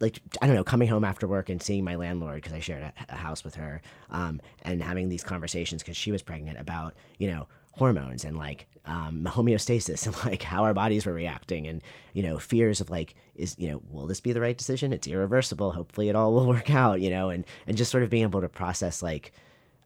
like 0.00 0.20
I 0.40 0.46
don't 0.46 0.56
know, 0.56 0.64
coming 0.64 0.88
home 0.88 1.04
after 1.04 1.26
work 1.26 1.48
and 1.48 1.62
seeing 1.62 1.84
my 1.84 1.96
landlord 1.96 2.36
because 2.36 2.52
I 2.52 2.60
shared 2.60 2.82
a, 2.82 2.92
a 3.08 3.16
house 3.16 3.44
with 3.44 3.54
her, 3.56 3.80
um, 4.10 4.40
and 4.62 4.82
having 4.82 5.08
these 5.08 5.24
conversations 5.24 5.82
because 5.82 5.96
she 5.96 6.12
was 6.12 6.22
pregnant 6.22 6.58
about 6.58 6.94
you 7.18 7.30
know 7.30 7.48
hormones 7.72 8.24
and 8.24 8.36
like 8.36 8.66
um, 8.86 9.24
homeostasis 9.30 10.06
and 10.06 10.16
like 10.24 10.42
how 10.42 10.64
our 10.64 10.74
bodies 10.74 11.06
were 11.06 11.12
reacting 11.12 11.66
and 11.66 11.82
you 12.12 12.22
know 12.22 12.38
fears 12.38 12.80
of 12.80 12.90
like 12.90 13.14
is 13.34 13.54
you 13.58 13.68
know 13.70 13.80
will 13.90 14.06
this 14.06 14.20
be 14.20 14.32
the 14.32 14.40
right 14.40 14.56
decision? 14.56 14.92
It's 14.92 15.06
irreversible. 15.06 15.72
Hopefully 15.72 16.08
it 16.08 16.16
all 16.16 16.32
will 16.32 16.46
work 16.46 16.70
out. 16.74 17.00
You 17.00 17.10
know, 17.10 17.30
and 17.30 17.44
and 17.66 17.76
just 17.76 17.90
sort 17.90 18.02
of 18.02 18.10
being 18.10 18.24
able 18.24 18.40
to 18.40 18.48
process 18.48 19.02
like. 19.02 19.32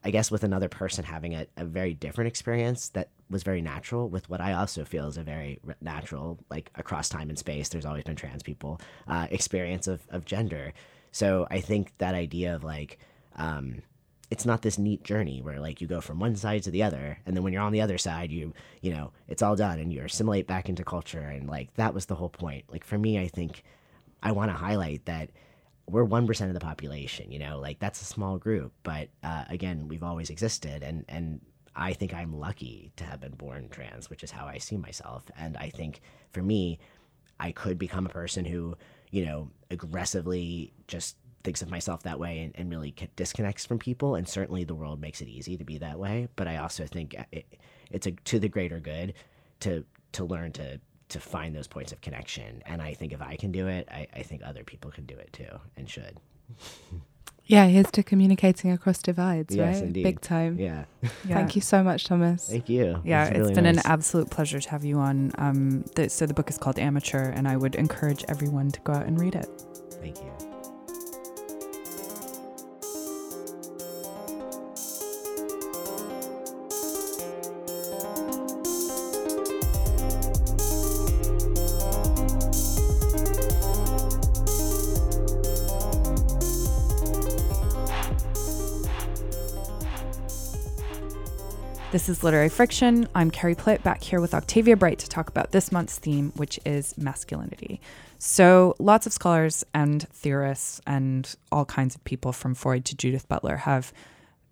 I 0.05 0.11
guess 0.11 0.31
with 0.31 0.43
another 0.45 0.69
person 0.69 1.05
having 1.05 1.35
a, 1.35 1.47
a 1.57 1.65
very 1.65 1.95
different 1.95 2.29
experience 2.29 2.89
that 2.91 3.11
was 3.31 3.43
very 3.43 3.63
natural 3.63 4.09
with 4.09 4.29
what 4.29 4.41
I 4.41 4.53
also 4.53 4.85
feel 4.85 5.07
is 5.07 5.17
a 5.17 5.23
very 5.23 5.61
natural, 5.81 6.39
like 6.51 6.71
across 6.75 7.09
time 7.09 7.29
and 7.29 7.39
space, 7.39 7.69
there's 7.69 7.87
always 7.87 8.05
been 8.05 8.17
trans 8.17 8.43
people, 8.43 8.81
uh, 9.07 9.29
experience 9.31 9.87
of, 9.87 10.01
of 10.11 10.25
gender. 10.25 10.73
So 11.13 11.47
I 11.51 11.61
think 11.61 11.93
that 11.99 12.15
idea 12.15 12.55
of 12.55 12.65
like, 12.65 12.99
um, 13.37 13.83
it's 14.33 14.47
not 14.47 14.63
this 14.63 14.79
neat 14.79 15.05
journey 15.05 15.43
where 15.43 15.61
like 15.61 15.83
you 15.83 15.87
go 15.87 16.01
from 16.01 16.19
one 16.19 16.35
side 16.35 16.63
to 16.63 16.71
the 16.71 16.83
other 16.83 17.19
and 17.27 17.37
then 17.37 17.45
when 17.45 17.53
you're 17.53 17.63
on 17.63 17.73
the 17.73 17.83
other 17.83 17.99
side 17.99 18.33
you 18.33 18.55
you 18.81 18.91
know 18.91 19.13
it's 19.29 19.43
all 19.43 19.55
done 19.55 19.79
and 19.79 19.93
you 19.93 20.01
assimilate 20.03 20.47
back 20.47 20.71
into 20.71 20.83
culture 20.83 21.21
and 21.21 21.51
like 21.51 21.73
that 21.75 21.93
was 21.93 22.07
the 22.07 22.15
whole 22.15 22.31
point 22.31 22.65
like 22.73 22.83
for 22.83 22.97
me 22.97 23.19
i 23.19 23.29
think 23.29 23.63
i 24.23 24.33
want 24.33 24.51
to 24.51 24.57
highlight 24.57 25.05
that 25.05 25.29
we're 25.89 26.07
1% 26.07 26.47
of 26.47 26.55
the 26.55 26.61
population 26.61 27.31
you 27.31 27.39
know 27.39 27.59
like 27.59 27.79
that's 27.79 28.01
a 28.01 28.05
small 28.05 28.39
group 28.39 28.73
but 28.83 29.09
uh, 29.23 29.45
again 29.49 29.89
we've 29.89 30.03
always 30.03 30.31
existed 30.31 30.83
and 30.83 31.05
and 31.09 31.41
i 31.75 31.93
think 31.93 32.15
i'm 32.15 32.39
lucky 32.39 32.93
to 32.97 33.05
have 33.05 33.21
been 33.21 33.35
born 33.35 33.69
trans 33.71 34.09
which 34.11 34.23
is 34.23 34.31
how 34.31 34.47
i 34.47 34.59
see 34.59 34.77
myself 34.77 35.25
and 35.39 35.57
i 35.57 35.69
think 35.69 36.01
for 36.33 36.43
me 36.43 36.79
i 37.41 37.51
could 37.53 37.79
become 37.79 38.07
a 38.07 38.11
person 38.11 38.45
who 38.45 38.77
you 39.11 39.25
know 39.25 39.51
aggressively 39.71 40.73
just 40.87 41.17
thinks 41.45 41.61
of 41.61 41.71
myself 41.71 42.05
that 42.05 42.21
way 42.21 42.39
and, 42.39 42.53
and 42.57 42.71
really 42.71 42.95
disconnects 43.17 43.67
from 43.67 43.79
people 43.79 44.15
and 44.15 44.29
certainly 44.29 44.63
the 44.65 44.75
world 44.75 45.01
makes 45.01 45.21
it 45.21 45.29
easy 45.29 45.57
to 45.57 45.65
be 45.65 45.79
that 45.79 45.99
way 45.99 46.29
but 46.37 46.47
i 46.47 46.57
also 46.57 46.87
think 46.87 47.15
uh, 47.19 47.25
it, 47.33 47.47
it's 47.91 48.07
a 48.07 48.13
to 48.13 48.39
the 48.39 48.49
greater 48.49 48.79
good 48.79 49.15
to 49.61 49.85
to 50.13 50.25
learn 50.25 50.53
to 50.53 50.79
to 51.13 51.21
find 51.21 51.55
those 51.55 51.67
points 51.69 51.93
of 51.93 52.01
connection 52.01 52.63
and 52.67 52.83
i 52.83 52.93
think 52.95 53.13
if 53.13 53.23
i 53.23 53.37
can 53.37 53.51
do 53.53 53.67
it 53.69 53.89
i, 53.91 54.07
I 54.15 54.23
think 54.23 54.43
other 54.45 54.65
people 54.65 54.91
can 54.91 55.05
do 55.07 55.15
it 55.17 55.33
too 55.33 55.53
and 55.77 55.89
should 55.89 56.19
Yeah, 57.45 57.67
here's 57.67 57.91
to 57.93 58.03
communicating 58.05 58.71
across 58.71 59.03
divides, 59.03 59.55
Yes, 59.55 59.75
right? 59.77 59.85
indeed. 59.85 60.05
Big 60.05 60.21
time. 60.21 60.59
yeah 60.59 60.85
Thank 61.27 61.57
you 61.57 61.61
so 61.61 61.83
much, 61.83 62.05
Thomas. 62.05 62.49
thank 62.49 62.69
you 62.69 63.01
Yeah, 63.05 63.23
It's 63.25 63.31
it's 63.31 63.39
really 63.41 63.55
been 63.55 63.65
nice. 63.65 63.85
an 63.85 63.91
absolute 63.91 64.31
pleasure 64.31 64.61
to 64.61 64.71
have 64.71 64.85
you 64.85 64.99
on. 64.99 65.33
Um, 65.39 65.83
the, 65.97 66.09
so 66.09 66.25
the 66.27 66.35
book 66.35 66.49
is 66.49 66.57
called 66.57 66.79
Amateur, 66.79 67.31
and 67.37 67.49
I 67.49 67.57
would 67.57 67.75
encourage 67.75 68.25
everyone 68.29 68.71
to 68.71 68.81
go 68.83 68.93
out 68.93 69.07
and 69.07 69.19
read 69.21 69.35
it. 69.35 69.49
thank 70.01 70.19
you 70.19 70.52
This 91.93 92.09
is 92.09 92.25
Literary 92.25 92.49
Friction. 92.49 93.07
I'm 93.15 93.31
Carrie 93.31 93.55
Plitt 93.55 93.83
back 93.83 94.03
here 94.03 94.19
with 94.19 94.33
Octavia 94.33 94.79
Bright 94.79 94.99
to 95.01 95.09
talk 95.11 95.29
about 95.29 95.53
this 95.53 95.71
month's 95.71 95.99
theme, 95.99 96.33
which 96.37 96.59
is 96.65 96.97
masculinity. 96.97 97.83
So, 98.19 98.75
lots 98.79 99.07
of 99.07 99.13
scholars 99.13 99.63
and 99.75 100.09
theorists 100.09 100.81
and 100.87 101.37
all 101.53 101.67
kinds 101.67 101.95
of 101.95 102.03
people 102.05 102.33
from 102.33 102.55
Freud 102.55 102.87
to 102.87 102.97
Judith 102.97 103.29
Butler 103.29 103.59
have 103.59 103.93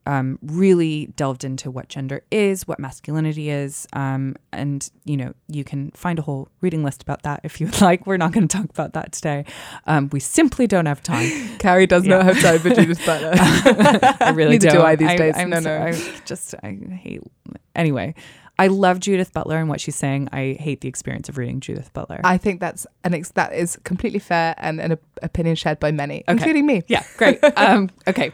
um, 0.06 0.38
really 0.42 1.06
delved 1.16 1.44
into 1.44 1.70
what 1.70 1.88
gender 1.88 2.22
is, 2.30 2.66
what 2.66 2.78
masculinity 2.78 3.50
is, 3.50 3.86
um, 3.92 4.34
and 4.52 4.90
you 5.04 5.16
know 5.16 5.34
you 5.48 5.62
can 5.62 5.90
find 5.92 6.18
a 6.18 6.22
whole 6.22 6.48
reading 6.60 6.82
list 6.82 7.02
about 7.02 7.22
that 7.22 7.40
if 7.44 7.60
you 7.60 7.66
would 7.66 7.80
like. 7.82 8.06
We're 8.06 8.16
not 8.16 8.32
going 8.32 8.48
to 8.48 8.56
talk 8.56 8.70
about 8.70 8.94
that 8.94 9.12
today. 9.12 9.44
Um, 9.86 10.08
we 10.10 10.20
simply 10.20 10.66
don't 10.66 10.86
have 10.86 11.02
time. 11.02 11.30
Carrie 11.58 11.86
does 11.86 12.06
Yeah. 12.06 12.16
not 12.22 12.24
have 12.26 12.40
time 12.40 12.58
for 12.60 12.70
Judith 12.70 13.04
Butler. 13.04 13.32
I 14.20 14.30
really 14.34 14.52
Neither 14.52 14.68
don't. 14.70 14.76
do 14.80 14.82
I 14.82 14.96
these 14.96 15.18
days. 15.18 15.34
I'm 15.36 15.50
No, 15.50 15.60
no. 15.60 15.82
I 15.82 15.92
just 16.24 16.54
I 16.62 16.78
hate. 16.92 17.20
Anyway, 17.76 18.14
I 18.58 18.66
love 18.66 19.00
Judith 19.00 19.32
Butler 19.32 19.56
and 19.58 19.68
what 19.68 19.80
she's 19.80 19.96
saying. 19.96 20.28
I 20.32 20.56
hate 20.58 20.80
the 20.82 20.88
experience 20.88 21.28
of 21.28 21.38
reading 21.38 21.60
Judith 21.60 21.92
Butler. 21.92 22.20
I 22.24 22.36
think 22.36 22.60
that's 22.60 22.86
an 23.04 23.14
ex- 23.14 23.30
that 23.32 23.52
is 23.54 23.78
completely 23.84 24.18
fair 24.18 24.54
and 24.58 24.80
an 24.80 24.92
op- 24.92 25.02
opinion 25.22 25.56
shared 25.56 25.78
by 25.80 25.92
many, 25.92 26.22
Okay. 26.22 26.32
including 26.32 26.66
me. 26.66 26.82
Yeah, 26.88 27.04
great. 27.16 27.38
um, 27.56 27.90
okay, 28.06 28.32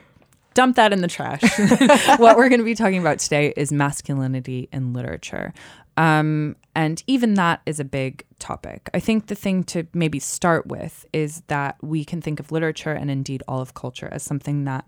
dump 0.57 0.75
that 0.77 0.93
in 0.93 1.03
the 1.03 1.09
trash. 1.09 1.43
what 2.19 2.37
we're 2.37 2.49
going 2.49 2.59
to 2.59 2.65
be 2.65 2.75
talking 2.75 2.99
about 2.99 3.21
today 3.21 3.53
is 3.57 3.71
masculinity 3.71 4.69
in 4.73 4.93
literature. 4.93 5.53
Um, 5.99 6.57
and 6.75 7.03
even 7.07 7.35
that 7.35 7.61
is 7.65 7.79
a 7.79 7.85
big 7.85 8.25
topic. 8.39 8.91
I 8.93 9.01
think 9.01 9.27
the 9.27 9.35
thing 9.35 9.65
to 9.65 9.87
maybe 9.95 10.19
start 10.19 10.67
with 10.67 11.07
is 11.13 11.43
that 11.47 11.77
we 11.83 12.05
can 12.05 12.21
think 12.21 12.41
of 12.41 12.53
literature 12.53 12.93
and 12.93 13.11
indeed 13.11 13.43
all 13.47 13.61
of 13.61 13.75
culture 13.75 14.09
as 14.11 14.23
something 14.23 14.65
that 14.65 14.85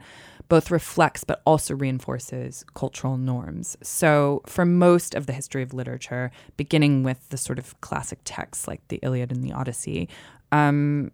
both 0.49 0.71
reflects 0.71 1.25
but 1.25 1.43
also 1.45 1.75
reinforces 1.75 2.65
cultural 2.75 3.17
norms. 3.19 3.77
So, 3.83 4.43
for 4.47 4.65
most 4.65 5.15
of 5.15 5.27
the 5.27 5.35
history 5.35 5.63
of 5.63 5.75
literature, 5.75 6.31
beginning 6.57 7.03
with 7.03 7.29
the 7.29 7.37
sort 7.37 7.59
of 7.59 7.79
classic 7.83 8.19
texts 8.25 8.67
like 8.67 8.87
the 8.89 8.99
Iliad 9.03 9.31
and 9.31 9.45
the 9.45 9.53
Odyssey, 9.53 10.09
um, 10.53 11.11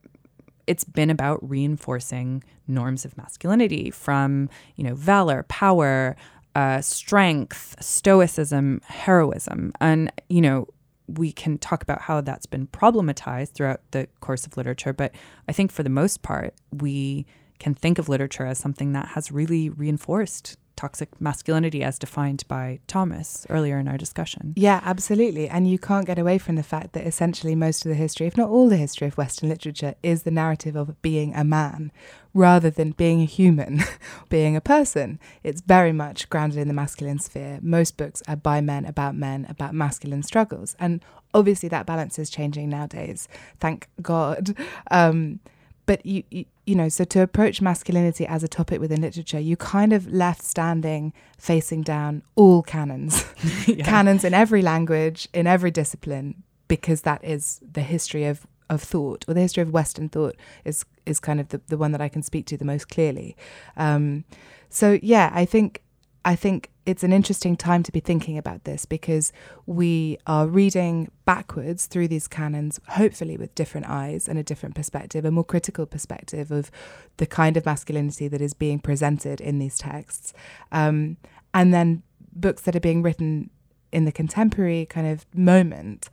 it's 0.66 0.84
been 0.84 1.10
about 1.10 1.38
reinforcing 1.48 2.42
norms 2.66 3.04
of 3.04 3.16
masculinity 3.16 3.90
from 3.90 4.48
you 4.76 4.84
know 4.84 4.94
valor 4.94 5.44
power 5.48 6.16
uh, 6.54 6.80
strength 6.80 7.74
stoicism 7.80 8.80
heroism. 8.84 9.72
And 9.80 10.12
you 10.28 10.40
know 10.40 10.68
we 11.06 11.32
can 11.32 11.58
talk 11.58 11.82
about 11.82 12.00
how 12.00 12.20
that's 12.20 12.46
been 12.46 12.66
problematized 12.68 13.52
throughout 13.52 13.80
the 13.90 14.08
course 14.20 14.46
of 14.46 14.56
literature 14.56 14.92
but 14.92 15.14
i 15.50 15.52
think 15.52 15.70
for 15.70 15.82
the 15.82 15.90
most 15.90 16.22
part 16.22 16.54
we 16.72 17.26
can 17.58 17.74
think 17.74 17.98
of 17.98 18.08
literature 18.08 18.46
as 18.46 18.58
something 18.58 18.92
that 18.92 19.08
has 19.08 19.30
really 19.30 19.68
reinforced 19.68 20.56
toxic 20.76 21.20
masculinity 21.20 21.82
as 21.82 21.98
defined 21.98 22.44
by 22.48 22.78
thomas 22.86 23.46
earlier 23.48 23.78
in 23.78 23.88
our 23.88 23.98
discussion 23.98 24.54
Yeah, 24.56 24.80
absolutely. 24.84 25.48
And 25.48 25.70
you 25.70 25.78
can't 25.78 26.06
get 26.06 26.18
away 26.18 26.38
from 26.38 26.56
the 26.56 26.62
fact 26.62 26.92
that 26.92 27.06
essentially 27.06 27.54
most 27.54 27.84
of 27.84 27.88
the 27.88 27.94
history, 27.94 28.26
if 28.26 28.36
not 28.36 28.48
all 28.50 28.68
the 28.68 28.76
history 28.76 29.06
of 29.08 29.16
Western 29.16 29.48
literature, 29.48 29.94
is 30.02 30.22
the 30.22 30.30
narrative 30.30 30.76
of 30.76 31.00
being 31.02 31.34
a 31.34 31.44
man 31.44 31.92
rather 32.32 32.70
than 32.70 32.92
being 32.92 33.20
a 33.20 33.26
human, 33.26 33.82
being 34.28 34.56
a 34.56 34.60
person. 34.60 35.18
It's 35.42 35.60
very 35.60 35.92
much 35.92 36.28
grounded 36.30 36.58
in 36.58 36.68
the 36.68 36.74
masculine 36.74 37.18
sphere. 37.18 37.58
Most 37.62 37.96
books 37.96 38.22
are 38.26 38.36
by 38.36 38.60
men, 38.60 38.84
about 38.84 39.14
men, 39.14 39.46
about 39.48 39.74
masculine 39.74 40.22
struggles. 40.22 40.76
And 40.78 41.04
obviously 41.32 41.68
that 41.70 41.86
balance 41.86 42.18
is 42.18 42.30
changing 42.30 42.70
nowadays. 42.70 43.28
Thank 43.60 43.88
God. 44.00 44.56
Um, 44.90 45.40
but 45.86 46.04
you, 46.06 46.22
you 46.30 46.46
you 46.66 46.74
know 46.74 46.88
so 46.88 47.04
to 47.04 47.20
approach 47.20 47.60
masculinity 47.60 48.26
as 48.26 48.42
a 48.42 48.48
topic 48.48 48.80
within 48.80 49.00
literature 49.00 49.38
you 49.38 49.56
kind 49.56 49.92
of 49.92 50.10
left 50.12 50.42
standing 50.42 51.12
facing 51.38 51.82
down 51.82 52.22
all 52.36 52.62
canons. 52.62 53.24
Canons 53.84 54.24
in 54.24 54.34
every 54.34 54.62
language 54.62 55.28
in 55.32 55.46
every 55.46 55.70
discipline 55.70 56.42
because 56.68 57.02
that 57.02 57.22
is 57.24 57.60
the 57.70 57.82
history 57.82 58.24
of 58.24 58.46
of 58.70 58.82
thought 58.82 59.24
or 59.28 59.34
the 59.34 59.40
history 59.40 59.62
of 59.62 59.70
western 59.70 60.08
thought 60.08 60.34
is 60.64 60.84
is 61.04 61.20
kind 61.20 61.38
of 61.38 61.48
the, 61.48 61.60
the 61.68 61.76
one 61.76 61.92
that 61.92 62.00
i 62.00 62.08
can 62.08 62.22
speak 62.22 62.46
to 62.46 62.56
the 62.56 62.64
most 62.64 62.88
clearly. 62.88 63.36
Um, 63.76 64.24
so 64.70 64.98
yeah 65.02 65.30
i 65.34 65.44
think 65.44 65.82
i 66.24 66.34
think 66.34 66.70
it's 66.86 67.02
an 67.02 67.12
interesting 67.12 67.56
time 67.56 67.82
to 67.82 67.92
be 67.92 68.00
thinking 68.00 68.36
about 68.36 68.64
this 68.64 68.84
because 68.84 69.32
we 69.66 70.18
are 70.26 70.46
reading 70.46 71.10
backwards 71.24 71.86
through 71.86 72.08
these 72.08 72.28
canons, 72.28 72.78
hopefully 72.88 73.36
with 73.36 73.54
different 73.54 73.88
eyes 73.88 74.28
and 74.28 74.38
a 74.38 74.42
different 74.42 74.74
perspective, 74.74 75.24
a 75.24 75.30
more 75.30 75.44
critical 75.44 75.86
perspective 75.86 76.50
of 76.50 76.70
the 77.16 77.26
kind 77.26 77.56
of 77.56 77.64
masculinity 77.64 78.28
that 78.28 78.40
is 78.40 78.52
being 78.52 78.78
presented 78.78 79.40
in 79.40 79.58
these 79.58 79.78
texts. 79.78 80.34
Um, 80.72 81.16
and 81.54 81.72
then 81.72 82.02
books 82.34 82.62
that 82.62 82.76
are 82.76 82.80
being 82.80 83.02
written 83.02 83.48
in 83.90 84.04
the 84.04 84.12
contemporary 84.12 84.84
kind 84.86 85.06
of 85.06 85.24
moment 85.34 86.10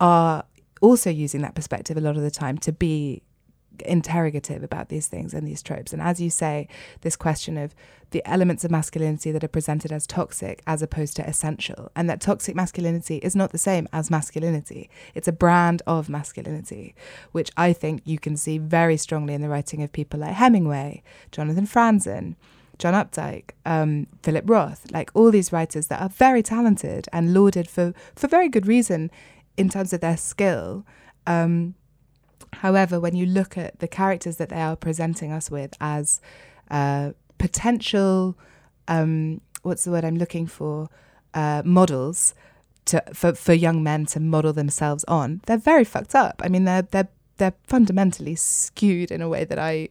are 0.00 0.44
also 0.80 1.10
using 1.10 1.42
that 1.42 1.54
perspective 1.54 1.96
a 1.96 2.00
lot 2.00 2.16
of 2.16 2.22
the 2.22 2.30
time 2.30 2.56
to 2.56 2.72
be 2.72 3.22
interrogative 3.82 4.62
about 4.62 4.88
these 4.88 5.06
things 5.06 5.34
and 5.34 5.46
these 5.46 5.62
tropes. 5.62 5.92
And 5.92 6.02
as 6.02 6.20
you 6.20 6.30
say, 6.30 6.68
this 7.00 7.16
question 7.16 7.56
of 7.56 7.74
the 8.10 8.26
elements 8.26 8.64
of 8.64 8.70
masculinity 8.70 9.30
that 9.32 9.44
are 9.44 9.48
presented 9.48 9.92
as 9.92 10.06
toxic 10.06 10.62
as 10.66 10.80
opposed 10.80 11.16
to 11.16 11.28
essential, 11.28 11.90
and 11.94 12.08
that 12.08 12.20
toxic 12.20 12.54
masculinity 12.54 13.18
is 13.18 13.36
not 13.36 13.52
the 13.52 13.58
same 13.58 13.86
as 13.92 14.10
masculinity. 14.10 14.88
It's 15.14 15.28
a 15.28 15.32
brand 15.32 15.82
of 15.86 16.08
masculinity, 16.08 16.94
which 17.32 17.50
I 17.56 17.72
think 17.72 18.02
you 18.04 18.18
can 18.18 18.36
see 18.36 18.56
very 18.58 18.96
strongly 18.96 19.34
in 19.34 19.42
the 19.42 19.48
writing 19.48 19.82
of 19.82 19.92
people 19.92 20.20
like 20.20 20.34
Hemingway, 20.34 21.02
Jonathan 21.32 21.66
Franzen. 21.66 22.36
John 22.78 22.94
Updike, 22.94 23.50
um, 23.66 24.06
Philip 24.22 24.48
Roth, 24.48 24.86
like 24.92 25.10
all 25.12 25.32
these 25.32 25.52
writers 25.52 25.88
that 25.88 26.00
are 26.00 26.08
very 26.08 26.44
talented 26.44 27.08
and 27.12 27.34
lauded 27.34 27.68
for, 27.68 27.92
for 28.14 28.28
very 28.28 28.48
good 28.48 28.68
reason 28.68 29.10
in 29.56 29.68
terms 29.68 29.92
of 29.92 30.00
their 30.00 30.16
skill. 30.16 30.86
Um, 31.26 31.74
However, 32.54 32.98
when 33.00 33.14
you 33.14 33.26
look 33.26 33.56
at 33.56 33.78
the 33.78 33.88
characters 33.88 34.36
that 34.36 34.48
they 34.48 34.60
are 34.60 34.76
presenting 34.76 35.32
us 35.32 35.50
with 35.50 35.74
as 35.80 36.20
uh, 36.70 37.12
potential, 37.38 38.36
um, 38.88 39.40
what's 39.62 39.84
the 39.84 39.90
word 39.90 40.04
I'm 40.04 40.18
looking 40.18 40.46
for, 40.46 40.88
uh, 41.34 41.62
models 41.64 42.34
to 42.86 43.02
for, 43.12 43.34
for 43.34 43.52
young 43.52 43.82
men 43.82 44.06
to 44.06 44.20
model 44.20 44.52
themselves 44.52 45.04
on, 45.04 45.40
they're 45.46 45.56
very 45.58 45.84
fucked 45.84 46.14
up. 46.14 46.40
I 46.44 46.48
mean, 46.48 46.64
they're 46.64 46.82
they're 46.82 47.08
they're 47.36 47.54
fundamentally 47.66 48.34
skewed 48.34 49.10
in 49.10 49.22
a 49.22 49.28
way 49.28 49.44
that 49.44 49.58
I 49.58 49.90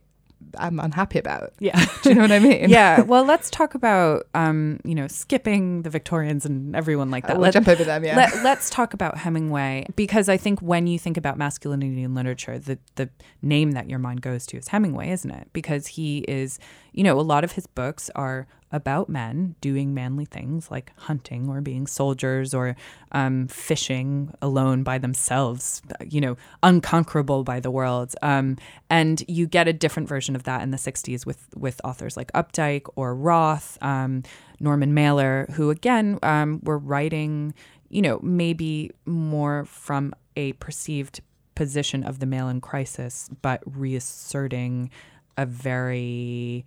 am 0.60 0.80
unhappy 0.80 1.20
about. 1.20 1.54
yeah 1.60 1.86
Do 2.02 2.10
you 2.10 2.16
know 2.16 2.22
what 2.22 2.32
I 2.32 2.40
mean? 2.40 2.70
yeah 2.70 3.02
well 3.02 3.24
let's 3.24 3.50
talk 3.50 3.76
about 3.76 4.28
um 4.34 4.80
you 4.84 4.96
know 4.96 5.08
skipping 5.08 5.84
the 5.84 5.90
victorians 5.90 6.46
and 6.46 6.76
everyone 6.76 7.12
like 7.12 7.28
that 7.28 7.36
we'll 7.38 7.44
Let- 7.44 7.54
jump 7.54 7.68
over 7.68 7.84
them. 7.84 8.04
Yeah. 8.04 8.16
Let, 8.16 8.44
let's 8.44 8.70
talk 8.70 8.94
about 8.94 9.18
Hemingway 9.18 9.86
because 9.96 10.30
I 10.30 10.38
think 10.38 10.60
when 10.62 10.88
you 10.88 10.98
think 10.98 11.18
about 11.18 11.38
masculinity 11.38 12.02
in 12.04 12.16
literature, 12.16 12.58
the 12.58 12.80
the 12.96 13.10
name 13.42 13.72
that 13.72 13.90
your 13.90 14.00
mind 14.00 14.22
goes 14.22 14.46
to 14.48 14.58
is 14.58 14.70
Hemingway, 14.70 15.10
isn't 15.12 15.30
it? 15.32 15.50
Because 15.54 15.88
he 15.88 16.20
is, 16.28 16.58
you 16.98 17.04
know, 17.04 17.20
a 17.20 17.22
lot 17.22 17.44
of 17.44 17.52
his 17.52 17.68
books 17.68 18.10
are 18.16 18.48
about 18.72 19.08
men 19.08 19.54
doing 19.62 19.94
manly 19.94 20.26
things 20.26 20.72
like 20.72 20.92
hunting 20.96 21.48
or 21.48 21.62
being 21.62 21.86
soldiers 21.86 22.56
or 22.56 22.76
um, 23.12 23.48
fishing 23.48 24.34
alone 24.42 24.82
by 24.82 24.98
themselves, 24.98 25.84
you 26.10 26.20
know, 26.20 26.36
unconquerable 26.64 27.44
by 27.44 27.60
the 27.60 27.70
world. 27.70 28.16
Um, 28.24 28.58
and 28.90 29.24
you 29.28 29.46
get 29.46 29.68
a 29.68 29.74
different 29.74 30.10
version 30.10 30.36
of 30.36 30.42
that 30.46 30.64
in 30.64 30.72
the 30.72 30.78
60s 30.78 31.24
with, 31.24 31.48
with 31.56 31.80
authors 31.84 32.18
like 32.18 32.32
Updike 32.32 32.90
or 32.96 33.14
Roth, 33.14 33.78
um, 33.84 34.24
Norman 34.60 34.96
Mailer, 34.96 35.46
who 35.54 35.70
again 35.70 36.18
um, 36.24 36.62
were 36.64 36.80
writing, 36.80 37.54
you 37.90 38.02
know, 38.02 38.20
maybe 38.24 38.90
more 39.06 39.66
from 39.66 40.16
a 40.36 40.54
perceived 40.54 41.22
position 41.54 42.04
of 42.04 42.18
the 42.18 42.26
male 42.26 42.50
in 42.50 42.60
crisis, 42.60 43.30
but 43.44 43.62
reasserting 43.66 44.90
a 45.38 45.46
very 45.46 46.66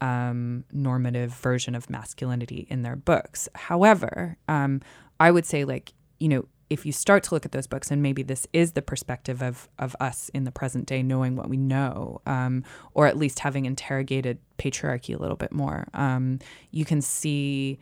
um, 0.00 0.64
normative 0.72 1.32
version 1.32 1.74
of 1.74 1.90
masculinity 1.90 2.66
in 2.70 2.82
their 2.82 2.96
books. 2.96 3.48
However, 3.54 4.36
um, 4.48 4.80
I 5.18 5.30
would 5.30 5.46
say, 5.46 5.64
like, 5.64 5.92
you 6.18 6.28
know, 6.28 6.46
if 6.70 6.86
you 6.86 6.92
start 6.92 7.24
to 7.24 7.34
look 7.34 7.44
at 7.44 7.52
those 7.52 7.66
books, 7.66 7.90
and 7.90 8.00
maybe 8.00 8.22
this 8.22 8.46
is 8.52 8.72
the 8.72 8.82
perspective 8.82 9.42
of, 9.42 9.68
of 9.78 9.96
us 9.98 10.30
in 10.32 10.44
the 10.44 10.52
present 10.52 10.86
day, 10.86 11.02
knowing 11.02 11.34
what 11.34 11.48
we 11.48 11.56
know, 11.56 12.20
um, 12.26 12.62
or 12.94 13.06
at 13.08 13.16
least 13.16 13.40
having 13.40 13.66
interrogated 13.66 14.38
patriarchy 14.56 15.14
a 15.14 15.18
little 15.18 15.36
bit 15.36 15.52
more, 15.52 15.88
um, 15.94 16.38
you 16.70 16.84
can 16.84 17.02
see 17.02 17.78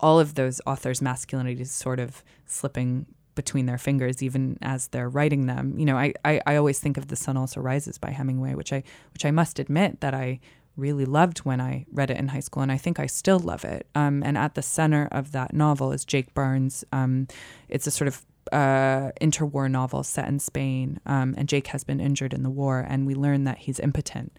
all 0.00 0.18
of 0.18 0.34
those 0.34 0.60
authors' 0.66 1.00
masculinities 1.00 1.68
sort 1.68 2.00
of 2.00 2.24
slipping 2.46 3.06
between 3.36 3.66
their 3.66 3.78
fingers 3.78 4.22
even 4.22 4.58
as 4.60 4.88
they're 4.88 5.08
writing 5.08 5.46
them. 5.46 5.78
You 5.78 5.84
know, 5.84 5.96
I, 5.96 6.12
I, 6.24 6.40
I 6.46 6.56
always 6.56 6.80
think 6.80 6.96
of 6.96 7.08
The 7.08 7.16
Sun 7.16 7.36
Also 7.36 7.60
Rises 7.60 7.96
by 7.96 8.10
Hemingway, 8.10 8.54
which 8.54 8.72
I 8.72 8.82
which 9.14 9.24
I 9.24 9.30
must 9.30 9.58
admit 9.58 10.00
that 10.00 10.14
I 10.14 10.40
really 10.80 11.04
loved 11.04 11.38
when 11.40 11.60
I 11.60 11.86
read 11.92 12.10
it 12.10 12.16
in 12.16 12.28
high 12.28 12.40
school, 12.40 12.62
and 12.62 12.72
I 12.72 12.76
think 12.76 12.98
I 12.98 13.06
still 13.06 13.38
love 13.38 13.64
it. 13.64 13.86
Um, 13.94 14.22
and 14.24 14.36
at 14.38 14.54
the 14.54 14.62
center 14.62 15.08
of 15.12 15.32
that 15.32 15.52
novel 15.52 15.92
is 15.92 16.04
Jake 16.04 16.34
Barnes. 16.34 16.84
Um, 16.92 17.28
it's 17.68 17.86
a 17.86 17.90
sort 17.90 18.08
of 18.08 18.24
uh, 18.52 19.12
interwar 19.20 19.70
novel 19.70 20.02
set 20.02 20.28
in 20.28 20.38
Spain, 20.38 20.98
um, 21.06 21.34
and 21.36 21.48
Jake 21.48 21.68
has 21.68 21.84
been 21.84 22.00
injured 22.00 22.34
in 22.34 22.42
the 22.42 22.50
war, 22.50 22.84
and 22.88 23.06
we 23.06 23.14
learn 23.14 23.44
that 23.44 23.58
he's 23.58 23.78
impotent. 23.78 24.32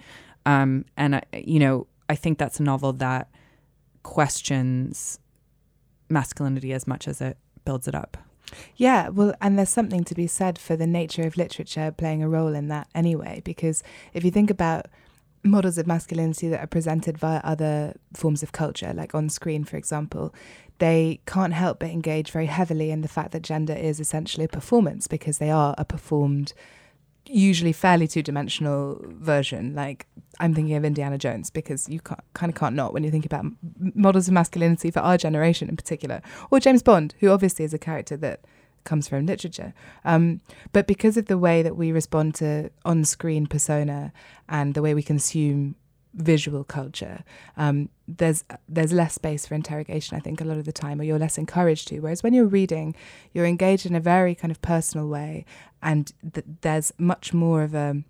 Um, 0.45 0.85
and 0.97 1.17
I, 1.17 1.23
you 1.33 1.59
know, 1.59 1.87
I 2.09 2.15
think 2.15 2.37
that's 2.37 2.59
a 2.59 2.63
novel 2.63 2.93
that 2.93 3.29
questions 4.03 5.19
masculinity 6.09 6.73
as 6.73 6.87
much 6.87 7.07
as 7.07 7.21
it 7.21 7.37
builds 7.63 7.87
it 7.87 7.95
up. 7.95 8.17
Yeah, 8.75 9.09
well, 9.09 9.33
and 9.39 9.57
there's 9.57 9.69
something 9.69 10.03
to 10.03 10.15
be 10.15 10.27
said 10.27 10.57
for 10.59 10.75
the 10.75 10.87
nature 10.87 11.23
of 11.23 11.37
literature 11.37 11.93
playing 11.95 12.21
a 12.21 12.27
role 12.27 12.53
in 12.53 12.67
that 12.67 12.87
anyway, 12.93 13.41
because 13.45 13.81
if 14.13 14.25
you 14.25 14.31
think 14.31 14.49
about 14.49 14.87
models 15.43 15.77
of 15.77 15.87
masculinity 15.87 16.47
that 16.49 16.59
are 16.59 16.67
presented 16.67 17.17
via 17.17 17.41
other 17.43 17.95
forms 18.13 18.43
of 18.43 18.51
culture, 18.51 18.93
like 18.93 19.15
on 19.15 19.29
screen, 19.29 19.63
for 19.63 19.77
example, 19.77 20.33
they 20.77 21.19
can't 21.25 21.53
help 21.53 21.79
but 21.79 21.89
engage 21.89 22.31
very 22.31 22.47
heavily 22.47 22.91
in 22.91 23.01
the 23.01 23.07
fact 23.07 23.31
that 23.31 23.41
gender 23.41 23.73
is 23.73 23.99
essentially 23.99 24.45
a 24.45 24.49
performance 24.49 25.07
because 25.07 25.37
they 25.37 25.51
are 25.51 25.75
a 25.77 25.85
performed, 25.85 26.53
usually 27.27 27.71
fairly 27.71 28.07
two 28.07 28.23
dimensional 28.23 28.99
version. 29.03 29.75
Like 29.75 30.07
I'm 30.39 30.53
thinking 30.53 30.75
of 30.75 30.83
Indiana 30.83 31.17
Jones 31.17 31.49
because 31.51 31.87
you 31.87 31.99
can't, 31.99 32.19
kind 32.33 32.51
of 32.51 32.55
can't 32.55 32.75
not 32.75 32.93
when 32.93 33.03
you 33.03 33.11
think 33.11 33.25
about 33.25 33.45
models 33.77 34.27
of 34.27 34.33
masculinity 34.33 34.89
for 34.89 35.01
our 35.01 35.17
generation 35.17 35.69
in 35.69 35.75
particular, 35.75 36.21
or 36.49 36.59
James 36.59 36.81
Bond, 36.81 37.13
who 37.19 37.29
obviously 37.29 37.63
is 37.63 37.73
a 37.73 37.79
character 37.79 38.17
that 38.17 38.41
comes 38.83 39.07
from 39.07 39.25
literature. 39.25 39.73
Um, 40.05 40.41
but 40.71 40.87
because 40.87 41.17
of 41.17 41.25
the 41.25 41.37
way 41.37 41.61
that 41.61 41.75
we 41.75 41.91
respond 41.91 42.35
to 42.35 42.69
on 42.85 43.03
screen 43.05 43.47
persona 43.47 44.11
and 44.49 44.73
the 44.73 44.81
way 44.81 44.93
we 44.93 45.03
consume 45.03 45.75
visual 46.13 46.63
culture, 46.63 47.23
um, 47.57 47.89
there's 48.07 48.43
there's 48.67 48.91
less 48.91 49.13
space 49.13 49.45
for 49.45 49.55
interrogation. 49.55 50.17
I 50.17 50.19
think 50.19 50.41
a 50.41 50.45
lot 50.45 50.57
of 50.57 50.65
the 50.65 50.73
time, 50.73 50.99
or 50.99 51.03
you're 51.03 51.19
less 51.19 51.37
encouraged 51.37 51.87
to. 51.89 51.99
Whereas 51.99 52.23
when 52.23 52.33
you're 52.33 52.45
reading, 52.45 52.95
you're 53.33 53.45
engaged 53.45 53.85
in 53.85 53.95
a 53.95 53.99
very 53.99 54.35
kind 54.35 54.51
of 54.51 54.61
personal 54.61 55.07
way, 55.07 55.45
and 55.81 56.11
th- 56.33 56.45
there's 56.61 56.91
much 56.97 57.33
more 57.33 57.63
of 57.63 57.73
a 57.73 58.03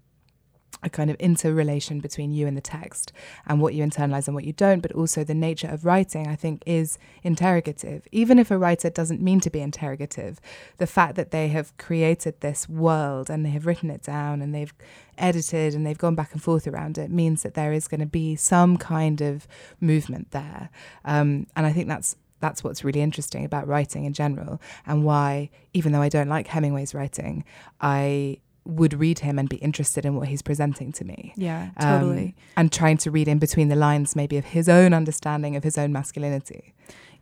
a 0.83 0.89
kind 0.89 1.09
of 1.09 1.15
interrelation 1.17 1.99
between 1.99 2.31
you 2.31 2.47
and 2.47 2.57
the 2.57 2.61
text 2.61 3.11
and 3.45 3.61
what 3.61 3.73
you 3.73 3.83
internalize 3.83 4.27
and 4.27 4.35
what 4.35 4.45
you 4.45 4.53
don't, 4.53 4.79
but 4.79 4.91
also 4.93 5.23
the 5.23 5.33
nature 5.33 5.67
of 5.67 5.85
writing, 5.85 6.27
I 6.27 6.35
think, 6.35 6.63
is 6.65 6.97
interrogative. 7.23 8.07
Even 8.11 8.39
if 8.39 8.49
a 8.49 8.57
writer 8.57 8.89
doesn't 8.89 9.21
mean 9.21 9.39
to 9.41 9.49
be 9.49 9.61
interrogative, 9.61 10.39
the 10.77 10.87
fact 10.87 11.15
that 11.15 11.31
they 11.31 11.49
have 11.49 11.75
created 11.77 12.39
this 12.39 12.67
world 12.67 13.29
and 13.29 13.45
they 13.45 13.51
have 13.51 13.65
written 13.65 13.89
it 13.91 14.01
down 14.01 14.41
and 14.41 14.55
they've 14.55 14.73
edited 15.17 15.75
and 15.75 15.85
they've 15.85 15.97
gone 15.97 16.15
back 16.15 16.31
and 16.31 16.41
forth 16.41 16.67
around 16.67 16.97
it 16.97 17.11
means 17.11 17.43
that 17.43 17.53
there 17.53 17.73
is 17.73 17.87
going 17.87 17.99
to 17.99 18.05
be 18.07 18.35
some 18.35 18.77
kind 18.77 19.21
of 19.21 19.47
movement 19.79 20.31
there. 20.31 20.69
Um, 21.05 21.47
and 21.55 21.65
I 21.65 21.71
think 21.71 21.87
that's 21.87 22.15
that's 22.39 22.63
what's 22.63 22.83
really 22.83 23.01
interesting 23.01 23.45
about 23.45 23.67
writing 23.67 24.03
in 24.03 24.13
general 24.13 24.59
and 24.87 25.03
why 25.03 25.51
even 25.73 25.91
though 25.91 26.01
I 26.01 26.09
don't 26.09 26.27
like 26.27 26.47
Hemingway's 26.47 26.95
writing, 26.95 27.45
I 27.79 28.39
would 28.65 28.93
read 28.99 29.19
him 29.19 29.39
and 29.39 29.49
be 29.49 29.57
interested 29.57 30.05
in 30.05 30.15
what 30.15 30.27
he's 30.27 30.41
presenting 30.41 30.91
to 30.93 31.03
me. 31.03 31.33
Yeah, 31.35 31.69
Um, 31.77 31.99
totally. 32.01 32.35
and 32.55 32.71
trying 32.71 32.97
to 32.97 33.11
read 33.11 33.27
in 33.27 33.39
between 33.39 33.69
the 33.69 33.75
lines, 33.75 34.15
maybe 34.15 34.37
of 34.37 34.45
his 34.45 34.69
own 34.69 34.93
understanding 34.93 35.55
of 35.55 35.63
his 35.63 35.77
own 35.77 35.91
masculinity. 35.91 36.73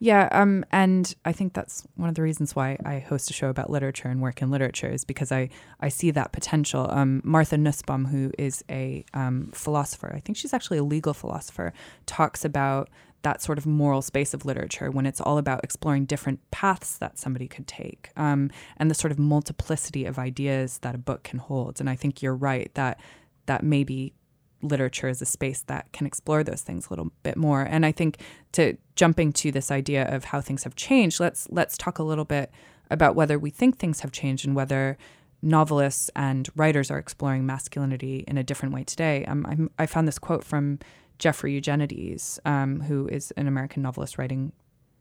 Yeah, 0.02 0.30
um, 0.32 0.64
and 0.72 1.14
I 1.26 1.34
think 1.34 1.54
that's 1.54 1.86
one 1.96 2.08
of 2.08 2.16
the 2.16 2.22
reasons 2.22 2.56
why 2.56 2.78
I 2.86 3.00
host 3.00 3.30
a 3.30 3.34
show 3.34 3.50
about 3.50 3.70
literature 3.70 4.08
and 4.08 4.22
work 4.22 4.42
in 4.42 4.50
literature 4.50 4.88
is 4.88 5.04
because 5.04 5.30
I, 5.30 5.50
I 5.82 5.90
see 5.90 6.10
that 6.12 6.32
potential. 6.32 6.88
Um, 6.90 7.22
Martha 7.26 7.58
Nussbaum, 7.58 8.06
who 8.06 8.32
is 8.38 8.64
a 8.70 9.04
um, 9.14 9.52
philosopher, 9.54 10.14
I 10.16 10.22
think 10.22 10.38
she's 10.38 10.54
actually 10.54 10.78
a 10.78 10.84
legal 10.86 11.14
philosopher, 11.14 11.74
talks 12.06 12.46
about 12.46 12.90
that 13.22 13.42
sort 13.42 13.58
of 13.58 13.66
moral 13.66 14.02
space 14.02 14.34
of 14.34 14.46
literature 14.46 14.90
when 14.90 15.06
it's 15.06 15.20
all 15.20 15.38
about 15.38 15.62
exploring 15.64 16.06
different 16.06 16.40
paths 16.52 16.98
that 16.98 17.18
somebody 17.18 17.48
could 17.48 17.68
take 17.68 18.12
um, 18.16 18.50
and 18.78 18.90
the 18.90 18.96
sort 18.96 19.12
of 19.12 19.20
multiplicity 19.20 20.06
of 20.06 20.18
ideas 20.18 20.78
that 20.80 20.96
a 20.96 20.98
book 20.98 21.24
can 21.24 21.40
hold. 21.40 21.80
And 21.80 21.90
I 21.90 21.96
think 21.96 22.22
you're 22.22 22.36
right 22.36 22.72
that 22.76 23.00
that 23.46 23.64
maybe 23.64 24.14
literature 24.62 25.08
is 25.08 25.22
a 25.22 25.26
space 25.26 25.62
that 25.64 25.92
can 25.92 26.06
explore 26.06 26.44
those 26.44 26.62
things 26.62 26.88
a 26.88 26.90
little 26.90 27.12
bit 27.24 27.38
more. 27.38 27.62
And 27.62 27.86
I 27.86 27.92
think 27.92 28.18
to 28.54 28.78
jumping 28.96 29.32
to 29.34 29.52
this 29.52 29.72
idea 29.72 30.06
of 30.14 30.26
how 30.26 30.42
things 30.42 30.64
have 30.64 30.76
changed, 30.76 31.20
let's 31.20 31.48
let's 31.50 31.78
talk 31.78 32.00
a 32.00 32.04
little 32.04 32.26
bit 32.26 32.52
about 32.90 33.16
whether 33.16 33.38
we 33.38 33.50
think 33.50 33.78
things 33.78 34.02
have 34.02 34.12
changed 34.12 34.46
and 34.46 34.56
whether 34.56 34.98
novelists 35.42 36.10
and 36.16 36.50
writers 36.56 36.92
are 36.92 36.98
exploring 36.98 37.46
masculinity 37.46 38.26
in 38.28 38.38
a 38.38 38.44
different 38.44 38.74
way 38.74 38.84
today. 38.84 39.24
Um, 39.26 39.70
I 39.78 39.86
found 39.86 40.08
this 40.08 40.20
quote 40.20 40.44
from 40.44 40.80
Jeffrey 41.20 41.54
Eugenides, 41.54 42.40
um, 42.46 42.82
who 42.82 43.08
is 43.08 43.32
an 43.38 43.48
American 43.48 43.84
novelist 43.84 44.18
writing 44.18 44.52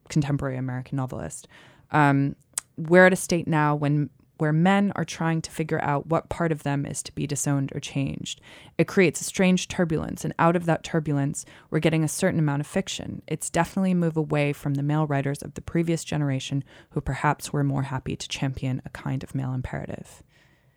contemporary 0.08 0.56
American 0.56 0.96
novelist. 0.96 1.48
Um, 1.90 2.36
we're 2.76 3.06
at 3.06 3.12
a 3.12 3.16
state 3.16 3.48
now 3.48 3.74
when 3.74 4.10
where 4.38 4.52
men 4.52 4.92
are 4.94 5.04
trying 5.04 5.42
to 5.42 5.50
figure 5.50 5.82
out 5.82 6.06
what 6.06 6.28
part 6.28 6.52
of 6.52 6.62
them 6.62 6.86
is 6.86 7.02
to 7.02 7.12
be 7.12 7.26
disowned 7.26 7.72
or 7.74 7.80
changed. 7.80 8.40
It 8.78 8.86
creates 8.86 9.20
a 9.20 9.24
strange 9.24 9.66
turbulence, 9.66 10.24
and 10.24 10.32
out 10.38 10.54
of 10.54 10.64
that 10.66 10.84
turbulence, 10.84 11.44
we're 11.70 11.80
getting 11.80 12.04
a 12.04 12.08
certain 12.08 12.38
amount 12.38 12.60
of 12.60 12.66
fiction. 12.68 13.22
It's 13.26 13.50
definitely 13.50 13.90
a 13.90 13.96
move 13.96 14.16
away 14.16 14.52
from 14.52 14.74
the 14.74 14.82
male 14.82 15.06
writers 15.08 15.42
of 15.42 15.54
the 15.54 15.60
previous 15.60 16.04
generation 16.04 16.62
who 16.90 17.00
perhaps 17.00 17.52
were 17.52 17.64
more 17.64 17.82
happy 17.82 18.14
to 18.14 18.28
champion 18.28 18.80
a 18.86 18.90
kind 18.90 19.24
of 19.24 19.34
male 19.34 19.52
imperative. 19.52 20.22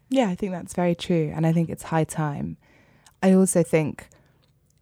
Yeah, 0.09 0.29
I 0.29 0.35
think 0.35 0.51
that's 0.51 0.73
very 0.73 0.95
true, 0.95 1.31
and 1.33 1.45
I 1.45 1.53
think 1.53 1.69
it's 1.69 1.83
high 1.83 2.03
time. 2.03 2.57
I 3.21 3.33
also 3.33 3.61
think, 3.61 4.09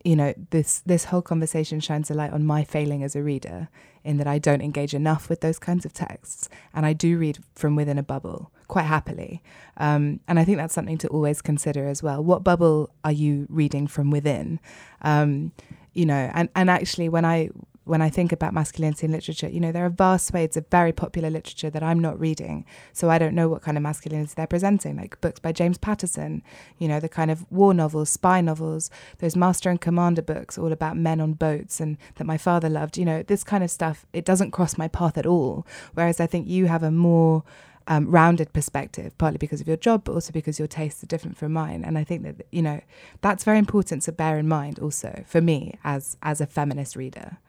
you 0.03 0.15
know, 0.15 0.33
this 0.51 0.81
this 0.85 1.05
whole 1.05 1.21
conversation 1.21 1.79
shines 1.79 2.09
a 2.09 2.13
light 2.13 2.31
on 2.31 2.45
my 2.45 2.63
failing 2.63 3.03
as 3.03 3.15
a 3.15 3.23
reader 3.23 3.69
in 4.03 4.17
that 4.17 4.27
I 4.27 4.39
don't 4.39 4.61
engage 4.61 4.93
enough 4.93 5.29
with 5.29 5.41
those 5.41 5.59
kinds 5.59 5.85
of 5.85 5.93
texts, 5.93 6.47
and 6.73 6.85
I 6.85 6.93
do 6.93 7.17
read 7.17 7.39
from 7.53 7.75
within 7.75 7.97
a 7.97 8.03
bubble 8.03 8.51
quite 8.67 8.85
happily, 8.85 9.43
um, 9.77 10.21
and 10.27 10.39
I 10.39 10.45
think 10.45 10.57
that's 10.57 10.73
something 10.73 10.97
to 10.99 11.07
always 11.09 11.41
consider 11.41 11.87
as 11.87 12.01
well. 12.01 12.23
What 12.23 12.43
bubble 12.43 12.91
are 13.03 13.11
you 13.11 13.45
reading 13.49 13.87
from 13.87 14.09
within? 14.09 14.59
Um, 15.01 15.51
you 15.93 16.05
know, 16.05 16.31
and 16.33 16.49
and 16.55 16.69
actually, 16.69 17.09
when 17.09 17.25
I 17.25 17.49
when 17.89 18.03
I 18.03 18.09
think 18.09 18.31
about 18.31 18.53
masculinity 18.53 19.07
in 19.07 19.11
literature, 19.11 19.49
you 19.49 19.59
know, 19.59 19.71
there 19.71 19.83
are 19.83 19.89
vast 19.89 20.27
swathes 20.27 20.55
of 20.55 20.67
very 20.69 20.91
popular 20.91 21.29
literature 21.31 21.71
that 21.71 21.81
I'm 21.81 21.99
not 21.99 22.19
reading. 22.19 22.63
So 22.93 23.09
I 23.09 23.17
don't 23.17 23.33
know 23.33 23.49
what 23.49 23.63
kind 23.63 23.77
of 23.77 23.83
masculinity 23.83 24.33
they're 24.35 24.45
presenting, 24.45 24.95
like 24.95 25.19
books 25.21 25.39
by 25.39 25.51
James 25.51 25.79
Patterson, 25.79 26.43
you 26.77 26.87
know, 26.87 26.99
the 26.99 27.09
kind 27.09 27.31
of 27.31 27.51
war 27.51 27.73
novels, 27.73 28.11
spy 28.11 28.41
novels, 28.41 28.91
those 29.17 29.35
master 29.35 29.71
and 29.71 29.81
commander 29.81 30.21
books 30.21 30.55
all 30.55 30.71
about 30.71 30.97
men 30.97 31.19
on 31.19 31.33
boats 31.33 31.79
and 31.79 31.97
that 32.15 32.25
my 32.25 32.37
father 32.37 32.69
loved, 32.69 32.95
you 32.95 33.05
know, 33.05 33.23
this 33.23 33.43
kind 33.43 33.63
of 33.63 33.71
stuff, 33.71 34.05
it 34.13 34.23
doesn't 34.23 34.51
cross 34.51 34.77
my 34.77 34.87
path 34.87 35.17
at 35.17 35.25
all. 35.25 35.65
Whereas 35.95 36.19
I 36.19 36.27
think 36.27 36.47
you 36.47 36.67
have 36.67 36.83
a 36.83 36.91
more 36.91 37.43
um, 37.87 38.11
rounded 38.11 38.53
perspective, 38.53 39.17
partly 39.17 39.39
because 39.39 39.61
of 39.61 39.67
your 39.67 39.77
job, 39.77 40.03
but 40.03 40.13
also 40.13 40.31
because 40.31 40.59
your 40.59 40.67
tastes 40.67 41.03
are 41.03 41.07
different 41.07 41.37
from 41.37 41.53
mine. 41.53 41.83
And 41.83 41.97
I 41.97 42.03
think 42.03 42.21
that, 42.21 42.45
you 42.51 42.61
know, 42.61 42.81
that's 43.21 43.43
very 43.43 43.57
important 43.57 44.03
to 44.03 44.11
bear 44.11 44.37
in 44.37 44.47
mind 44.47 44.77
also 44.77 45.23
for 45.25 45.41
me 45.41 45.79
as 45.83 46.15
as 46.21 46.39
a 46.39 46.45
feminist 46.45 46.95
reader. 46.95 47.39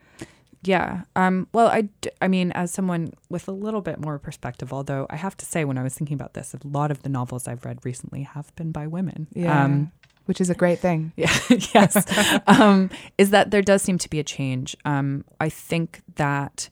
Yeah. 0.63 1.03
Um, 1.17 1.49
well 1.53 1.73
i 2.21 2.29
mean, 2.29 2.53
as 2.53 2.71
someone 2.71 3.13
with 3.29 3.49
a 3.49 3.53
little 3.53 3.81
bit 3.81 3.99
more 3.99 4.19
perspective, 4.19 4.73
although 4.73 5.07
I 5.11 5.17
have 5.17 5.37
to 5.39 5.47
say, 5.47 5.65
when 5.65 5.79
I 5.79 5.83
was 5.83 5.95
thinking 5.95 6.15
about 6.15 6.35
this, 6.35 6.55
a 6.55 6.59
lot 6.67 6.91
of 6.91 7.03
the 7.03 7.09
novels 7.09 7.49
I've 7.49 7.65
read 7.65 7.79
recently 7.85 8.23
have 8.23 8.55
been 8.57 8.73
by 8.73 8.87
women. 8.87 9.27
Yeah. 9.33 9.65
Um, 9.65 9.93
which 10.27 10.41
is 10.41 10.51
a 10.51 10.55
great 10.55 10.79
thing. 10.79 11.13
yeah, 11.17 11.35
yes. 11.49 12.07
um, 12.47 12.91
is 13.19 13.31
that 13.31 13.51
there 13.51 13.63
does 13.63 13.83
seem 13.83 13.99
to 13.99 14.09
be 14.09 14.21
a 14.21 14.25
change. 14.25 14.77
Um, 14.85 15.25
I 15.41 15.49
think 15.49 16.03
that 16.17 16.69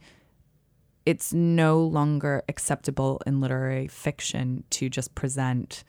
it's 1.04 1.32
no 1.32 1.80
longer 1.80 2.44
acceptable 2.48 3.20
in 3.26 3.40
literary 3.40 3.88
fiction 3.88 4.62
to 4.70 4.88
just 4.90 5.14
present 5.14 5.82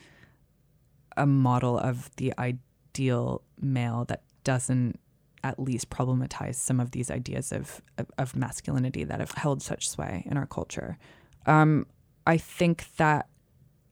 a 1.17 1.25
model 1.27 1.77
of 1.77 2.09
the 2.15 2.33
ideal 2.39 3.43
male 3.59 4.05
that 4.05 4.23
doesn't 4.43 4.99
at 5.43 5.59
least 5.59 5.89
problematize 5.89 6.55
some 6.55 6.79
of 6.79 6.91
these 6.91 7.09
ideas 7.09 7.51
of, 7.51 7.81
of, 7.97 8.07
of 8.17 8.35
masculinity 8.35 9.03
that 9.03 9.19
have 9.19 9.31
held 9.31 9.61
such 9.61 9.89
sway 9.89 10.23
in 10.25 10.37
our 10.37 10.45
culture. 10.45 10.97
Um, 11.45 11.85
I 12.27 12.37
think 12.37 12.85
that 12.97 13.27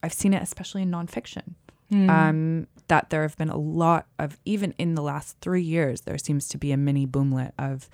I've 0.03 0.13
seen 0.13 0.33
it 0.33 0.41
especially 0.41 0.83
in 0.83 0.91
nonfiction. 0.91 1.55
Um, 2.09 2.67
that 2.89 3.09
there 3.09 3.21
have 3.21 3.37
been 3.37 3.49
a 3.49 3.57
lot 3.57 4.07
of, 4.19 4.37
even 4.43 4.73
in 4.77 4.95
the 4.95 5.01
last 5.01 5.37
three 5.39 5.61
years, 5.61 6.01
there 6.01 6.17
seems 6.17 6.47
to 6.49 6.57
be 6.57 6.71
a 6.73 6.77
mini 6.77 7.07
boomlet 7.07 7.51
of 7.57 7.89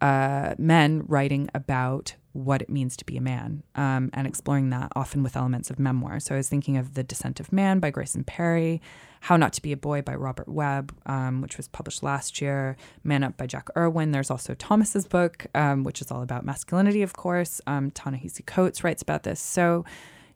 uh, 0.00 0.54
men 0.58 1.04
writing 1.06 1.48
about 1.54 2.14
what 2.32 2.62
it 2.62 2.70
means 2.70 2.96
to 2.96 3.04
be 3.04 3.16
a 3.16 3.20
man 3.20 3.62
um, 3.74 4.08
and 4.12 4.26
exploring 4.26 4.70
that 4.70 4.92
often 4.94 5.22
with 5.22 5.36
elements 5.36 5.68
of 5.68 5.78
memoir. 5.78 6.20
So 6.20 6.34
I 6.34 6.38
was 6.38 6.48
thinking 6.48 6.76
of 6.76 6.94
The 6.94 7.02
Descent 7.02 7.40
of 7.40 7.52
Man 7.52 7.80
by 7.80 7.90
Grayson 7.90 8.22
Perry, 8.22 8.80
How 9.20 9.36
Not 9.36 9.52
to 9.54 9.62
Be 9.62 9.72
a 9.72 9.76
Boy 9.76 10.00
by 10.02 10.14
Robert 10.14 10.48
Webb, 10.48 10.96
um, 11.06 11.40
which 11.40 11.56
was 11.56 11.66
published 11.66 12.02
last 12.04 12.40
year, 12.40 12.76
Man 13.02 13.24
Up 13.24 13.36
by 13.36 13.46
Jack 13.46 13.68
Urwin. 13.74 14.12
There's 14.12 14.30
also 14.30 14.54
Thomas's 14.54 15.08
book, 15.08 15.46
um, 15.56 15.82
which 15.82 16.00
is 16.00 16.10
all 16.12 16.22
about 16.22 16.44
masculinity, 16.44 17.02
of 17.02 17.14
course. 17.14 17.60
Um, 17.66 17.90
Ta-Nehisi 17.90 18.46
Coates 18.46 18.84
writes 18.84 19.02
about 19.02 19.24
this. 19.24 19.40
So 19.40 19.84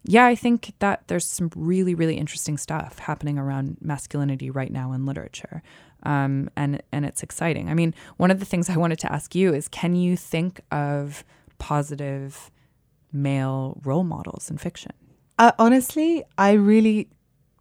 yeah, 0.07 0.25
I 0.25 0.35
think 0.35 0.73
that 0.79 1.07
there's 1.07 1.25
some 1.25 1.49
really, 1.55 1.95
really 1.95 2.17
interesting 2.17 2.57
stuff 2.57 2.99
happening 2.99 3.39
around 3.39 3.77
masculinity 3.81 4.51
right 4.51 4.71
now 4.71 4.91
in 4.91 5.05
literature. 5.05 5.63
Um, 6.05 6.49
and 6.55 6.81
and 6.91 7.05
it's 7.05 7.23
exciting. 7.23 7.69
I 7.69 7.73
mean, 7.73 7.93
one 8.17 8.31
of 8.31 8.39
the 8.39 8.45
things 8.45 8.69
I 8.69 8.77
wanted 8.77 8.99
to 8.99 9.11
ask 9.11 9.35
you 9.35 9.53
is, 9.53 9.67
can 9.67 9.95
you 9.95 10.15
think 10.15 10.61
of 10.71 11.23
positive 11.57 12.51
male 13.11 13.79
role 13.83 14.03
models 14.03 14.49
in 14.49 14.57
fiction? 14.57 14.91
Uh, 15.37 15.51
honestly, 15.57 16.23
I 16.37 16.53
really 16.53 17.09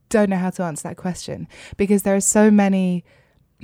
don't 0.09 0.31
know 0.31 0.37
how 0.37 0.51
to 0.51 0.63
answer 0.63 0.89
that 0.89 0.97
question 0.97 1.49
because 1.77 2.03
there 2.03 2.15
are 2.15 2.21
so 2.21 2.51
many 2.51 3.05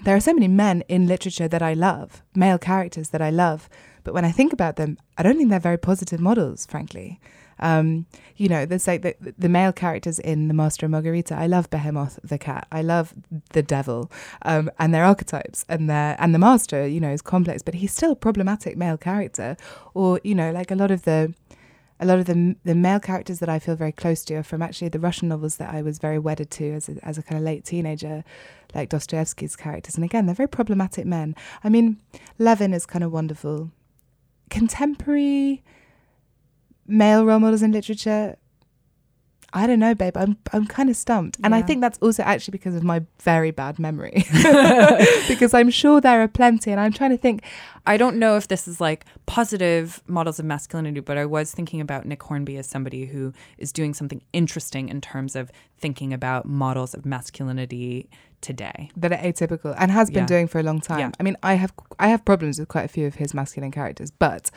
there 0.05 0.17
are 0.17 0.21
so 0.21 0.33
many 0.33 0.49
men 0.49 0.83
in 0.89 1.07
literature 1.07 1.49
that 1.49 1.63
I 1.63 1.75
love, 1.75 2.23
male 2.35 2.59
characters 2.59 3.11
that 3.11 3.21
I 3.21 3.31
love, 3.31 3.69
But 4.05 4.15
when 4.15 4.25
I 4.25 4.33
think 4.33 4.53
about 4.53 4.77
them, 4.77 4.99
I 5.19 5.23
don't 5.23 5.37
think 5.37 5.51
they're 5.51 5.61
very 5.61 5.79
positive 5.79 6.21
models, 6.21 6.67
frankly. 6.67 7.21
Um, 7.61 8.07
you 8.37 8.49
know, 8.49 8.65
there's 8.65 8.87
like 8.87 9.03
the, 9.03 9.15
the 9.39 9.49
male 9.49 9.73
characters 9.73 10.19
in 10.19 10.49
The 10.49 10.55
Master 10.55 10.87
and 10.87 10.93
Margarita. 10.93 11.37
I 11.37 11.47
love 11.47 11.69
Behemoth 11.71 12.19
the 12.25 12.39
cat. 12.39 12.67
I 12.73 12.83
love 12.83 13.15
the 13.53 13.63
devil, 13.63 14.11
um, 14.43 14.71
and 14.79 14.95
their 14.95 15.05
archetypes, 15.05 15.65
and 15.69 15.89
their 15.89 16.17
and 16.19 16.35
the 16.35 16.39
master. 16.39 16.87
You 16.87 17.01
know, 17.01 17.11
is 17.11 17.23
complex, 17.23 17.63
but 17.63 17.75
he's 17.75 17.93
still 17.93 18.13
a 18.13 18.17
problematic 18.17 18.77
male 18.77 18.97
character. 18.97 19.57
Or 19.95 20.21
you 20.25 20.35
know, 20.35 20.51
like 20.51 20.71
a 20.71 20.75
lot 20.75 20.91
of 20.91 21.03
the 21.03 21.35
a 22.01 22.07
lot 22.07 22.19
of 22.19 22.25
the 22.25 22.57
the 22.65 22.75
male 22.75 22.99
characters 22.99 23.41
that 23.41 23.51
I 23.51 23.59
feel 23.59 23.77
very 23.77 23.93
close 23.93 24.25
to 24.25 24.37
are 24.37 24.43
from 24.43 24.63
actually 24.63 24.89
the 24.89 24.99
Russian 24.99 25.29
novels 25.29 25.57
that 25.57 25.73
I 25.75 25.83
was 25.83 25.99
very 25.99 26.19
wedded 26.19 26.51
to 26.53 26.73
as 26.73 26.89
a, 26.89 26.97
as 27.05 27.19
a 27.19 27.23
kind 27.23 27.39
of 27.39 27.45
late 27.45 27.65
teenager, 27.65 28.25
like 28.75 28.89
Dostoevsky's 28.89 29.55
characters. 29.55 29.97
And 29.97 30.05
again, 30.05 30.25
they're 30.25 30.35
very 30.35 30.49
problematic 30.49 31.05
men. 31.05 31.37
I 31.63 31.69
mean, 31.69 31.99
Levin 32.39 32.73
is 32.73 32.87
kind 32.87 33.05
of 33.05 33.13
wonderful. 33.13 33.71
Contemporary 34.51 35.63
male 36.87 37.25
role 37.25 37.39
models 37.39 37.63
in 37.63 37.73
literature. 37.73 38.37
I 39.53 39.67
don't 39.67 39.81
know, 39.81 39.97
babe. 39.97 40.17
I'm 40.17 40.37
I'm 40.53 40.65
kind 40.65 40.89
of 40.89 40.97
stumped, 40.97 41.39
and 41.43 41.57
I 41.57 41.63
think 41.63 41.81
that's 41.81 41.99
also 41.99 42.23
actually 42.23 42.53
because 42.53 42.77
of 42.77 42.85
my 42.85 43.03
very 43.19 43.51
bad 43.51 43.81
memory. 43.81 44.25
because 45.29 45.55
I'm 45.55 45.71
sure 45.71 46.01
there 46.01 46.23
are 46.23 46.29
plenty, 46.29 46.71
and 46.71 46.79
I'm 46.79 46.93
trying 46.93 47.11
to 47.11 47.17
think. 47.17 47.43
I 47.85 47.97
don't 47.97 48.17
know 48.17 48.37
if 48.37 48.47
this 48.47 48.69
is 48.69 48.81
like 48.81 49.07
positive 49.27 50.03
models 50.07 50.39
of 50.39 50.45
masculinity, 50.45 51.01
but 51.01 51.17
I 51.19 51.27
was 51.27 51.51
thinking 51.51 51.81
about 51.81 52.07
Nick 52.07 52.23
Hornby 52.23 52.59
as 52.59 52.69
somebody 52.69 53.07
who 53.07 53.33
is 53.59 53.73
doing 53.73 53.93
something 53.93 54.23
interesting 54.33 54.89
in 54.89 55.01
terms 55.01 55.35
of 55.35 55.51
thinking 55.79 56.13
about 56.13 56.47
models 56.47 56.95
of 56.95 57.05
masculinity 57.05 58.09
today. 58.41 58.91
that 58.97 59.13
are 59.13 59.17
atypical 59.19 59.75
and 59.79 59.91
has 59.91 60.11
been 60.11 60.21
Yeah. 60.25 60.27
doing 60.27 60.49
for 60.49 60.59
a 60.59 60.63
long 60.63 60.81
time. 60.81 60.99
Yeah. 60.99 61.11
I 61.19 61.23
mean, 61.23 61.37
I 61.43 61.55
have 61.55 61.73
I 61.99 62.09
have 62.09 62.25
problems 62.25 62.59
with 62.59 62.69
quite 62.69 62.85
a 62.85 62.89
few 62.89 63.07
of 63.07 63.17
his 63.17 63.35
masculine 63.35 63.71
characters, 63.71 64.11
but 64.11 64.51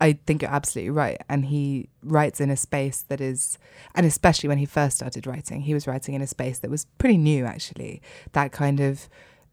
I 0.00 0.14
think 0.26 0.42
you're 0.42 0.50
absolutely 0.50 0.90
right. 0.90 1.18
And 1.28 1.46
he 1.46 1.88
writes 2.02 2.40
in 2.40 2.50
a 2.50 2.56
space 2.56 3.02
that 3.08 3.20
is, 3.20 3.56
and 3.94 4.04
especially 4.04 4.48
when 4.48 4.58
he 4.58 4.66
first 4.66 4.96
started 4.96 5.26
writing, 5.26 5.60
he 5.62 5.74
was 5.74 5.86
writing 5.86 6.14
in 6.14 6.22
a 6.22 6.26
space 6.26 6.58
that 6.58 6.70
was 6.70 6.86
pretty 6.98 7.16
new, 7.16 7.44
actually. 7.44 8.02
That 8.32 8.50
kind 8.50 8.80
of 8.80 9.08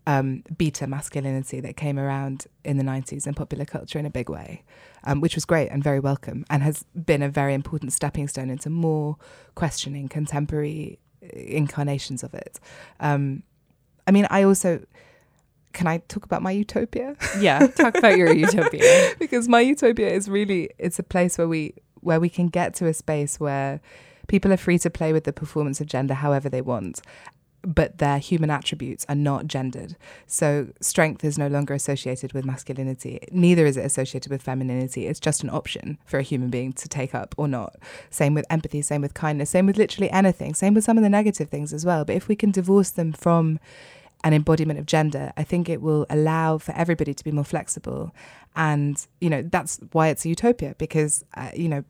um, 0.08 0.44
beta 0.58 0.88
masculinity 0.88 1.60
that 1.60 1.78
came 1.78 2.00
around 2.00 2.48
in 2.66 2.78
the 2.78 2.84
90s 2.84 3.28
in 3.28 3.36
popular 3.36 3.64
culture 3.66 4.00
in 4.00 4.08
a 4.08 4.10
big 4.10 4.28
way, 4.28 4.64
um, 5.04 5.22
which 5.22 5.36
was 5.36 5.46
great 5.46 5.68
and 5.70 5.84
very 5.84 6.00
welcome, 6.00 6.46
and 6.50 6.64
has 6.64 6.84
been 6.96 7.22
a 7.22 7.30
very 7.30 7.54
important 7.54 7.94
stepping 7.94 8.28
stone 8.28 8.50
into 8.50 8.72
more 8.72 9.18
questioning 9.54 10.08
contemporary 10.08 10.98
uh, 11.24 11.28
incarnations 11.38 12.24
of 12.24 12.34
it. 12.34 12.60
Um, 13.00 13.44
I 14.10 14.12
mean, 14.12 14.26
I 14.32 14.42
also 14.42 14.84
can 15.72 15.86
I 15.86 16.00
talk 16.08 16.26
about 16.26 16.42
my 16.42 16.50
utopia 16.50 17.16
Yeah, 17.40 17.68
talk 17.68 17.96
about 17.96 18.18
your 18.18 18.34
utopia. 18.34 19.14
because 19.20 19.48
my 19.48 19.62
utopia 19.62 20.10
is 20.10 20.28
really 20.28 20.72
it's 20.80 20.98
a 20.98 21.04
place 21.04 21.38
where 21.38 21.48
we 21.48 21.76
where 22.02 22.20
we 22.20 22.28
can 22.28 22.48
get 22.48 22.74
to 22.76 22.88
a 22.88 22.94
space 22.94 23.40
where 23.40 23.80
people 24.28 24.52
are 24.52 24.58
free 24.58 24.80
to 24.80 24.90
play 24.90 25.14
with 25.14 25.26
the 25.26 25.32
performance 25.32 25.80
of 25.80 25.86
gender 25.86 26.16
however 26.16 26.50
they 26.50 26.62
want 26.62 27.02
but 27.62 27.98
their 27.98 28.20
human 28.20 28.50
attributes 28.50 29.06
are 29.10 29.16
not 29.16 29.48
gendered. 29.48 29.96
So 30.28 30.70
strength 30.80 31.24
is 31.26 31.38
no 31.38 31.48
longer 31.48 31.74
associated 31.74 32.34
with 32.34 32.46
masculinity. 32.46 33.20
Neither 33.32 33.66
is 33.66 33.76
it 33.76 33.86
associated 33.86 34.32
with 34.32 34.42
femininity. 34.42 35.08
It's 35.08 35.20
just 35.20 35.44
an 35.44 35.50
option 35.50 35.98
for 36.06 36.20
a 36.20 36.24
human 36.24 36.50
being 36.50 36.74
to 36.74 36.88
take 36.88 37.14
up 37.14 37.36
or 37.38 37.48
not. 37.48 37.76
Same 38.10 38.34
with 38.34 38.46
empathy, 38.50 38.82
same 38.82 39.02
with 39.02 39.14
kindness, 39.14 39.50
same 39.50 39.66
with 39.66 39.78
literally 39.78 40.10
anything, 40.12 40.54
same 40.54 40.74
with 40.74 40.84
some 40.84 40.98
of 40.98 41.04
the 41.04 41.10
negative 41.10 41.50
things 41.50 41.74
as 41.74 41.86
well. 41.86 42.06
But 42.06 42.16
if 42.16 42.28
we 42.28 42.36
can 42.36 42.52
divorce 42.52 42.92
them 42.92 43.12
from 43.12 43.60
an 44.24 44.34
embodiment 44.34 44.80
of 44.80 44.86
gender, 44.86 45.32
I 45.38 45.44
think 45.44 45.70
it 45.70 45.82
will 45.82 46.06
allow 46.10 46.58
for 46.58 46.74
everybody 46.74 47.14
to 47.14 47.24
be 47.24 47.32
more 47.32 47.46
flexible. 47.46 48.12
And, 48.56 49.06
you 49.22 49.30
know, 49.30 49.44
that's 49.44 49.80
why 49.92 50.10
it's 50.10 50.26
a 50.26 50.30
utopia 50.30 50.76
because, 50.78 51.24
uh, 51.36 51.52
you 51.56 51.70
know, 51.70 51.84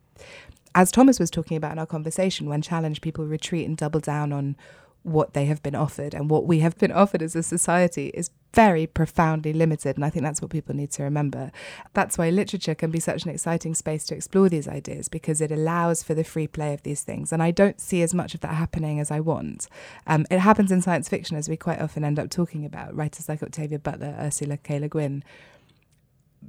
as 0.75 0.91
Thomas 0.91 1.19
was 1.19 1.31
talking 1.31 1.57
about 1.57 1.71
in 1.71 1.79
our 1.79 1.87
conversation, 1.87 2.47
when 2.47 2.61
challenged, 2.61 3.01
people 3.01 3.25
retreat 3.25 3.67
and 3.67 3.75
double 3.75 3.99
down 3.99 4.31
on 4.31 4.55
what 5.03 5.33
they 5.33 5.45
have 5.45 5.63
been 5.63 5.75
offered. 5.75 6.13
And 6.13 6.29
what 6.29 6.45
we 6.45 6.59
have 6.59 6.77
been 6.77 6.91
offered 6.91 7.21
as 7.21 7.35
a 7.35 7.43
society 7.43 8.07
is 8.13 8.31
very 8.53 8.85
profoundly 8.87 9.53
limited. 9.53 9.95
And 9.95 10.03
I 10.03 10.09
think 10.09 10.23
that's 10.23 10.41
what 10.41 10.51
people 10.51 10.75
need 10.75 10.91
to 10.91 11.03
remember. 11.03 11.51
That's 11.93 12.17
why 12.17 12.29
literature 12.29 12.75
can 12.75 12.91
be 12.91 12.99
such 12.99 13.23
an 13.23 13.31
exciting 13.31 13.75
space 13.75 14.05
to 14.05 14.15
explore 14.15 14.49
these 14.49 14.67
ideas 14.67 15.07
because 15.07 15.39
it 15.39 15.51
allows 15.51 16.03
for 16.03 16.13
the 16.13 16.23
free 16.23 16.47
play 16.47 16.73
of 16.73 16.83
these 16.83 17.03
things. 17.03 17.31
And 17.31 17.41
I 17.41 17.51
don't 17.51 17.79
see 17.79 18.01
as 18.01 18.13
much 18.13 18.33
of 18.33 18.41
that 18.41 18.55
happening 18.55 18.99
as 18.99 19.11
I 19.11 19.19
want. 19.19 19.67
Um, 20.07 20.25
it 20.29 20.39
happens 20.39 20.71
in 20.71 20.81
science 20.81 21.07
fiction, 21.07 21.37
as 21.37 21.47
we 21.47 21.57
quite 21.57 21.81
often 21.81 22.03
end 22.03 22.19
up 22.19 22.29
talking 22.29 22.65
about, 22.65 22.95
writers 22.95 23.29
like 23.29 23.43
Octavia 23.43 23.79
Butler, 23.79 24.15
Ursula 24.19 24.57
K. 24.57 24.79
Le 24.79 24.89
Guin. 24.89 25.23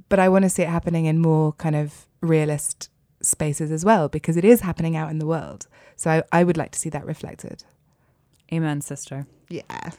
But 0.09 0.19
I 0.19 0.29
want 0.29 0.43
to 0.43 0.49
see 0.49 0.63
it 0.63 0.69
happening 0.69 1.05
in 1.05 1.19
more 1.19 1.53
kind 1.53 1.75
of 1.75 2.07
realist 2.21 2.89
spaces 3.21 3.71
as 3.71 3.85
well 3.85 4.09
because 4.09 4.37
it 4.37 4.45
is 4.45 4.61
happening 4.61 4.95
out 4.95 5.11
in 5.11 5.19
the 5.19 5.25
world. 5.25 5.67
So 5.95 6.09
I, 6.09 6.23
I 6.31 6.43
would 6.43 6.57
like 6.57 6.71
to 6.71 6.79
see 6.79 6.89
that 6.89 7.05
reflected. 7.05 7.63
Amen, 8.53 8.81
sister. 8.81 9.27
Yeah. 9.49 9.91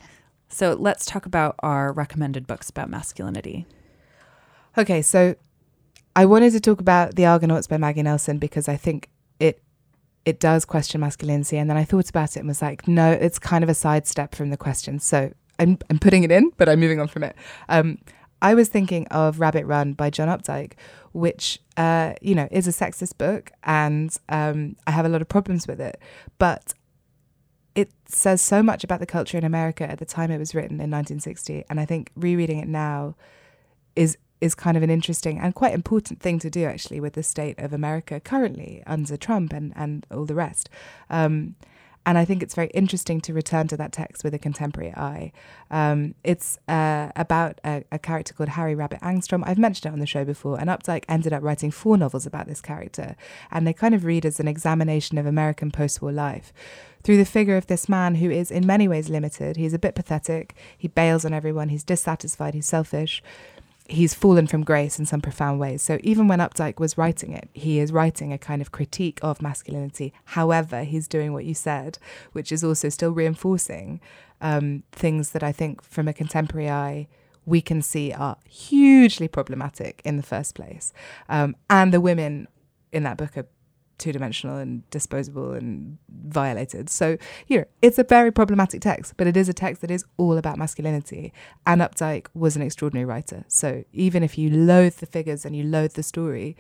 So 0.49 0.75
let's 0.75 1.07
talk 1.07 1.25
about 1.25 1.55
our 1.61 1.93
recommended 1.93 2.47
books 2.47 2.69
about 2.69 2.91
masculinity. 2.91 3.67
Okay, 4.77 5.01
so 5.01 5.35
I 6.15 6.27
wanted 6.27 6.53
to 6.53 6.61
talk 6.61 6.81
about 6.81 7.15
The 7.15 7.25
Argonauts 7.25 7.67
by 7.67 7.79
Maggie 7.79 8.03
Nelson 8.03 8.39
because 8.39 8.69
I 8.69 8.77
think 8.77 9.09
it 9.41 9.63
it 10.25 10.39
does 10.39 10.65
question 10.65 11.01
masculinity 11.01 11.57
and 11.57 11.69
then 11.69 11.77
I 11.77 11.85
thought 11.85 12.09
about 12.09 12.37
it 12.37 12.41
and 12.41 12.49
was 12.49 12.63
like, 12.63 12.87
no, 12.87 13.11
it's 13.11 13.39
kind 13.39 13.65
of 13.65 13.71
a 13.71 13.75
sidestep 13.75 14.35
from 14.35 14.51
the 14.51 14.57
question. 14.57 14.99
So 14.99 15.33
I'm 15.59 15.79
I'm 15.91 15.99
putting 15.99 16.23
it 16.23 16.31
in, 16.31 16.53
but 16.59 16.69
I'm 16.69 16.81
moving 16.81 17.01
on 17.01 17.09
from 17.09 17.25
it. 17.25 17.35
Um 17.69 17.99
I 18.43 18.55
was 18.55 18.69
thinking 18.69 19.07
of 19.09 19.41
Rabbit 19.41 19.65
Run 19.67 19.93
by 19.93 20.11
John 20.11 20.29
Updike, 20.29 20.73
which 21.13 21.61
uh, 21.77 22.15
you 22.21 22.35
know, 22.35 22.49
is 22.51 22.67
a 22.67 22.73
sexist 22.73 23.17
book 23.17 23.53
and 23.65 24.15
um 24.29 24.77
I 24.87 24.91
have 24.91 25.07
a 25.07 25.09
lot 25.09 25.23
of 25.23 25.29
problems 25.29 25.67
with 25.67 25.81
it. 25.81 25.99
But 26.39 26.75
it 27.75 27.91
says 28.07 28.43
so 28.43 28.63
much 28.63 28.85
about 28.85 29.01
the 29.01 29.07
culture 29.07 29.39
in 29.39 29.45
America 29.45 29.91
at 29.91 29.99
the 29.99 30.05
time 30.05 30.31
it 30.31 30.39
was 30.39 30.55
written 30.55 30.81
in 30.81 30.91
1960 30.91 31.65
and 31.71 31.81
I 31.81 31.85
think 31.85 32.11
rereading 32.17 32.59
it 32.59 32.69
now 32.69 33.15
is 33.97 34.17
is 34.41 34.55
kind 34.57 34.77
of 34.77 34.83
an 34.83 34.91
interesting 34.91 35.39
and 35.39 35.55
quite 35.55 35.73
important 35.73 36.21
thing 36.21 36.39
to 36.41 36.51
do 36.51 36.65
actually 36.65 36.99
with 36.99 37.13
the 37.13 37.23
state 37.23 37.59
of 37.59 37.73
America 37.73 38.19
currently 38.19 38.83
under 38.87 39.17
Trump 39.17 39.53
and 39.53 39.73
and 39.77 40.07
all 40.11 40.25
the 40.25 40.35
rest. 40.35 40.69
Um, 41.09 41.55
and 42.05 42.19
I 42.19 42.25
think 42.25 42.43
it's 42.43 42.55
very 42.55 42.69
interesting 42.69 43.21
to 43.23 43.33
return 43.33 43.69
to 43.69 43.77
that 43.77 43.93
text 43.93 44.25
with 44.25 44.35
a 44.35 44.39
contemporary 44.39 44.93
eye. 44.93 45.33
Um, 45.71 46.15
it's 46.25 46.59
uh, 46.69 47.11
about 47.17 47.61
a, 47.65 47.85
a 47.93 47.99
character 47.99 48.35
called 48.35 48.51
Harry 48.51 48.75
Rabbit 48.75 49.01
Angstrom. 49.01 49.43
I've 49.47 49.59
mentioned 49.59 49.91
it 49.91 49.93
on 49.93 50.01
the 50.01 50.07
show 50.07 50.25
before, 50.25 50.59
and 50.59 50.69
Updike 50.69 51.05
ended 51.09 51.33
up 51.33 51.43
writing 51.43 51.71
four 51.71 51.97
novels 51.97 52.27
about 52.27 52.47
this 52.47 52.61
character, 52.61 53.17
and 53.51 53.67
they 53.67 53.73
kind 53.73 53.95
of 53.95 54.05
read 54.05 54.27
as 54.27 54.41
an 54.41 54.49
examination 54.49 55.19
of 55.19 55.27
American 55.27 55.71
post 55.71 56.03
war 56.03 56.13
life 56.13 56.53
through 57.03 57.17
the 57.17 57.25
figure 57.25 57.57
of 57.57 57.67
this 57.67 57.89
man 57.89 58.17
who 58.17 58.31
is 58.31 58.51
in 58.51 58.67
many 58.67 58.87
ways 58.87 59.09
limited. 59.09 59.57
He's 59.57 59.75
a 59.75 59.79
bit 59.79 59.95
pathetic, 59.95 60.55
he 60.77 60.89
bails 60.89 61.25
on 61.25 61.33
everyone, 61.33 61.69
he's 61.69 61.85
dissatisfied, 61.85 62.55
he's 62.55 62.67
selfish 62.67 63.23
he's 63.93 64.15
fallen 64.15 64.47
from 64.47 64.65
grace 64.65 64.99
in 64.99 65.07
some 65.07 65.21
profound 65.21 65.61
ways. 65.61 65.83
So 65.83 65.99
even 66.03 66.27
when 66.27 66.39
Updike 66.39 66.79
was 66.79 66.97
writing 66.97 67.33
it, 67.33 67.49
he 67.53 67.79
is 67.79 67.93
writing 67.93 68.33
a 68.33 68.39
kind 68.39 68.63
of 68.63 68.73
critique 68.73 69.19
of 69.23 69.43
masculinity. 69.43 70.13
However, 70.25 70.83
he's 70.83 71.07
doing 71.07 71.33
what 71.33 71.45
you 71.45 71.55
said, 71.55 71.99
which 72.33 72.51
is 72.51 72.65
also 72.65 72.89
still 72.89 73.11
reinforcing 73.11 74.01
um, 74.41 74.83
things 74.93 75.31
that 75.31 75.43
I 75.43 75.53
think 75.53 75.83
from 75.83 76.09
a 76.09 76.13
contemporary 76.13 76.71
eye 76.71 77.07
we 77.45 77.61
can 77.61 77.83
see 77.83 78.13
are 78.13 78.37
hugely 78.49 79.29
problematic 79.29 80.01
in 80.05 80.17
the 80.17 80.23
first 80.23 80.55
place. 80.55 80.93
Um, 81.29 81.57
and 81.69 81.93
the 81.93 82.01
women 82.01 82.49
in 82.93 83.03
that 83.03 83.17
book 83.17 83.37
are 83.37 83.47
two 84.03 84.13
dimensional 84.13 84.57
and 84.57 84.89
disposable 84.91 85.53
and 85.53 85.97
violated. 86.09 86.91
So, 86.91 87.17
you 87.47 87.59
know, 87.59 87.65
it's 87.81 87.99
a 87.99 88.05
very 88.05 88.33
problematic 88.33 88.81
text, 88.81 89.15
but 89.17 89.27
it 89.27 89.37
is 89.37 89.49
a 89.49 89.53
text 89.53 89.81
that 89.83 89.91
is 89.91 90.05
all 90.17 90.37
about 90.37 90.59
masculinity. 90.59 91.33
And 91.67 91.81
Updike 91.81 92.27
was 92.35 92.57
an 92.57 92.63
extraordinary 92.63 93.05
writer. 93.05 93.45
So, 93.49 93.85
even 93.93 94.23
if 94.23 94.37
you 94.37 94.51
loathe 94.51 94.97
the 94.97 95.07
figures 95.07 95.45
and 95.45 95.57
you 95.57 95.63
loathe 95.63 95.93
the 95.93 96.03
story, 96.03 96.57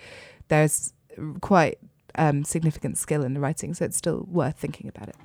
there's 0.49 0.95
quite 1.41 1.79
um, 2.15 2.45
significant 2.45 2.97
skill 2.97 3.25
in 3.25 3.35
the 3.35 3.41
writing. 3.41 3.75
So, 3.75 3.85
it's 3.85 3.97
still 3.97 4.25
worth 4.31 4.57
thinking 4.57 4.89
about 4.89 5.09
it. 5.09 5.17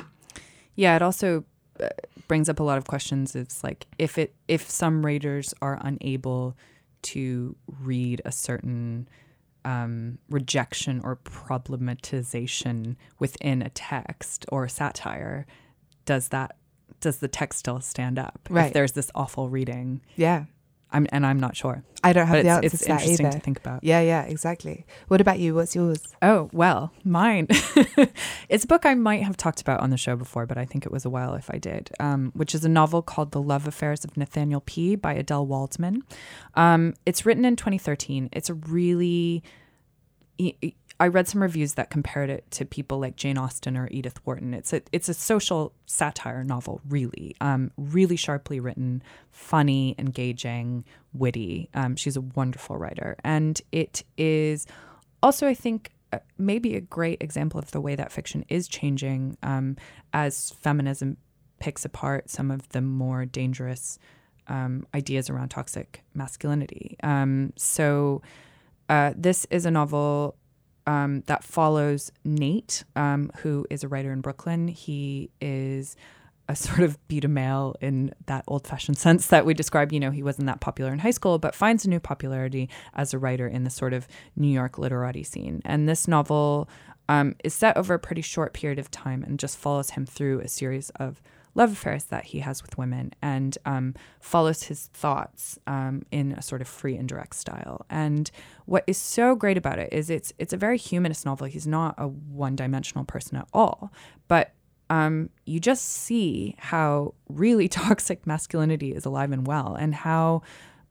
Yeah, 0.75 0.95
it 0.95 1.01
also 1.01 1.43
uh, 1.79 1.89
brings 2.27 2.49
up 2.49 2.59
a 2.59 2.63
lot 2.63 2.79
of 2.79 2.85
questions. 2.85 3.35
It's 3.35 3.63
like 3.63 3.85
if 3.99 4.17
it 4.17 4.33
if 4.47 4.69
some 4.69 5.05
readers 5.05 5.53
are 5.61 5.79
unable 5.81 6.57
to 7.03 7.55
read 7.79 8.21
a 8.25 8.31
certain 8.31 9.07
um, 9.65 10.17
rejection 10.29 11.01
or 11.03 11.17
problematization 11.17 12.95
within 13.19 13.61
a 13.61 13.69
text 13.69 14.45
or 14.51 14.65
a 14.65 14.69
satire, 14.69 15.45
does 16.05 16.29
that 16.29 16.55
does 16.99 17.17
the 17.17 17.27
text 17.27 17.59
still 17.59 17.79
stand 17.79 18.17
up? 18.17 18.47
Right. 18.49 18.67
If 18.67 18.73
there's 18.73 18.93
this 18.93 19.11
awful 19.13 19.49
reading, 19.49 20.01
Yeah. 20.15 20.45
I'm 20.91 21.05
and 21.11 21.25
I'm 21.25 21.39
not 21.39 21.55
sure. 21.55 21.83
I 22.03 22.13
don't 22.13 22.27
have 22.27 22.37
But 22.37 22.43
the 22.61 22.65
it's, 22.65 22.73
answer 22.73 22.75
it's 22.75 22.83
interesting 23.03 23.25
either. 23.27 23.37
to 23.37 23.43
think 23.43 23.59
about. 23.59 23.83
Yeah, 23.83 23.99
yeah, 23.99 24.23
exactly. 24.23 24.85
What 25.09 25.19
about 25.19 25.39
you? 25.39 25.53
What's 25.55 25.75
yours? 25.75 26.01
Oh, 26.21 26.49
well, 26.53 26.93
mine. 27.03 27.47
it's 28.49 28.63
a 28.63 28.67
book 28.67 28.85
I 28.85 28.93
might 28.93 29.23
have 29.23 29.35
talked 29.35 29.59
about 29.61 29.81
on 29.81 29.89
the 29.89 29.97
show 29.97 30.15
before, 30.15 30.45
but 30.45 30.57
I 30.57 30.63
think 30.65 30.85
it 30.85 30.91
was 30.91 31.03
a 31.03 31.09
while 31.09 31.33
if 31.33 31.49
I 31.51 31.57
did, 31.57 31.89
um, 31.99 32.31
which 32.35 32.55
is 32.55 32.63
a 32.63 32.69
novel 32.69 33.01
called 33.01 33.31
The 33.31 33.41
Love 33.41 33.67
Affairs 33.67 34.05
of 34.05 34.15
Nathaniel 34.15 34.61
P. 34.61 34.95
by 34.95 35.15
Adelle 35.15 35.45
Waldman. 35.45 36.03
Um, 36.55 36.93
it's 37.05 37.25
written 37.25 37.43
in 37.43 37.55
2013. 37.57 38.29
It's 38.31 38.49
a 38.49 38.53
really. 38.53 39.43
I 40.99 41.07
read 41.07 41.27
some 41.27 41.41
reviews 41.41 41.75
that 41.75 41.89
compared 41.89 42.29
it 42.29 42.49
to 42.51 42.65
people 42.65 42.99
like 42.99 43.15
Jane 43.15 43.37
Austen 43.37 43.77
or 43.77 43.87
Edith 43.91 44.19
Wharton. 44.25 44.53
It's 44.53 44.73
a 44.73 44.81
it's 44.91 45.09
a 45.09 45.13
social 45.13 45.73
satire 45.85 46.43
novel, 46.43 46.81
really, 46.89 47.35
um, 47.39 47.71
really 47.77 48.15
sharply 48.15 48.59
written, 48.59 49.03
funny, 49.29 49.93
engaging, 49.99 50.85
witty. 51.13 51.69
Um, 51.73 51.95
she's 51.95 52.17
a 52.17 52.21
wonderful 52.21 52.77
writer, 52.77 53.15
and 53.23 53.61
it 53.71 54.03
is 54.17 54.65
also, 55.21 55.47
I 55.47 55.53
think, 55.53 55.91
uh, 56.13 56.19
maybe 56.37 56.75
a 56.75 56.81
great 56.81 57.21
example 57.21 57.59
of 57.59 57.71
the 57.71 57.81
way 57.81 57.95
that 57.95 58.11
fiction 58.11 58.43
is 58.49 58.67
changing 58.67 59.37
um, 59.43 59.77
as 60.13 60.51
feminism 60.61 61.17
picks 61.59 61.85
apart 61.85 62.29
some 62.29 62.49
of 62.49 62.69
the 62.69 62.81
more 62.81 63.25
dangerous 63.25 63.99
um, 64.47 64.87
ideas 64.95 65.29
around 65.29 65.49
toxic 65.49 66.03
masculinity. 66.13 66.97
Um, 67.03 67.53
so, 67.55 68.23
uh, 68.89 69.13
this 69.15 69.45
is 69.51 69.65
a 69.65 69.71
novel 69.71 70.35
um, 70.87 71.21
that 71.27 71.43
follows 71.43 72.11
Nate, 72.23 72.83
um, 72.95 73.29
who 73.39 73.67
is 73.69 73.83
a 73.83 73.87
writer 73.87 74.11
in 74.11 74.21
Brooklyn. 74.21 74.69
He 74.69 75.29
is 75.39 75.95
a 76.49 76.55
sort 76.55 76.79
of 76.79 76.97
beta 77.09 77.27
male 77.27 77.75
in 77.81 78.13
that 78.25 78.45
old 78.47 78.65
fashioned 78.65 78.97
sense 78.97 79.27
that 79.27 79.45
we 79.45 79.53
describe. 79.53 79.91
You 79.91 79.99
know, 79.99 80.11
he 80.11 80.23
wasn't 80.23 80.47
that 80.47 80.61
popular 80.61 80.91
in 80.91 80.99
high 80.99 81.11
school, 81.11 81.37
but 81.37 81.53
finds 81.53 81.85
a 81.85 81.89
new 81.89 81.99
popularity 81.99 82.69
as 82.95 83.13
a 83.13 83.19
writer 83.19 83.47
in 83.47 83.65
the 83.65 83.69
sort 83.69 83.93
of 83.93 84.07
New 84.35 84.47
York 84.47 84.77
literati 84.77 85.23
scene. 85.23 85.61
And 85.65 85.87
this 85.87 86.07
novel 86.07 86.69
um, 87.09 87.35
is 87.43 87.53
set 87.53 87.75
over 87.77 87.93
a 87.93 87.99
pretty 87.99 88.21
short 88.21 88.53
period 88.53 88.79
of 88.79 88.89
time 88.89 89.23
and 89.23 89.39
just 89.39 89.57
follows 89.57 89.91
him 89.91 90.05
through 90.05 90.39
a 90.39 90.47
series 90.47 90.89
of 90.91 91.21
love 91.57 91.73
affairs 91.73 92.05
that 92.05 92.25
he 92.25 92.39
has 92.39 92.61
with 92.61 92.77
women 92.77 93.11
and 93.21 93.57
um, 93.65 93.95
follows 94.21 94.63
his 94.63 94.87
thoughts 94.93 95.57
um, 95.65 96.03
in 96.11 96.31
a 96.33 96.41
sort 96.41 96.61
of 96.61 96.67
free 96.67 96.95
and 96.95 97.09
direct 97.09 97.35
style. 97.35 97.85
And 97.89 98.29
what 98.65 98.83
is 98.85 98.97
so 98.97 99.35
great 99.35 99.57
about 99.57 99.79
it 99.79 99.91
is 99.91 100.09
it's 100.09 100.31
it's 100.37 100.53
a 100.53 100.57
very 100.57 100.77
humanist 100.77 101.25
novel. 101.25 101.47
He's 101.47 101.67
not 101.67 101.95
a 101.97 102.07
one 102.07 102.55
dimensional 102.55 103.03
person 103.03 103.37
at 103.37 103.47
all, 103.53 103.91
but 104.27 104.53
um, 104.89 105.29
you 105.45 105.59
just 105.59 105.83
see 105.83 106.55
how 106.59 107.15
really 107.27 107.67
toxic 107.83 108.25
masculinity 108.27 108.93
is 108.93 109.03
alive 109.03 109.31
and 109.31 109.45
well, 109.47 109.75
and 109.75 109.95
how 109.95 110.43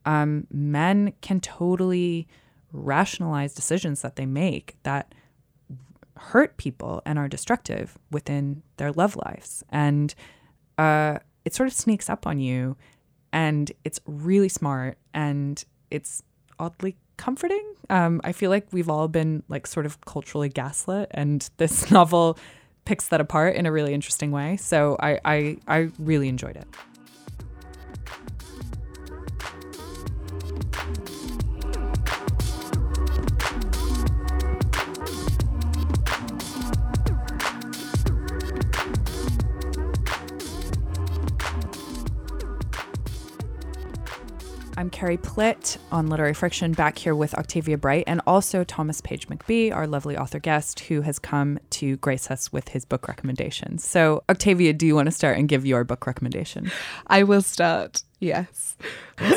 um, 0.05 0.47
men 0.51 1.13
can 1.21 1.39
totally 1.39 2.27
rationalize 2.73 3.53
decisions 3.53 4.01
that 4.01 4.17
they 4.17 4.25
make 4.25 4.75
that 4.83 5.15
hurt 6.17 6.57
people 6.57 7.01
and 7.05 7.17
are 7.17 7.27
destructive 7.27 7.97
within 8.11 8.63
their 8.77 8.91
love 8.91 9.15
lives. 9.15 9.63
And 9.69 10.13
uh, 10.77 11.19
it 11.45 11.53
sort 11.53 11.67
of 11.67 11.73
sneaks 11.73 12.09
up 12.09 12.27
on 12.27 12.39
you, 12.39 12.77
and 13.31 13.71
it's 13.83 13.99
really 14.05 14.49
smart 14.49 14.97
and 15.13 15.63
it's 15.91 16.23
oddly 16.59 16.95
comforting. 17.17 17.63
Um, 17.89 18.21
I 18.23 18.31
feel 18.31 18.49
like 18.49 18.67
we've 18.71 18.89
all 18.89 19.07
been 19.07 19.43
like 19.47 19.67
sort 19.67 19.85
of 19.85 20.01
culturally 20.01 20.49
gaslit, 20.49 21.09
and 21.11 21.49
this 21.57 21.91
novel 21.99 22.37
picks 22.85 23.09
that 23.09 23.19
apart 23.19 23.55
in 23.55 23.65
a 23.65 23.71
really 23.71 23.93
interesting 23.93 24.31
way. 24.31 24.57
So 24.57 24.97
I 24.99 25.19
I, 25.25 25.57
I 25.67 25.89
really 25.99 26.29
enjoyed 26.29 26.55
it. 26.55 26.67
I'm 44.77 44.91
Carrie 44.91 45.17
Plitt 45.17 45.77
on 45.91 46.05
Literary 46.05 46.35
Friction, 46.35 46.71
back 46.71 46.99
here 46.99 47.15
with 47.15 47.33
Octavia 47.33 47.79
Bright 47.79 48.03
and 48.05 48.21
also 48.27 48.63
Thomas 48.63 49.01
Page 49.01 49.27
McBee, 49.27 49.73
our 49.73 49.87
lovely 49.87 50.15
author 50.15 50.37
guest, 50.37 50.81
who 50.81 51.01
has 51.01 51.17
come 51.17 51.57
to 51.71 51.97
grace 51.97 52.29
us 52.29 52.53
with 52.53 52.69
his 52.69 52.85
book 52.85 53.07
recommendations. 53.07 53.83
So, 53.83 54.23
Octavia, 54.29 54.73
do 54.73 54.85
you 54.85 54.93
want 54.93 55.07
to 55.07 55.11
start 55.11 55.39
and 55.39 55.49
give 55.49 55.65
your 55.65 55.83
book 55.83 56.05
recommendation? 56.05 56.69
I 57.07 57.23
will 57.23 57.41
start. 57.41 58.03
Yes. 58.19 58.75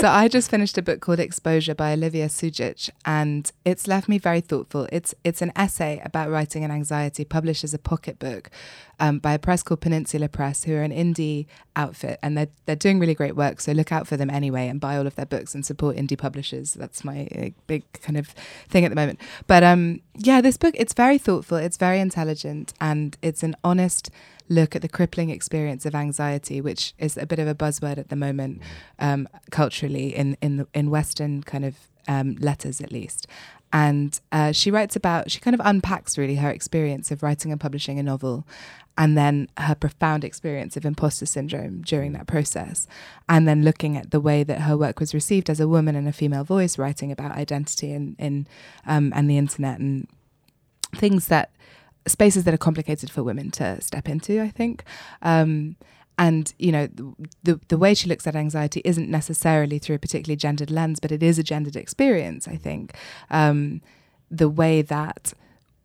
so 0.00 0.08
I 0.08 0.28
just 0.28 0.50
finished 0.50 0.76
a 0.78 0.82
book 0.82 1.00
called 1.00 1.20
Exposure 1.20 1.74
by 1.74 1.92
Olivia 1.92 2.28
Sudjic, 2.28 2.90
and 3.04 3.50
it's 3.64 3.86
left 3.86 4.08
me 4.08 4.18
very 4.18 4.40
thoughtful. 4.40 4.88
It's 4.92 5.14
it's 5.22 5.42
an 5.42 5.52
essay 5.56 6.00
about 6.04 6.30
writing 6.30 6.64
and 6.64 6.72
anxiety, 6.72 7.24
published 7.24 7.64
as 7.64 7.74
a 7.74 7.78
pocketbook 7.78 8.50
um, 9.00 9.18
by 9.18 9.32
a 9.32 9.38
press 9.38 9.62
called 9.62 9.80
Peninsula 9.80 10.28
Press, 10.28 10.64
who 10.64 10.74
are 10.74 10.82
an 10.82 10.92
indie 10.92 11.46
outfit, 11.74 12.18
and 12.22 12.36
they're 12.36 12.48
they're 12.66 12.76
doing 12.76 13.00
really 13.00 13.14
great 13.14 13.34
work. 13.34 13.60
So 13.60 13.72
look 13.72 13.90
out 13.90 14.06
for 14.06 14.16
them 14.16 14.30
anyway, 14.30 14.68
and 14.68 14.80
buy 14.80 14.96
all 14.96 15.06
of 15.06 15.16
their 15.16 15.26
books 15.26 15.54
and 15.54 15.64
support 15.64 15.96
indie 15.96 16.18
publishers. 16.18 16.74
That's 16.74 17.04
my 17.04 17.28
uh, 17.36 17.48
big 17.66 17.90
kind 18.02 18.16
of 18.16 18.28
thing 18.68 18.84
at 18.84 18.90
the 18.90 18.96
moment. 18.96 19.20
But 19.46 19.64
um, 19.64 20.00
yeah, 20.16 20.40
this 20.40 20.56
book 20.56 20.74
it's 20.78 20.92
very 20.92 21.18
thoughtful, 21.18 21.56
it's 21.56 21.76
very 21.76 21.98
intelligent, 21.98 22.72
and 22.80 23.16
it's 23.22 23.42
an 23.42 23.56
honest 23.64 24.10
look 24.48 24.74
at 24.74 24.82
the 24.82 24.88
crippling 24.88 25.30
experience 25.30 25.86
of 25.86 25.94
anxiety, 25.94 26.60
which 26.60 26.92
is 26.98 27.16
a 27.16 27.24
bit 27.24 27.38
of 27.38 27.48
a 27.48 27.54
buzzword 27.54 27.98
at 27.98 28.08
the 28.08 28.16
moment 28.16 28.60
um, 28.98 29.28
culturally 29.50 30.14
in 30.14 30.36
in 30.40 30.58
the, 30.58 30.66
in 30.74 30.90
Western 30.90 31.42
kind 31.42 31.64
of 31.64 31.74
um, 32.08 32.36
letters 32.40 32.80
at 32.80 32.92
least. 32.92 33.26
And 33.72 34.18
uh, 34.32 34.52
she 34.52 34.70
writes 34.70 34.96
about 34.96 35.30
she 35.30 35.38
kind 35.40 35.54
of 35.54 35.60
unpacks 35.64 36.18
really 36.18 36.36
her 36.36 36.50
experience 36.50 37.10
of 37.10 37.22
writing 37.22 37.52
and 37.52 37.60
publishing 37.60 37.98
a 37.98 38.02
novel, 38.02 38.44
and 38.98 39.16
then 39.16 39.48
her 39.58 39.74
profound 39.74 40.24
experience 40.24 40.76
of 40.76 40.84
imposter 40.84 41.24
syndrome 41.24 41.82
during 41.82 42.12
that 42.12 42.26
process, 42.26 42.88
and 43.28 43.46
then 43.46 43.62
looking 43.62 43.96
at 43.96 44.10
the 44.10 44.20
way 44.20 44.42
that 44.42 44.62
her 44.62 44.76
work 44.76 44.98
was 44.98 45.14
received 45.14 45.48
as 45.48 45.60
a 45.60 45.68
woman 45.68 45.94
and 45.94 46.08
a 46.08 46.12
female 46.12 46.44
voice 46.44 46.78
writing 46.78 47.12
about 47.12 47.32
identity 47.32 47.92
and 47.92 48.16
in 48.18 48.46
um, 48.86 49.12
and 49.14 49.30
the 49.30 49.38
internet 49.38 49.78
and 49.78 50.08
things 50.96 51.28
that 51.28 51.50
spaces 52.06 52.44
that 52.44 52.54
are 52.54 52.58
complicated 52.58 53.10
for 53.10 53.22
women 53.22 53.50
to 53.52 53.80
step 53.80 54.08
into, 54.08 54.40
I 54.40 54.48
think. 54.48 54.84
Um, 55.22 55.76
and 56.20 56.52
you 56.58 56.70
know 56.70 56.86
the 57.42 57.58
the 57.68 57.78
way 57.78 57.94
she 57.94 58.06
looks 58.06 58.26
at 58.26 58.36
anxiety 58.36 58.82
isn't 58.84 59.08
necessarily 59.08 59.78
through 59.78 59.96
a 59.96 59.98
particularly 59.98 60.36
gendered 60.36 60.70
lens, 60.70 61.00
but 61.00 61.10
it 61.10 61.22
is 61.22 61.38
a 61.38 61.42
gendered 61.42 61.76
experience. 61.76 62.46
I 62.46 62.56
think 62.56 62.94
um, 63.30 63.80
the 64.30 64.48
way 64.48 64.82
that 64.82 65.32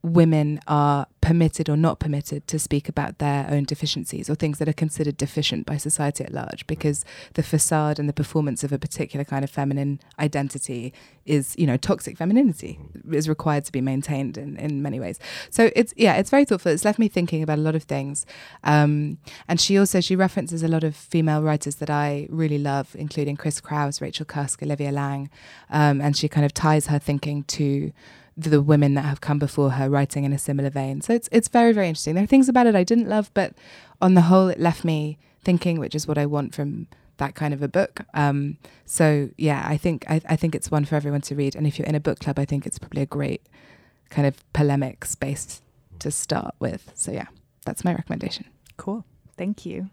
women 0.05 0.59
are 0.67 1.07
permitted 1.21 1.67
or 1.67 1.75
not 1.75 1.99
permitted 1.99 2.47
to 2.47 2.59
speak 2.59 2.87
about 2.87 3.17
their 3.17 3.47
own 3.49 3.63
deficiencies 3.63 4.29
or 4.29 4.35
things 4.35 4.59
that 4.59 4.69
are 4.69 4.73
considered 4.73 5.17
deficient 5.17 5.65
by 5.65 5.75
society 5.75 6.23
at 6.23 6.31
large 6.31 6.67
because 6.67 7.03
the 7.33 7.41
facade 7.41 7.97
and 7.97 8.07
the 8.07 8.13
performance 8.13 8.63
of 8.63 8.71
a 8.71 8.77
particular 8.77 9.23
kind 9.25 9.43
of 9.43 9.49
feminine 9.49 9.99
identity 10.19 10.93
is 11.25 11.55
you 11.57 11.65
know 11.65 11.77
toxic 11.77 12.15
femininity 12.17 12.79
is 13.11 13.27
required 13.27 13.65
to 13.65 13.71
be 13.71 13.81
maintained 13.81 14.37
in, 14.37 14.55
in 14.57 14.83
many 14.83 14.99
ways. 14.99 15.19
So 15.49 15.71
it's 15.75 15.93
yeah 15.97 16.15
it's 16.15 16.29
very 16.29 16.45
thoughtful. 16.45 16.71
It's 16.71 16.85
left 16.85 16.99
me 16.99 17.07
thinking 17.07 17.41
about 17.41 17.57
a 17.57 17.61
lot 17.61 17.75
of 17.75 17.83
things. 17.83 18.27
Um, 18.63 19.17
and 19.47 19.59
she 19.59 19.79
also 19.79 19.99
she 20.01 20.15
references 20.15 20.61
a 20.61 20.67
lot 20.67 20.83
of 20.83 20.95
female 20.95 21.41
writers 21.41 21.75
that 21.75 21.89
i 21.89 22.27
really 22.29 22.57
love 22.57 22.95
including 22.97 23.35
chris 23.35 23.59
kraus 23.59 24.01
rachel 24.01 24.25
cusk 24.25 24.61
olivia 24.61 24.91
laing 24.91 25.29
um, 25.69 26.01
and 26.01 26.15
she 26.17 26.27
kind 26.27 26.45
of 26.45 26.53
ties 26.53 26.87
her 26.87 26.99
thinking 26.99 27.43
to 27.43 27.91
the 28.37 28.61
women 28.61 28.95
that 28.95 29.05
have 29.05 29.21
come 29.21 29.39
before 29.39 29.71
her 29.71 29.89
writing 29.89 30.23
in 30.25 30.33
a 30.33 30.37
similar 30.37 30.69
vein. 30.69 31.01
So 31.01 31.13
it's 31.13 31.29
it's 31.31 31.47
very 31.47 31.71
very 31.71 31.87
interesting. 31.87 32.15
There 32.15 32.23
are 32.23 32.27
things 32.27 32.49
about 32.49 32.67
it 32.67 32.75
I 32.75 32.83
didn't 32.83 33.09
love, 33.09 33.31
but 33.33 33.53
on 34.01 34.13
the 34.13 34.21
whole, 34.21 34.49
it 34.49 34.59
left 34.59 34.83
me 34.83 35.17
thinking, 35.41 35.79
which 35.79 35.95
is 35.95 36.07
what 36.07 36.17
I 36.17 36.25
want 36.25 36.53
from 36.53 36.87
that 37.17 37.35
kind 37.35 37.53
of 37.53 37.61
a 37.61 37.67
book. 37.67 38.01
Um, 38.13 38.57
so 38.85 39.29
yeah, 39.37 39.63
I 39.65 39.77
think 39.77 40.05
I, 40.09 40.21
I 40.27 40.35
think 40.35 40.53
it's 40.55 40.69
one 40.69 40.85
for 40.85 40.95
everyone 40.95 41.21
to 41.21 41.35
read. 41.35 41.55
And 41.55 41.65
if 41.65 41.79
you're 41.79 41.87
in 41.87 41.95
a 41.95 41.99
book 41.99 42.19
club, 42.19 42.37
I 42.37 42.45
think 42.45 42.65
it's 42.65 42.79
probably 42.79 43.01
a 43.01 43.05
great 43.05 43.41
kind 44.09 44.27
of 44.27 44.35
polemic 44.53 45.05
space 45.05 45.61
to 45.99 46.11
start 46.11 46.55
with. 46.59 46.91
So 46.93 47.11
yeah, 47.11 47.27
that's 47.65 47.85
my 47.85 47.93
recommendation. 47.93 48.45
Cool. 48.77 49.05
Thank 49.37 49.65
you. 49.65 49.89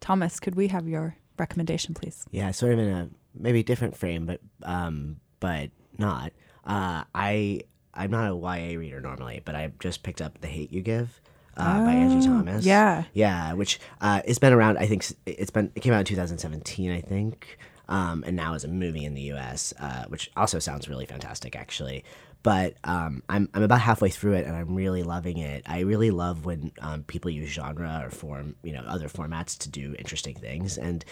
Thomas, 0.00 0.38
could 0.40 0.54
we 0.54 0.68
have 0.68 0.86
your 0.86 1.16
recommendation, 1.38 1.94
please? 1.94 2.24
Yeah, 2.30 2.50
sort 2.50 2.72
of 2.74 2.78
in 2.78 2.88
a 2.88 3.08
maybe 3.34 3.62
different 3.62 3.96
frame, 3.96 4.26
but 4.26 4.40
um, 4.62 5.20
but 5.40 5.70
not. 5.98 6.32
Uh, 6.64 7.04
I 7.14 7.60
I'm 7.96 8.10
not 8.10 8.30
a 8.30 8.36
YA 8.36 8.78
reader 8.78 9.00
normally, 9.00 9.40
but 9.44 9.54
I 9.54 9.72
just 9.80 10.02
picked 10.02 10.20
up 10.20 10.40
The 10.40 10.46
Hate 10.48 10.70
You 10.72 10.82
Give 10.82 11.20
uh, 11.56 11.84
by 11.84 11.92
Angie 11.92 12.26
Thomas. 12.26 12.64
yeah. 12.66 13.04
yeah, 13.14 13.54
which 13.54 13.80
uh, 14.00 14.20
it's 14.26 14.38
been 14.38 14.52
around. 14.52 14.76
I 14.78 14.86
think 14.86 15.06
it's 15.24 15.50
been 15.50 15.72
it 15.74 15.80
came 15.80 15.92
out 15.92 16.00
in 16.00 16.04
2017, 16.04 16.90
I 16.90 17.00
think, 17.00 17.58
um, 17.88 18.22
and 18.26 18.36
now 18.36 18.54
is 18.54 18.64
a 18.64 18.68
movie 18.68 19.04
in 19.04 19.14
the 19.14 19.22
U.S., 19.22 19.72
uh, 19.80 20.04
which 20.08 20.30
also 20.36 20.58
sounds 20.58 20.88
really 20.88 21.06
fantastic, 21.06 21.56
actually. 21.56 22.04
but 22.42 22.74
um, 22.84 23.22
I'm 23.28 23.48
I'm 23.54 23.62
about 23.62 23.80
halfway 23.80 24.10
through 24.10 24.34
it 24.34 24.46
and 24.46 24.54
I'm 24.54 24.74
really 24.76 25.02
loving 25.02 25.38
it. 25.38 25.64
I 25.66 25.80
really 25.80 26.10
love 26.10 26.44
when 26.44 26.70
um, 26.80 27.02
people 27.04 27.30
use 27.30 27.48
genre 27.50 28.02
or 28.04 28.10
form, 28.10 28.54
you 28.62 28.72
know, 28.72 28.84
other 28.86 29.08
formats 29.08 29.58
to 29.58 29.68
do 29.68 29.94
interesting 29.98 30.34
things. 30.36 30.78
And 30.78 31.04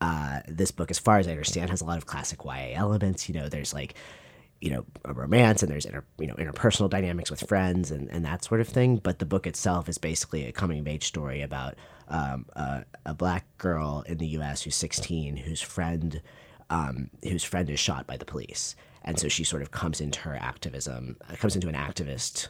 uh, 0.00 0.40
this 0.48 0.70
book, 0.72 0.90
as 0.90 0.98
far 0.98 1.18
as 1.18 1.28
I 1.28 1.30
understand, 1.30 1.70
has 1.70 1.80
a 1.80 1.86
lot 1.86 1.96
of 1.98 2.04
classic 2.06 2.44
YA 2.44 2.72
elements. 2.74 3.28
You 3.28 3.34
know, 3.36 3.48
there's 3.48 3.72
like 3.72 3.94
you 4.64 4.70
know 4.70 4.86
a 5.04 5.12
romance 5.12 5.62
and 5.62 5.70
there's 5.70 5.84
inter, 5.84 6.02
you 6.18 6.26
know 6.26 6.34
interpersonal 6.36 6.88
dynamics 6.88 7.30
with 7.30 7.46
friends 7.46 7.90
and, 7.90 8.08
and 8.10 8.24
that 8.24 8.42
sort 8.42 8.62
of 8.62 8.68
thing. 8.68 8.96
But 8.96 9.18
the 9.18 9.26
book 9.26 9.46
itself 9.46 9.90
is 9.90 9.98
basically 9.98 10.46
a 10.46 10.52
coming 10.52 10.78
of 10.78 10.88
age 10.88 11.04
story 11.04 11.42
about 11.42 11.74
um, 12.08 12.46
a, 12.56 12.84
a 13.04 13.12
black 13.12 13.44
girl 13.58 14.04
in 14.06 14.16
the 14.16 14.26
us 14.28 14.62
who's 14.62 14.74
16 14.74 15.36
whose 15.36 15.60
friend 15.60 16.22
um, 16.70 17.10
whose 17.22 17.44
friend 17.44 17.68
is 17.68 17.78
shot 17.78 18.06
by 18.06 18.16
the 18.16 18.24
police. 18.24 18.74
And 19.02 19.18
so 19.18 19.28
she 19.28 19.44
sort 19.44 19.60
of 19.60 19.70
comes 19.70 20.00
into 20.00 20.20
her 20.20 20.34
activism 20.34 21.18
comes 21.36 21.54
into 21.54 21.68
an 21.68 21.74
activist 21.74 22.48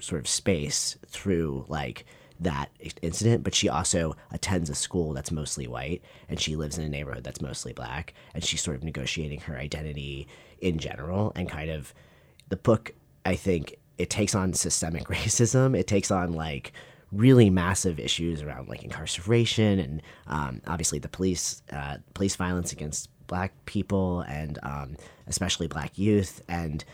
sort 0.00 0.18
of 0.18 0.26
space 0.26 0.96
through 1.08 1.66
like 1.68 2.06
that 2.40 2.70
incident, 3.02 3.44
but 3.44 3.54
she 3.54 3.68
also 3.68 4.16
attends 4.32 4.70
a 4.70 4.74
school 4.74 5.12
that's 5.12 5.30
mostly 5.30 5.66
white 5.66 6.02
and 6.28 6.40
she 6.40 6.56
lives 6.56 6.78
in 6.78 6.84
a 6.84 6.88
neighborhood 6.88 7.22
that's 7.22 7.40
mostly 7.40 7.72
black 7.72 8.14
and 8.34 8.42
she's 8.42 8.62
sort 8.62 8.76
of 8.76 8.82
negotiating 8.82 9.40
her 9.40 9.56
identity 9.56 10.26
in 10.60 10.78
general 10.78 11.32
and 11.36 11.48
kind 11.48 11.70
of 11.70 11.92
the 12.48 12.56
book 12.56 12.92
I 13.24 13.36
think 13.36 13.76
it 13.98 14.08
takes 14.08 14.34
on 14.34 14.54
systemic 14.54 15.04
racism. 15.08 15.78
It 15.78 15.86
takes 15.86 16.10
on 16.10 16.32
like 16.32 16.72
really 17.12 17.50
massive 17.50 17.98
issues 17.98 18.40
around 18.40 18.68
like 18.68 18.84
incarceration 18.84 19.78
and 19.78 20.02
um, 20.26 20.62
obviously 20.66 20.98
the 20.98 21.08
police 21.08 21.62
uh, 21.72 21.98
police 22.14 22.36
violence 22.36 22.72
against 22.72 23.08
black 23.26 23.52
people 23.66 24.20
and 24.22 24.58
um, 24.62 24.96
especially 25.26 25.66
black 25.66 25.98
youth 25.98 26.42
and 26.48 26.84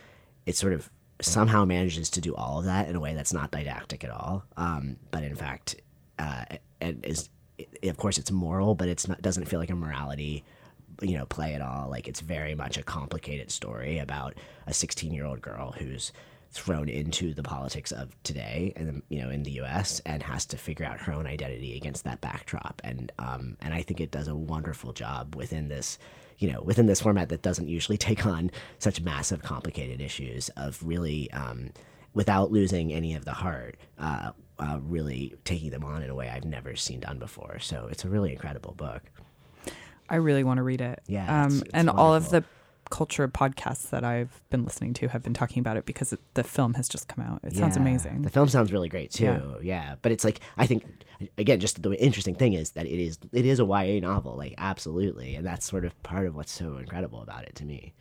it 0.46 0.56
sort 0.56 0.72
of 0.72 0.90
somehow 1.20 1.64
manages 1.64 2.10
to 2.10 2.20
do 2.20 2.34
all 2.34 2.58
of 2.58 2.66
that 2.66 2.88
in 2.88 2.96
a 2.96 3.00
way 3.00 3.14
that's 3.14 3.32
not 3.32 3.50
didactic 3.50 4.04
at 4.04 4.10
all, 4.10 4.44
um, 4.56 4.96
but 5.10 5.22
in 5.22 5.34
fact, 5.34 5.76
uh, 6.18 6.44
is 6.80 7.30
it, 7.58 7.88
of 7.88 7.96
course 7.96 8.18
it's 8.18 8.30
moral, 8.30 8.74
but 8.74 8.88
it's 8.88 9.08
not 9.08 9.22
doesn't 9.22 9.46
feel 9.46 9.58
like 9.58 9.70
a 9.70 9.74
morality 9.74 10.44
you 11.02 11.16
know 11.16 11.26
play 11.26 11.54
at 11.54 11.60
all. 11.60 11.88
Like 11.88 12.08
it's 12.08 12.20
very 12.20 12.54
much 12.54 12.76
a 12.76 12.82
complicated 12.82 13.50
story 13.50 13.98
about 13.98 14.34
a 14.66 14.74
16 14.74 15.12
year 15.12 15.24
old 15.24 15.40
girl 15.40 15.72
who's 15.72 16.12
thrown 16.50 16.88
into 16.88 17.34
the 17.34 17.42
politics 17.42 17.92
of 17.92 18.10
today 18.22 18.72
and 18.76 19.02
you 19.08 19.20
know 19.20 19.28
in 19.30 19.42
the 19.42 19.52
US 19.62 20.00
and 20.06 20.22
has 20.22 20.46
to 20.46 20.56
figure 20.56 20.86
out 20.86 21.00
her 21.00 21.12
own 21.12 21.26
identity 21.26 21.76
against 21.76 22.04
that 22.04 22.20
backdrop 22.20 22.80
and 22.84 23.12
um 23.18 23.56
and 23.60 23.74
I 23.74 23.82
think 23.82 24.00
it 24.00 24.10
does 24.10 24.28
a 24.28 24.34
wonderful 24.34 24.92
job 24.92 25.34
within 25.34 25.68
this 25.68 25.98
you 26.38 26.50
know, 26.52 26.60
within 26.62 26.86
this 26.86 27.00
format 27.00 27.28
that 27.30 27.42
doesn't 27.42 27.68
usually 27.68 27.98
take 27.98 28.26
on 28.26 28.50
such 28.78 29.00
massive, 29.00 29.42
complicated 29.42 30.00
issues 30.00 30.48
of 30.50 30.80
really, 30.82 31.30
um, 31.32 31.70
without 32.14 32.50
losing 32.50 32.92
any 32.92 33.14
of 33.14 33.24
the 33.24 33.32
heart, 33.32 33.76
uh, 33.98 34.32
uh, 34.58 34.78
really 34.82 35.34
taking 35.44 35.70
them 35.70 35.84
on 35.84 36.02
in 36.02 36.10
a 36.10 36.14
way 36.14 36.28
I've 36.28 36.44
never 36.44 36.76
seen 36.76 37.00
done 37.00 37.18
before. 37.18 37.58
So 37.58 37.88
it's 37.90 38.04
a 38.04 38.08
really 38.08 38.32
incredible 38.32 38.72
book. 38.72 39.02
I 40.08 40.16
really 40.16 40.44
want 40.44 40.58
to 40.58 40.62
read 40.62 40.80
it. 40.80 41.00
Yeah, 41.06 41.42
um, 41.42 41.46
it's, 41.46 41.62
it's 41.62 41.70
and 41.74 41.90
all 41.90 42.14
of 42.14 42.30
the 42.30 42.44
culture 42.90 43.26
podcasts 43.28 43.90
that 43.90 44.04
I've 44.04 44.42
been 44.50 44.64
listening 44.64 44.94
to 44.94 45.08
have 45.08 45.22
been 45.22 45.34
talking 45.34 45.60
about 45.60 45.76
it 45.76 45.86
because 45.86 46.12
it, 46.12 46.20
the 46.34 46.44
film 46.44 46.74
has 46.74 46.88
just 46.88 47.08
come 47.08 47.24
out. 47.24 47.40
It 47.42 47.56
sounds 47.56 47.76
amazing. 47.76 48.22
The 48.22 48.30
film 48.30 48.48
sounds 48.48 48.72
really 48.72 48.88
great 48.88 49.10
too. 49.10 49.24
Yeah. 49.24 49.40
Yeah. 49.62 49.94
But 50.02 50.12
it's 50.12 50.24
like 50.24 50.40
I 50.56 50.66
think 50.66 50.84
again, 51.38 51.60
just 51.60 51.82
the 51.82 51.92
interesting 51.92 52.34
thing 52.34 52.52
is 52.52 52.70
that 52.72 52.86
it 52.86 53.00
is 53.00 53.18
it 53.32 53.46
is 53.46 53.60
a 53.60 53.64
YA 53.64 54.00
novel, 54.00 54.36
like 54.36 54.54
absolutely. 54.58 55.34
And 55.34 55.46
that's 55.46 55.66
sort 55.66 55.84
of 55.84 56.00
part 56.02 56.26
of 56.26 56.34
what's 56.34 56.52
so 56.52 56.76
incredible 56.76 57.22
about 57.22 57.44
it 57.44 57.54
to 57.56 57.64
me. 57.64 57.94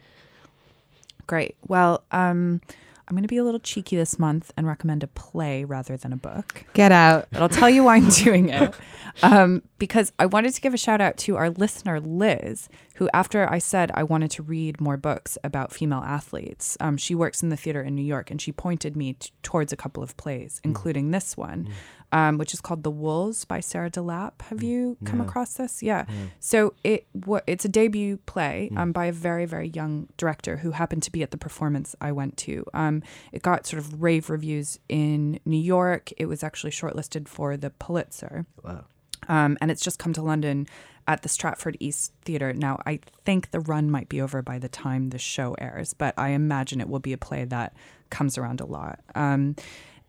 Great. 1.27 1.55
Well, 1.67 2.03
um, 2.11 2.61
I'm 3.07 3.15
going 3.15 3.23
to 3.23 3.27
be 3.27 3.37
a 3.37 3.43
little 3.43 3.59
cheeky 3.59 3.95
this 3.95 4.17
month 4.17 4.51
and 4.57 4.65
recommend 4.65 5.03
a 5.03 5.07
play 5.07 5.63
rather 5.63 5.95
than 5.95 6.11
a 6.11 6.17
book. 6.17 6.65
Get 6.73 6.91
out. 6.91 7.27
But 7.31 7.41
I'll 7.41 7.49
tell 7.49 7.69
you 7.69 7.83
why 7.83 7.97
I'm 7.97 8.09
doing 8.23 8.49
it. 8.49 8.73
Um, 9.21 9.61
because 9.77 10.11
I 10.17 10.25
wanted 10.25 10.53
to 10.55 10.61
give 10.61 10.73
a 10.73 10.77
shout 10.77 11.01
out 11.01 11.17
to 11.17 11.35
our 11.35 11.49
listener, 11.49 11.99
Liz, 11.99 12.67
who, 12.95 13.09
after 13.13 13.51
I 13.51 13.59
said 13.59 13.91
I 13.93 14.03
wanted 14.03 14.31
to 14.31 14.43
read 14.43 14.81
more 14.81 14.97
books 14.97 15.37
about 15.43 15.71
female 15.71 15.99
athletes, 15.99 16.77
um, 16.79 16.97
she 16.97 17.13
works 17.13 17.43
in 17.43 17.49
the 17.49 17.57
theater 17.57 17.81
in 17.81 17.95
New 17.95 18.01
York 18.01 18.31
and 18.31 18.41
she 18.41 18.51
pointed 18.51 18.95
me 18.95 19.13
t- 19.13 19.31
towards 19.43 19.71
a 19.71 19.77
couple 19.77 20.01
of 20.01 20.17
plays, 20.17 20.59
including 20.63 21.11
this 21.11 21.37
one, 21.37 21.69
um, 22.11 22.37
which 22.37 22.53
is 22.53 22.61
called 22.61 22.83
The 22.83 22.91
Wolves 22.91 23.45
by 23.45 23.59
Sarah 23.59 23.89
DeLappe. 23.89 24.41
Have 24.43 24.63
you 24.63 24.97
come 25.05 25.21
across 25.21 25.53
this? 25.53 25.83
Yeah. 25.83 26.05
So 26.39 26.73
it 26.83 27.07
wa 27.13 27.39
it's 27.47 27.65
a 27.65 27.69
debut 27.69 28.17
play 28.25 28.71
um, 28.75 28.91
by 28.91 29.05
a 29.05 29.11
very, 29.11 29.45
very 29.45 29.69
young 29.69 30.07
director 30.17 30.57
who 30.57 30.71
happened 30.71 31.03
to 31.03 31.11
be 31.11 31.23
at 31.23 31.31
the 31.31 31.37
performance 31.37 31.95
I 32.01 32.11
went 32.11 32.37
to. 32.37 32.65
Um, 32.73 33.03
it 33.31 33.41
got 33.41 33.67
sort 33.67 33.79
of 33.79 34.01
rave 34.01 34.29
reviews 34.29 34.79
in 34.87 35.39
New 35.45 35.57
York. 35.57 36.11
It 36.17 36.27
was 36.27 36.43
actually 36.43 36.71
shortlisted 36.71 37.27
for 37.27 37.57
the 37.57 37.69
Pulitzer. 37.69 38.45
Wow. 38.63 38.85
Um, 39.27 39.57
and 39.59 39.71
it's 39.71 39.81
just 39.81 39.99
come 39.99 40.13
to 40.13 40.21
London 40.21 40.67
at 41.07 41.21
the 41.21 41.29
Stratford 41.29 41.77
East 41.79 42.13
Theatre. 42.23 42.53
Now, 42.53 42.81
I 42.85 42.99
think 43.25 43.51
the 43.51 43.59
run 43.59 43.91
might 43.91 44.09
be 44.09 44.21
over 44.21 44.41
by 44.41 44.59
the 44.59 44.69
time 44.69 45.09
the 45.09 45.19
show 45.19 45.55
airs, 45.59 45.93
but 45.93 46.13
I 46.17 46.29
imagine 46.29 46.81
it 46.81 46.89
will 46.89 46.99
be 46.99 47.13
a 47.13 47.17
play 47.17 47.45
that 47.45 47.75
comes 48.09 48.37
around 48.37 48.61
a 48.61 48.65
lot. 48.65 48.99
Um, 49.13 49.55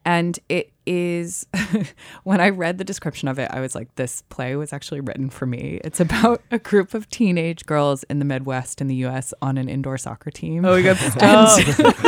and 0.07 0.39
it 0.49 0.73
is, 0.87 1.47
when 2.23 2.41
I 2.41 2.51
read 2.51 2.79
the 2.79 2.85
description 2.85 3.27
of 3.27 3.41
it, 3.41 3.51
I 3.53 3.59
was 3.59 3.75
like, 3.75 3.93
this 3.97 4.23
play 4.29 4.55
was 4.55 4.73
actually 4.73 5.01
written 5.01 5.31
for 5.31 5.47
me. 5.47 5.81
It's 5.83 5.99
about 5.99 6.43
a 6.53 6.61
group 6.61 6.95
of 6.95 7.09
teenage 7.11 7.67
girls 7.67 8.05
in 8.05 8.21
the 8.21 8.25
Midwest 8.25 8.81
in 8.81 8.87
the 8.87 8.95
US 9.07 9.35
on 9.43 9.59
an 9.59 9.69
indoor 9.69 9.99
soccer 9.99 10.31
team. 10.31 10.65
Oh, 10.65 10.77
we 10.77 10.85
got 10.85 10.97
and, 11.21 12.07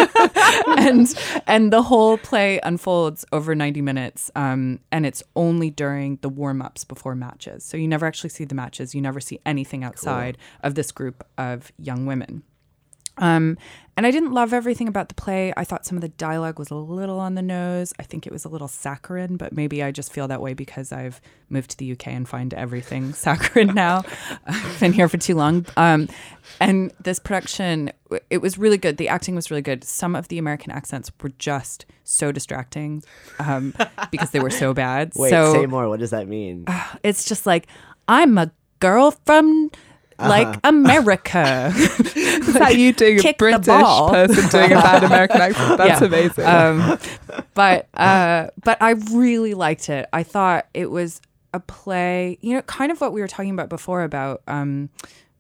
and 0.79 1.43
and 1.49 1.73
the 1.73 1.83
whole 1.83 2.17
play 2.19 2.61
unfolds 2.63 3.25
over 3.33 3.57
90 3.57 3.83
minutes 3.83 4.31
um, 4.37 4.79
and 4.93 5.05
it's 5.05 5.25
only 5.35 5.69
during 5.69 6.19
the 6.23 6.29
warm-ups 6.29 6.85
before 6.85 7.17
matches. 7.17 7.65
So 7.65 7.77
you 7.77 7.89
never 7.89 8.07
actually 8.07 8.31
see 8.31 8.45
the 8.45 8.55
matches. 8.55 8.95
You 8.95 9.03
never 9.03 9.19
see 9.19 9.41
anything 9.45 9.83
outside 9.83 10.39
of 10.63 10.77
this 10.77 10.93
group 10.93 11.27
of 11.37 11.73
young 11.79 12.07
women 12.07 12.45
um, 13.19 13.59
and 13.99 14.07
I 14.07 14.13
didn't 14.13 14.31
love 14.31 14.53
everything 14.53 14.87
about 14.87 15.09
the 15.09 15.17
play. 15.17 15.53
I 15.57 15.65
thought 15.65 15.85
some 15.85 15.97
of 15.97 16.03
the 16.03 16.09
dialogue 16.09 16.57
was 16.57 16.71
a 16.71 16.77
little 16.77 17.19
on 17.19 17.35
the 17.35 17.43
nose. 17.43 17.93
I 17.99 18.05
think 18.05 18.29
it 18.29 18.33
was 18.33 18.45
a 18.45 18.49
little 18.49 18.69
saccharine, 18.69 19.37
but 19.37 19.53
maybe 19.53 19.83
I 19.83 19.91
just 19.91 20.13
feel 20.13 20.29
that 20.29 20.41
way 20.41 20.55
because 20.55 20.93
I've 20.93 21.21
moved 21.51 21.71
to 21.71 21.77
the 21.77 21.91
UK 21.91 22.07
and 22.07 22.29
find 22.29 22.55
everything 22.55 23.13
saccharine 23.13 23.75
now. 23.75 24.05
I've 24.47 24.79
been 24.79 24.93
here 24.93 25.09
for 25.09 25.17
too 25.17 25.35
long. 25.35 25.67
Um, 25.77 26.09
and 26.61 26.93
this 27.01 27.19
production, 27.19 27.91
it 28.31 28.39
was 28.39 28.57
really 28.57 28.79
good. 28.79 28.99
The 28.99 29.09
acting 29.09 29.35
was 29.35 29.51
really 29.51 29.63
good. 29.63 29.83
Some 29.83 30.15
of 30.15 30.29
the 30.29 30.39
American 30.39 30.71
accents 30.71 31.11
were 31.21 31.31
just 31.31 31.85
so 32.05 32.31
distracting 32.31 33.03
um, 33.41 33.75
because 34.13 34.31
they 34.31 34.39
were 34.39 34.49
so 34.49 34.73
bad. 34.73 35.11
Wait, 35.17 35.31
so 35.31 35.53
say 35.53 35.67
more. 35.67 35.89
What 35.89 35.99
does 35.99 36.11
that 36.11 36.29
mean? 36.29 36.67
it's 37.03 37.25
just 37.25 37.47
like, 37.47 37.67
I'm 38.07 38.39
a 38.39 38.53
girl 38.79 39.11
from 39.11 39.73
like 40.19 40.59
America. 40.65 41.73
Is 41.75 42.53
that 42.55 42.77
you 42.77 42.93
doing 42.93 43.19
a 43.19 43.23
Kick 43.23 43.39
British 43.39 43.67
person 43.67 44.49
doing 44.51 44.73
a 44.73 44.75
bad 44.77 45.05
American 45.05 45.41
accent? 45.41 45.79
That's 45.79 46.01
Yeah. 46.01 46.07
amazing. 46.07 46.45
um, 46.45 46.99
but 47.55 47.89
uh, 47.95 48.49
but 48.65 48.79
I 48.81 48.91
really 49.13 49.55
liked 49.55 49.89
it. 49.89 50.09
I 50.13 50.23
thought 50.23 50.67
it 50.75 50.91
was 50.91 51.21
a 51.55 51.61
play, 51.61 52.39
you 52.41 52.55
know, 52.55 52.63
kind 52.63 52.93
of 52.93 53.01
what 53.01 53.13
we 53.13 53.21
were 53.21 53.29
talking 53.29 53.51
about 53.51 53.69
before 53.69 54.03
about 54.03 54.43
um, 54.49 54.91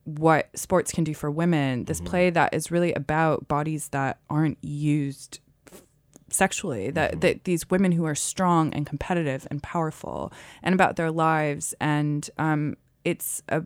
what 0.04 0.48
sports 0.56 0.90
can 0.92 1.04
do 1.04 1.14
for 1.14 1.30
women. 1.30 1.84
This 1.84 2.00
play 2.00 2.30
that 2.30 2.54
is 2.54 2.70
really 2.70 2.94
about 2.94 3.46
bodies 3.48 3.88
that 3.88 4.18
aren't 4.30 4.58
used 4.62 5.40
sexually 6.30 6.90
that, 6.90 7.22
that 7.22 7.44
these 7.44 7.70
women 7.70 7.90
who 7.92 8.04
are 8.04 8.14
strong 8.14 8.72
and 8.74 8.86
competitive 8.86 9.46
and 9.50 9.62
powerful 9.62 10.30
and 10.62 10.74
about 10.74 10.96
their 10.96 11.10
lives 11.10 11.74
and 11.80 12.28
um, 12.36 12.76
it's 13.04 13.42
a, 13.48 13.62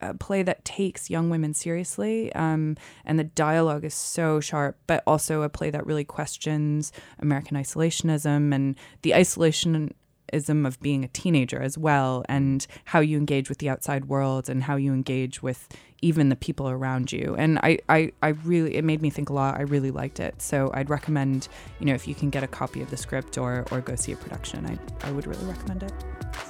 a 0.00 0.14
play 0.14 0.42
that 0.42 0.64
takes 0.64 1.10
young 1.10 1.30
women 1.30 1.54
seriously 1.54 2.32
um, 2.34 2.76
and 3.04 3.18
the 3.18 3.24
dialogue 3.24 3.84
is 3.84 3.94
so 3.94 4.40
sharp 4.40 4.76
but 4.86 5.02
also 5.06 5.42
a 5.42 5.48
play 5.48 5.70
that 5.70 5.86
really 5.86 6.04
questions 6.04 6.92
american 7.18 7.56
isolationism 7.56 8.54
and 8.54 8.76
the 9.02 9.12
isolationism 9.12 10.66
of 10.66 10.80
being 10.80 11.04
a 11.04 11.08
teenager 11.08 11.60
as 11.62 11.78
well 11.78 12.24
and 12.28 12.66
how 12.86 13.00
you 13.00 13.16
engage 13.16 13.48
with 13.48 13.58
the 13.58 13.68
outside 13.68 14.06
world 14.06 14.48
and 14.48 14.64
how 14.64 14.76
you 14.76 14.92
engage 14.92 15.42
with 15.42 15.68
even 16.02 16.28
the 16.28 16.36
people 16.36 16.68
around 16.68 17.10
you 17.10 17.34
and 17.38 17.58
I, 17.60 17.78
I 17.88 18.12
i 18.22 18.28
really 18.28 18.76
it 18.76 18.84
made 18.84 19.00
me 19.00 19.08
think 19.08 19.30
a 19.30 19.32
lot 19.32 19.56
i 19.56 19.62
really 19.62 19.90
liked 19.90 20.20
it 20.20 20.42
so 20.42 20.70
i'd 20.74 20.90
recommend 20.90 21.48
you 21.78 21.86
know 21.86 21.94
if 21.94 22.06
you 22.06 22.14
can 22.14 22.28
get 22.28 22.42
a 22.42 22.46
copy 22.48 22.82
of 22.82 22.90
the 22.90 22.96
script 22.98 23.38
or 23.38 23.64
or 23.70 23.80
go 23.80 23.94
see 23.94 24.12
a 24.12 24.16
production 24.16 24.66
i 24.66 25.08
i 25.08 25.10
would 25.12 25.26
really 25.26 25.44
recommend 25.46 25.84
it 25.84 25.92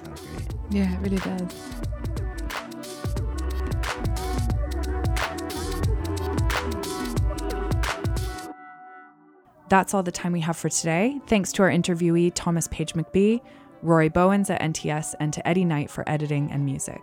Sounds 0.04 0.20
great. 0.20 0.46
yeah, 0.70 0.92
it 0.94 1.00
really 1.00 1.18
does. 1.18 1.52
That's 9.68 9.94
all 9.94 10.02
the 10.02 10.12
time 10.12 10.32
we 10.32 10.40
have 10.40 10.56
for 10.56 10.68
today. 10.68 11.20
Thanks 11.26 11.52
to 11.52 11.62
our 11.62 11.70
interviewee, 11.70 12.32
Thomas 12.34 12.68
Page 12.68 12.94
McBee, 12.94 13.40
Rory 13.82 14.08
Bowens 14.08 14.48
at 14.50 14.60
NTS, 14.60 15.14
and 15.18 15.32
to 15.32 15.46
Eddie 15.46 15.64
Knight 15.64 15.90
for 15.90 16.08
editing 16.08 16.50
and 16.52 16.64
music. 16.64 17.00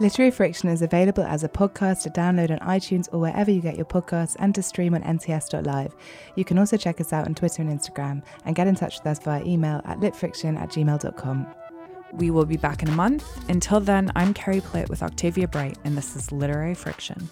Literary 0.00 0.32
Friction 0.32 0.68
is 0.68 0.82
available 0.82 1.22
as 1.22 1.44
a 1.44 1.48
podcast 1.48 2.02
to 2.02 2.10
download 2.10 2.50
on 2.50 2.58
iTunes 2.66 3.08
or 3.12 3.20
wherever 3.20 3.52
you 3.52 3.60
get 3.60 3.76
your 3.76 3.84
podcasts 3.84 4.34
and 4.40 4.52
to 4.54 4.62
stream 4.62 4.94
on 4.94 5.02
nts.live. 5.02 5.94
You 6.34 6.44
can 6.44 6.58
also 6.58 6.76
check 6.76 7.00
us 7.00 7.12
out 7.12 7.26
on 7.26 7.36
Twitter 7.36 7.62
and 7.62 7.70
Instagram 7.70 8.22
and 8.44 8.56
get 8.56 8.66
in 8.66 8.74
touch 8.74 8.98
with 8.98 9.06
us 9.06 9.20
via 9.20 9.44
email 9.44 9.80
at 9.84 10.00
litfriction 10.00 10.58
at 10.58 10.70
gmail.com. 10.70 11.46
We 12.14 12.30
will 12.30 12.46
be 12.46 12.56
back 12.56 12.82
in 12.82 12.88
a 12.88 12.92
month. 12.92 13.48
Until 13.48 13.80
then, 13.80 14.10
I'm 14.16 14.34
Carrie 14.34 14.60
Plitt 14.60 14.88
with 14.88 15.02
Octavia 15.02 15.46
Bright, 15.46 15.78
and 15.84 15.96
this 15.96 16.16
is 16.16 16.32
Literary 16.32 16.74
Friction. 16.74 17.30